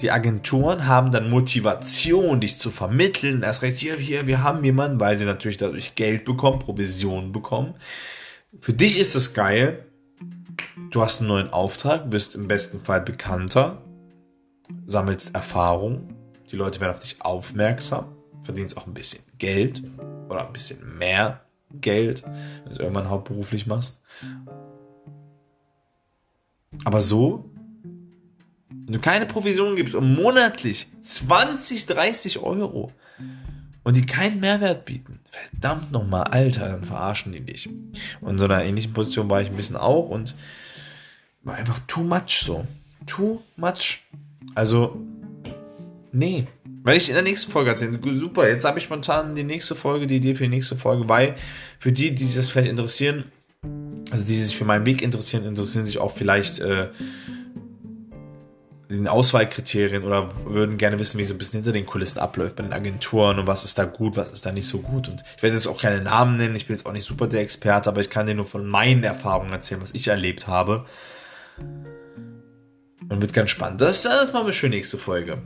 die 0.02 0.12
Agenturen 0.12 0.88
haben 0.88 1.12
dann 1.12 1.30
Motivation, 1.30 2.40
dich 2.40 2.58
zu 2.58 2.72
vermitteln. 2.72 3.44
Erst 3.44 3.62
recht, 3.62 3.78
hier, 3.78 3.98
hier, 3.98 4.26
wir 4.26 4.42
haben 4.42 4.64
jemanden, 4.64 5.00
weil 5.00 5.18
sie 5.18 5.26
natürlich 5.26 5.58
dadurch 5.58 5.96
Geld 5.96 6.24
bekommen, 6.24 6.60
Provision 6.60 7.34
bekommen. 7.34 7.76
Für 8.60 8.74
dich 8.74 8.98
ist 8.98 9.16
es 9.16 9.34
geil. 9.34 9.86
Du 10.90 11.02
hast 11.02 11.20
einen 11.20 11.30
neuen 11.30 11.54
Auftrag, 11.54 12.10
bist 12.10 12.36
im 12.36 12.48
besten 12.48 12.80
Fall 12.82 13.02
bekannter, 13.02 13.82
sammelst 14.86 15.34
Erfahrung 15.36 16.10
die 16.52 16.58
Leute 16.58 16.82
werden 16.82 16.92
auf 16.92 17.00
dich 17.00 17.22
aufmerksam, 17.22 18.10
verdienst 18.44 18.76
auch 18.78 18.86
ein 18.86 18.94
bisschen 18.94 19.24
Geld 19.38 19.84
oder 20.28 20.46
ein 20.46 20.54
bisschen 20.54 20.98
mehr 20.98 21.42
Geld, 21.74 22.24
wenn 22.24 22.66
du 22.66 22.72
es 22.72 22.80
irgendwann 22.80 23.10
hauptberuflich 23.10 23.66
machst. 23.68 24.02
Aber 26.84 27.00
so, 27.00 27.50
wenn 28.70 28.94
du 28.94 29.00
keine 29.00 29.26
Provision 29.26 29.78
gibst 29.78 29.96
und 29.96 30.14
monatlich 30.16 30.88
20, 31.02 31.86
30 31.86 32.40
Euro 32.40 32.92
und 33.84 33.96
die 33.96 34.06
keinen 34.06 34.42
Mehrwert 34.42 34.84
bieten, 34.84 35.22
verdammt 35.32 35.94
nochmal, 35.94 36.26
Alter, 36.26 36.68
dann 36.68 36.84
verarschen 36.84 37.32
die 37.32 37.42
dich. 37.42 37.70
Und 38.20 38.32
in 38.32 38.38
so 38.38 38.46
einer 38.46 38.64
ähnlichen 38.64 38.92
Position 38.92 39.30
war 39.30 39.42
ich 39.42 39.50
ein 39.50 39.56
bisschen 39.56 39.78
auch 39.78 40.10
und 40.10 40.36
war 41.44 41.56
einfach 41.56 41.80
too 41.88 42.04
much 42.04 42.42
so. 42.44 42.66
Too 43.06 43.42
much. 43.58 44.02
Also, 44.56 45.00
Nee. 46.12 46.48
Weil 46.84 46.98
ich 46.98 47.10
in 47.10 47.14
der 47.14 47.24
nächsten 47.24 47.52
Folge 47.52 47.70
erzählen. 47.70 47.98
Super, 48.14 48.50
jetzt 48.50 48.66
habe 48.66 48.80
ich 48.80 48.86
spontan 48.86 49.36
die 49.36 49.44
nächste 49.44 49.76
Folge, 49.76 50.08
die 50.08 50.18
Idee 50.18 50.36
für 50.36 50.44
die 50.44 50.50
nächste 50.50 50.76
Folge, 50.76 51.08
weil 51.08 51.36
für 51.80 51.92
die, 51.92 52.14
die 52.14 52.26
sich 52.26 52.36
das 52.36 52.50
vielleicht 52.50 52.70
interessieren, 52.70 53.32
also 54.12 54.26
die, 54.26 54.34
die 54.34 54.42
sich 54.42 54.58
für 54.58 54.66
meinen 54.66 54.86
Weg 54.86 55.02
interessieren, 55.02 55.46
interessieren 55.46 55.86
sich 55.86 56.00
auch 56.00 56.12
vielleicht 56.12 56.60
äh, 56.60 56.88
den 58.90 59.08
Auswahlkriterien 59.08 60.04
oder 60.04 60.32
würden 60.46 60.78
gerne 60.78 61.00
wissen, 61.00 61.18
wie 61.20 61.26
so 61.26 61.34
ein 61.34 61.38
bisschen 61.38 61.60
hinter 61.60 61.72
den 61.72 61.86
Kulissen 61.86 62.20
abläuft 62.20 62.56
bei 62.58 62.64
den 62.64 62.74
Agenturen 62.74 63.40
und 63.40 63.48
was 63.48 63.64
ist 63.64 63.78
da 63.78 63.86
gut, 63.86 64.18
was 64.18 64.32
ist 64.32 64.46
da 64.46 64.52
nicht 64.52 64.68
so 64.68 64.80
gut. 64.80 65.08
Und 65.08 65.24
ich 65.38 65.44
werde 65.44 65.56
jetzt 65.56 65.68
auch 65.68 65.80
keine 65.80 66.02
Namen 66.02 66.36
nennen, 66.38 66.56
ich 66.56 66.66
bin 66.66 66.76
jetzt 66.76 66.86
auch 66.86 66.92
nicht 66.92 67.06
super 67.06 67.28
der 67.28 67.42
Experte, 67.42 67.90
aber 67.90 68.02
ich 68.02 68.10
kann 68.10 68.26
dir 68.26 68.36
nur 68.36 68.48
von 68.48 68.66
meinen 68.66 69.04
Erfahrungen 69.04 69.54
erzählen, 69.54 69.82
was 69.82 69.94
ich 69.94 70.08
erlebt 70.08 70.48
habe. 70.48 70.86
Und 73.10 73.22
wird 73.22 73.34
ganz 73.34 73.50
spannend. 73.50 73.82
Das, 73.82 74.04
das 74.04 74.32
machen 74.34 74.46
wir 74.46 74.54
für 74.54 74.70
nächste 74.70 74.98
Folge. 74.98 75.42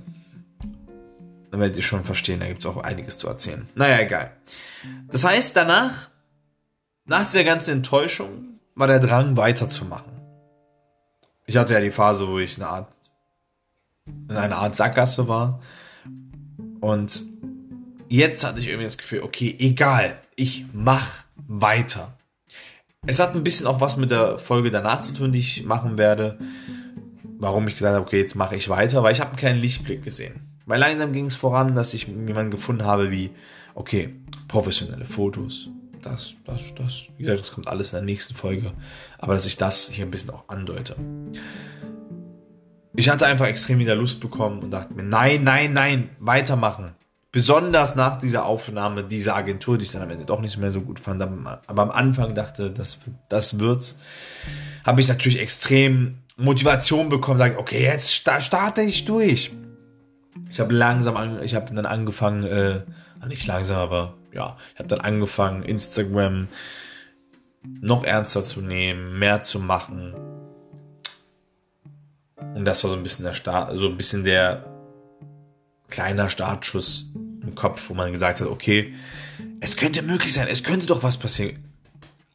Dann 1.51 1.59
werdet 1.59 1.77
ihr 1.77 1.83
schon 1.83 2.03
verstehen, 2.03 2.39
da 2.39 2.47
gibt 2.47 2.59
es 2.59 2.65
auch 2.65 2.77
einiges 2.77 3.17
zu 3.17 3.27
erzählen. 3.27 3.67
Naja, 3.75 3.99
egal. 3.99 4.31
Das 5.07 5.23
heißt, 5.23 5.55
danach, 5.55 6.09
nach 7.05 7.25
dieser 7.25 7.43
ganzen 7.43 7.71
Enttäuschung, 7.71 8.59
war 8.75 8.87
der 8.87 8.99
Drang 8.99 9.37
weiterzumachen. 9.37 10.11
Ich 11.45 11.57
hatte 11.57 11.73
ja 11.73 11.81
die 11.81 11.91
Phase, 11.91 12.27
wo 12.27 12.39
ich 12.39 12.57
eine 12.57 12.67
Art, 12.67 12.87
in 14.05 14.35
einer 14.35 14.57
Art 14.57 14.75
Sackgasse 14.75 15.27
war. 15.27 15.61
Und 16.81 17.23
jetzt 18.09 18.43
hatte 18.43 18.59
ich 18.59 18.67
irgendwie 18.67 18.85
das 18.85 18.97
Gefühl, 18.97 19.21
okay, 19.21 19.55
egal, 19.57 20.19
ich 20.35 20.65
mach 20.73 21.23
weiter. 21.47 22.14
Es 23.07 23.19
hat 23.19 23.35
ein 23.35 23.43
bisschen 23.43 23.67
auch 23.67 23.81
was 23.81 23.97
mit 23.97 24.11
der 24.11 24.39
Folge 24.39 24.71
danach 24.71 25.01
zu 25.01 25.13
tun, 25.13 25.31
die 25.31 25.39
ich 25.39 25.63
machen 25.63 25.97
werde. 25.97 26.39
Warum 27.37 27.67
ich 27.67 27.75
gesagt 27.75 27.95
habe, 27.95 28.05
okay, 28.05 28.19
jetzt 28.19 28.35
mache 28.35 28.55
ich 28.55 28.69
weiter, 28.69 29.03
weil 29.03 29.13
ich 29.13 29.19
habe 29.19 29.29
einen 29.29 29.37
kleinen 29.37 29.61
Lichtblick 29.61 30.03
gesehen. 30.03 30.41
Weil 30.65 30.79
langsam 30.79 31.13
ging 31.13 31.25
es 31.25 31.35
voran, 31.35 31.75
dass 31.75 31.93
ich 31.93 32.07
jemanden 32.07 32.49
gefunden 32.49 32.85
habe 32.85 33.11
wie, 33.11 33.29
okay, 33.75 34.15
professionelle 34.47 35.05
Fotos, 35.05 35.69
das, 36.01 36.35
das, 36.45 36.73
das. 36.75 37.03
Wie 37.17 37.23
gesagt, 37.23 37.41
das 37.41 37.51
kommt 37.51 37.67
alles 37.67 37.93
in 37.93 37.97
der 37.97 38.05
nächsten 38.05 38.33
Folge. 38.33 38.73
Aber 39.19 39.35
dass 39.35 39.45
ich 39.45 39.57
das 39.57 39.89
hier 39.89 40.05
ein 40.05 40.11
bisschen 40.11 40.31
auch 40.31 40.47
andeute. 40.47 40.95
Ich 42.95 43.09
hatte 43.09 43.27
einfach 43.27 43.47
extrem 43.47 43.79
wieder 43.79 43.95
Lust 43.95 44.21
bekommen 44.21 44.59
und 44.59 44.71
dachte 44.71 44.93
mir, 44.93 45.03
nein, 45.03 45.43
nein, 45.43 45.73
nein, 45.73 46.09
weitermachen. 46.19 46.95
Besonders 47.35 47.97
nach 47.97 48.17
dieser 48.17 48.45
Aufnahme 48.45 49.03
dieser 49.03 49.35
Agentur, 49.35 49.77
die 49.77 49.83
ich 49.83 49.91
dann 49.91 50.01
am 50.01 50.09
Ende 50.09 50.23
doch 50.23 50.39
nicht 50.39 50.55
mehr 50.55 50.71
so 50.71 50.79
gut 50.79 51.01
fand, 51.01 51.21
aber 51.21 51.59
am 51.67 51.91
Anfang 51.91 52.33
dachte, 52.33 52.71
das, 52.71 52.99
das 53.27 53.59
wird's, 53.59 53.99
habe 54.85 55.01
ich 55.01 55.09
natürlich 55.09 55.41
extrem 55.41 56.19
Motivation 56.37 57.09
bekommen, 57.09 57.37
sage, 57.37 57.59
okay, 57.59 57.83
jetzt 57.83 58.13
starte 58.13 58.83
ich 58.83 59.03
durch. 59.03 59.51
Ich 60.49 60.61
habe 60.61 60.73
langsam, 60.73 61.17
an, 61.17 61.43
ich 61.43 61.55
habe 61.55 61.75
dann 61.75 61.85
angefangen, 61.85 62.45
äh, 62.45 62.83
nicht 63.27 63.45
langsam, 63.47 63.79
aber 63.79 64.13
ja, 64.31 64.55
ich 64.71 64.79
habe 64.79 64.87
dann 64.87 65.01
angefangen, 65.01 65.63
Instagram 65.63 66.47
noch 67.81 68.05
ernster 68.05 68.43
zu 68.43 68.61
nehmen, 68.61 69.19
mehr 69.19 69.41
zu 69.41 69.59
machen. 69.59 70.13
Und 72.55 72.63
das 72.63 72.81
war 72.85 72.91
so 72.91 72.95
ein 72.95 73.03
bisschen 73.03 73.25
der 73.25 73.33
Start, 73.33 73.77
so 73.77 73.89
ein 73.89 73.97
bisschen 73.97 74.23
der 74.23 74.63
kleiner 75.89 76.29
Startschuss 76.29 77.11
Kopf, 77.55 77.89
wo 77.89 77.93
man 77.93 78.11
gesagt 78.11 78.41
hat, 78.41 78.47
okay, 78.47 78.93
es 79.59 79.77
könnte 79.77 80.01
möglich 80.01 80.33
sein, 80.33 80.47
es 80.49 80.63
könnte 80.63 80.85
doch 80.85 81.03
was 81.03 81.17
passieren. 81.17 81.63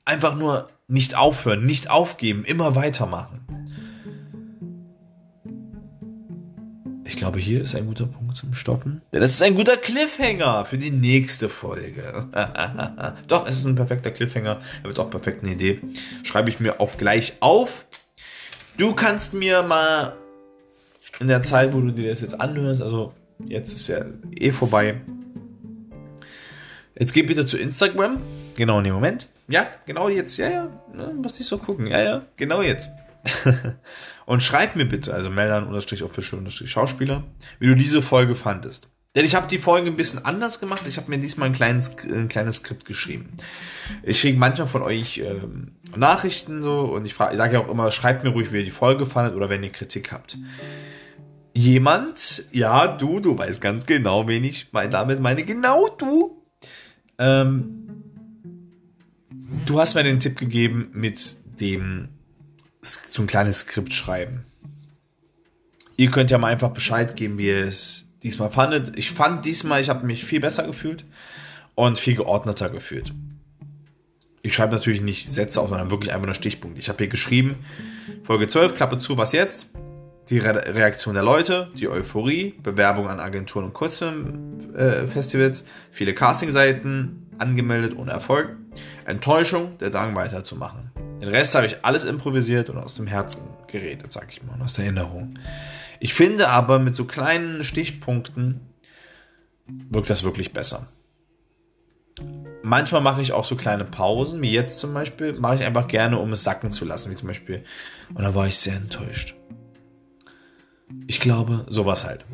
Einfach 0.05 0.35
nur 0.35 0.69
nicht 0.89 1.17
aufhören, 1.17 1.65
nicht 1.65 1.91
aufgeben, 1.91 2.45
immer 2.45 2.75
weitermachen. 2.75 3.41
Ich 7.05 7.17
glaube, 7.17 7.41
hier 7.41 7.61
ist 7.61 7.75
ein 7.75 7.87
guter 7.87 8.07
Punkt 8.07 8.37
zum 8.37 8.55
Stoppen. 8.55 9.03
Denn 9.13 9.21
es 9.23 9.35
ist 9.35 9.43
ein 9.43 9.57
guter 9.57 9.77
Cliffhanger 9.77 10.65
für 10.65 10.79
die 10.79 10.93
nächste 10.93 11.49
Folge. 11.49 12.29
Doch, 13.29 13.47
es 13.47 13.59
ist 13.59 13.65
ein 13.65 13.75
perfekter 13.75 14.13
Cliffhanger. 14.13 14.61
Er 14.83 14.85
wird 14.85 14.99
auch 15.01 15.11
perfekt 15.11 15.43
eine 15.43 15.53
Idee. 15.53 15.81
Schreibe 16.23 16.51
ich 16.51 16.61
mir 16.61 16.81
auch 16.81 16.97
gleich 16.97 17.35
auf. 17.41 17.85
Du 18.77 18.95
kannst 18.95 19.35
mir 19.35 19.63
mal 19.63 20.15
in 21.19 21.29
der 21.29 21.43
Zeit, 21.43 21.73
wo 21.75 21.81
du 21.81 21.91
dir 21.91 22.11
das 22.11 22.21
jetzt 22.21 22.41
anhörst, 22.41 22.81
also 22.81 23.13
jetzt 23.47 23.73
ist 23.73 23.89
ja 23.89 24.05
eh 24.37 24.51
vorbei. 24.51 25.01
Jetzt 26.99 27.15
geh 27.15 27.23
bitte 27.23 27.47
zu 27.47 27.57
Instagram. 27.57 28.19
Genau 28.57 28.79
in 28.79 28.85
dem 28.85 28.95
Moment. 28.95 29.27
Ja, 29.49 29.67
genau 29.87 30.09
jetzt. 30.09 30.37
Ja, 30.37 30.51
ja. 30.51 30.69
Ne, 30.95 31.13
muss 31.15 31.39
nicht 31.39 31.49
so 31.49 31.59
gucken. 31.59 31.87
Ja, 31.87 32.01
ja. 32.01 32.27
Genau 32.37 32.63
jetzt. 32.63 32.91
Und 34.27 34.43
schreib 34.43 34.77
mir 34.77 34.85
bitte, 34.85 35.13
also 35.13 35.29
Meldern-Official-Schauspieler, 35.31 37.25
wie 37.59 37.67
du 37.67 37.75
diese 37.75 38.01
Folge 38.01 38.35
fandest. 38.35 38.89
Denn 39.17 39.25
ich 39.25 39.35
habe 39.35 39.49
die 39.49 39.59
Folge 39.59 39.89
ein 39.89 39.97
bisschen 39.97 40.25
anders 40.25 40.61
gemacht. 40.61 40.83
Ich 40.87 40.97
habe 40.97 41.11
mir 41.11 41.19
diesmal 41.19 41.49
ein 41.49 41.53
kleines, 41.53 41.97
ein 42.05 42.29
kleines 42.29 42.59
Skript 42.59 42.85
geschrieben. 42.85 43.37
Ich 44.05 44.21
kriege 44.21 44.39
manchmal 44.39 44.69
von 44.69 44.83
euch 44.83 45.19
ähm, 45.19 45.73
Nachrichten 45.97 46.63
so 46.63 46.83
und 46.83 47.05
ich, 47.07 47.13
ich 47.13 47.37
sage 47.37 47.55
ja 47.55 47.61
auch 47.61 47.69
immer, 47.69 47.91
schreibt 47.91 48.23
mir 48.23 48.31
ruhig, 48.31 48.53
wie 48.53 48.59
ihr 48.59 48.65
die 48.65 48.71
Folge 48.71 49.07
fandet 49.07 49.35
oder 49.35 49.49
wenn 49.49 49.65
ihr 49.65 49.73
Kritik 49.73 50.13
habt. 50.13 50.39
Jemand, 51.61 52.47
ja, 52.53 52.97
du, 52.97 53.21
du 53.21 53.37
weißt 53.37 53.61
ganz 53.61 53.85
genau, 53.85 54.27
wen 54.27 54.45
ich 54.45 54.69
damit 54.73 55.21
meine. 55.21 55.45
Genau 55.45 55.89
du. 55.89 56.43
Ähm, 57.19 58.03
du 59.67 59.79
hast 59.79 59.95
mir 59.95 60.03
den 60.03 60.21
Tipp 60.21 60.39
gegeben 60.39 60.89
mit 60.95 61.37
dem 61.61 62.09
so 62.81 63.21
ein 63.21 63.27
kleines 63.27 63.61
Skript 63.61 63.93
schreiben. 63.93 64.47
Ihr 65.99 66.11
könnt 66.11 66.31
ja 66.31 66.39
mal 66.39 66.51
einfach 66.51 66.71
Bescheid 66.71 67.15
geben, 67.15 67.37
wie 67.37 67.49
ihr 67.49 67.67
es 67.67 68.07
diesmal 68.23 68.51
fandet. 68.51 68.97
Ich 68.97 69.11
fand 69.11 69.45
diesmal, 69.45 69.83
ich 69.83 69.91
habe 69.91 70.07
mich 70.07 70.25
viel 70.25 70.41
besser 70.41 70.63
gefühlt 70.67 71.05
und 71.75 71.99
viel 71.99 72.17
geordneter 72.17 72.71
gefühlt. 72.71 73.13
Ich 74.41 74.55
schreibe 74.55 74.75
natürlich 74.75 75.03
nicht 75.03 75.31
Sätze 75.31 75.61
auf, 75.61 75.69
sondern 75.69 75.91
wirklich 75.91 76.15
einfach 76.15 76.25
nur 76.25 76.35
Stichpunkte. 76.35 76.81
Ich 76.81 76.89
habe 76.89 76.97
hier 76.97 77.09
geschrieben, 77.09 77.57
Folge 78.25 78.47
12, 78.47 78.77
Klappe 78.77 78.97
zu, 78.97 79.19
was 79.19 79.33
jetzt? 79.33 79.71
Die 80.31 80.39
Re 80.39 80.75
Reaktion 80.75 81.15
der 81.15 81.25
Leute, 81.25 81.69
die 81.75 81.89
Euphorie, 81.89 82.55
Bewerbung 82.63 83.09
an 83.09 83.19
Agenturen 83.19 83.65
und 83.65 83.75
Kurzfilmfestivals, 83.75 85.63
äh, 85.63 85.65
viele 85.91 86.15
Castingseiten, 86.15 87.27
angemeldet 87.39 87.97
ohne 87.97 88.13
Erfolg, 88.13 88.57
Enttäuschung, 89.07 89.77
der 89.79 89.91
Drang 89.91 90.15
weiterzumachen. 90.15 90.93
Den 91.21 91.31
Rest 91.31 91.57
habe 91.57 91.67
ich 91.67 91.85
alles 91.85 92.05
improvisiert 92.05 92.71
und 92.71 92.79
aus 92.79 92.95
dem 92.95 93.09
Herzen 93.09 93.41
geredet, 93.67 94.13
sag 94.13 94.29
ich 94.31 94.45
mal, 94.45 94.55
und 94.55 94.63
aus 94.63 94.75
der 94.75 94.85
Erinnerung. 94.85 95.35
Ich 95.99 96.15
finde 96.15 96.49
aber 96.49 96.79
mit 96.79 96.95
so 96.95 97.07
kleinen 97.07 97.65
Stichpunkten 97.65 98.61
wirkt 99.67 100.11
das 100.11 100.23
wirklich 100.23 100.53
besser. 100.53 100.87
Manchmal 102.63 103.01
mache 103.01 103.21
ich 103.21 103.33
auch 103.33 103.45
so 103.45 103.57
kleine 103.57 103.85
Pausen, 103.85 104.43
wie 104.43 104.53
jetzt 104.53 104.79
zum 104.79 104.95
Beispiel, 104.95 105.33
mache 105.33 105.57
ich 105.57 105.65
einfach 105.65 105.89
gerne, 105.89 106.19
um 106.19 106.31
es 106.31 106.45
sacken 106.45 106.71
zu 106.71 106.85
lassen, 106.85 107.11
wie 107.11 107.17
zum 107.17 107.27
Beispiel. 107.27 107.65
Und 108.15 108.23
da 108.23 108.35
war 108.35 108.47
ich 108.47 108.59
sehr 108.59 108.77
enttäuscht. 108.77 109.35
Ich 111.07 111.21
glaube, 111.21 111.67
sowas 111.69 112.05
halt. 112.05 112.25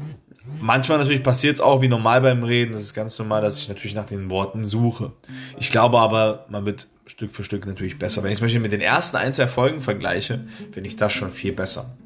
Manchmal 0.61 0.99
natürlich 0.99 1.23
passiert 1.23 1.57
es 1.57 1.61
auch 1.61 1.83
wie 1.83 1.89
normal 1.89 2.21
beim 2.21 2.43
Reden. 2.43 2.73
Das 2.73 2.83
ist 2.83 2.95
ganz 2.95 3.19
normal, 3.19 3.43
dass 3.43 3.59
ich 3.59 3.69
natürlich 3.69 3.95
nach 3.95 4.07
den 4.07 4.31
Worten 4.31 4.65
suche. 4.65 5.13
Ich 5.59 5.71
glaube 5.71 5.99
aber, 5.99 6.47
man 6.49 6.65
wird 6.65 6.87
Stück 7.07 7.33
für 7.33 7.45
Stück 7.45 7.67
natürlich 7.67 7.99
besser. 7.99 8.23
Wenn 8.23 8.33
ich 8.33 8.43
es 8.43 8.55
mit 8.55 8.73
den 8.73 8.81
ersten 8.81 9.17
ein, 9.17 9.33
zwei 9.33 9.47
Folgen 9.47 9.81
vergleiche, 9.81 10.47
finde 10.73 10.89
ich 10.89 10.97
das 10.97 11.13
schon 11.13 11.33
viel 11.33 11.53
besser. 11.53 11.97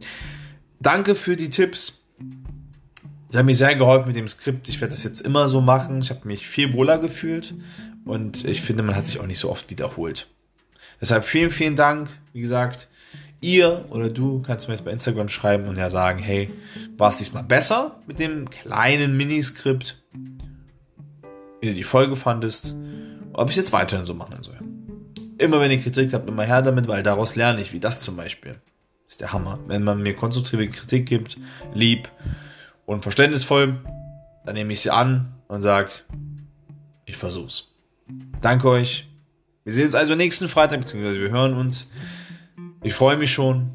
Danke 0.81 1.15
für 1.15 1.37
die 1.37 1.51
Tipps. 1.51 2.05
Sie 3.29 3.39
haben 3.39 3.47
mir 3.47 3.55
sehr 3.55 3.75
geholfen 3.77 4.09
mit 4.09 4.17
dem 4.17 4.29
Skript. 4.29 4.69
Ich 4.69 4.81
werde 4.81 4.93
das 4.93 5.05
jetzt 5.05 5.21
immer 5.21 5.47
so 5.47 5.61
machen. 5.61 6.01
Ich 6.01 6.11
habe 6.11 6.27
mich 6.27 6.47
viel 6.47 6.73
wohler 6.73 6.99
gefühlt 6.99 7.55
und 8.05 8.45
ich 8.45 8.61
finde, 8.63 8.83
man 8.83 8.97
hat 8.97 9.07
sich 9.07 9.21
auch 9.21 9.27
nicht 9.27 9.39
so 9.39 9.51
oft 9.51 9.71
wiederholt. 9.71 10.29
Deshalb 11.01 11.25
vielen, 11.25 11.51
vielen 11.51 11.77
Dank. 11.77 12.11
Wie 12.33 12.41
gesagt, 12.41 12.89
ihr 13.41 13.85
oder 13.91 14.09
du 14.09 14.43
kannst 14.43 14.69
mir 14.69 14.75
jetzt 14.75 14.85
bei 14.85 14.91
Instagram 14.91 15.29
schreiben 15.29 15.67
und 15.69 15.77
ja 15.77 15.89
sagen, 15.89 16.19
hey, 16.19 16.51
war 16.97 17.11
es 17.11 17.17
diesmal 17.17 17.43
besser 17.43 18.01
mit 18.07 18.19
dem 18.19 18.51
kleinen 18.51 19.17
Miniskript, 19.17 20.03
wie 21.61 21.69
du 21.69 21.75
die 21.75 21.83
Folge 21.83 22.17
fandest, 22.17 22.75
ob 23.33 23.51
ich 23.51 23.57
jetzt 23.57 23.73
weiterhin 23.73 24.05
so 24.05 24.15
machen 24.15 24.43
soll. 24.43 24.59
Immer 25.39 25.61
wenn 25.61 25.71
ihr 25.71 25.81
Kritik 25.81 26.13
habt, 26.13 26.29
immer 26.29 26.45
her 26.45 26.63
damit, 26.63 26.87
weil 26.87 27.03
daraus 27.03 27.35
lerne 27.35 27.61
ich, 27.61 27.73
wie 27.73 27.81
das 27.81 28.01
zum 28.01 28.17
Beispiel. 28.17 28.61
Das 29.05 29.15
ist 29.15 29.21
der 29.21 29.33
Hammer. 29.33 29.59
Wenn 29.67 29.85
man 29.85 30.03
mir 30.03 30.15
konstruktive 30.15 30.69
Kritik 30.69 31.07
gibt, 31.07 31.39
lieb 31.73 32.11
und 32.85 33.03
verständnisvoll, 33.03 33.79
dann 34.45 34.55
nehme 34.55 34.73
ich 34.73 34.81
sie 34.81 34.91
an 34.91 35.35
und 35.49 35.63
sage, 35.63 35.91
ich 37.07 37.17
versuch's. 37.17 37.69
Danke 38.41 38.69
euch. 38.69 39.09
Wir 39.65 39.73
sehen 39.73 39.87
uns 39.87 39.95
also 39.95 40.15
nächsten 40.15 40.49
Freitag, 40.49 40.81
beziehungsweise 40.81 41.21
wir 41.21 41.31
hören 41.31 41.55
uns. 41.55 41.91
Ich 42.83 42.95
freue 42.95 43.19
mich 43.19 43.33
schon. 43.33 43.71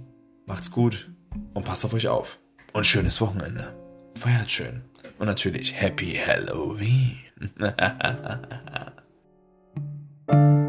Macht's 0.47 0.71
gut 0.71 1.11
und 1.53 1.63
passt 1.63 1.85
auf 1.85 1.93
euch 1.93 2.07
auf. 2.07 2.39
Und 2.73 2.85
schönes 2.85 3.21
Wochenende. 3.21 3.75
Feiert 4.15 4.49
schön. 4.49 4.81
Und 5.19 5.27
natürlich 5.27 5.79
Happy 5.79 6.15
Halloween. 6.15 7.19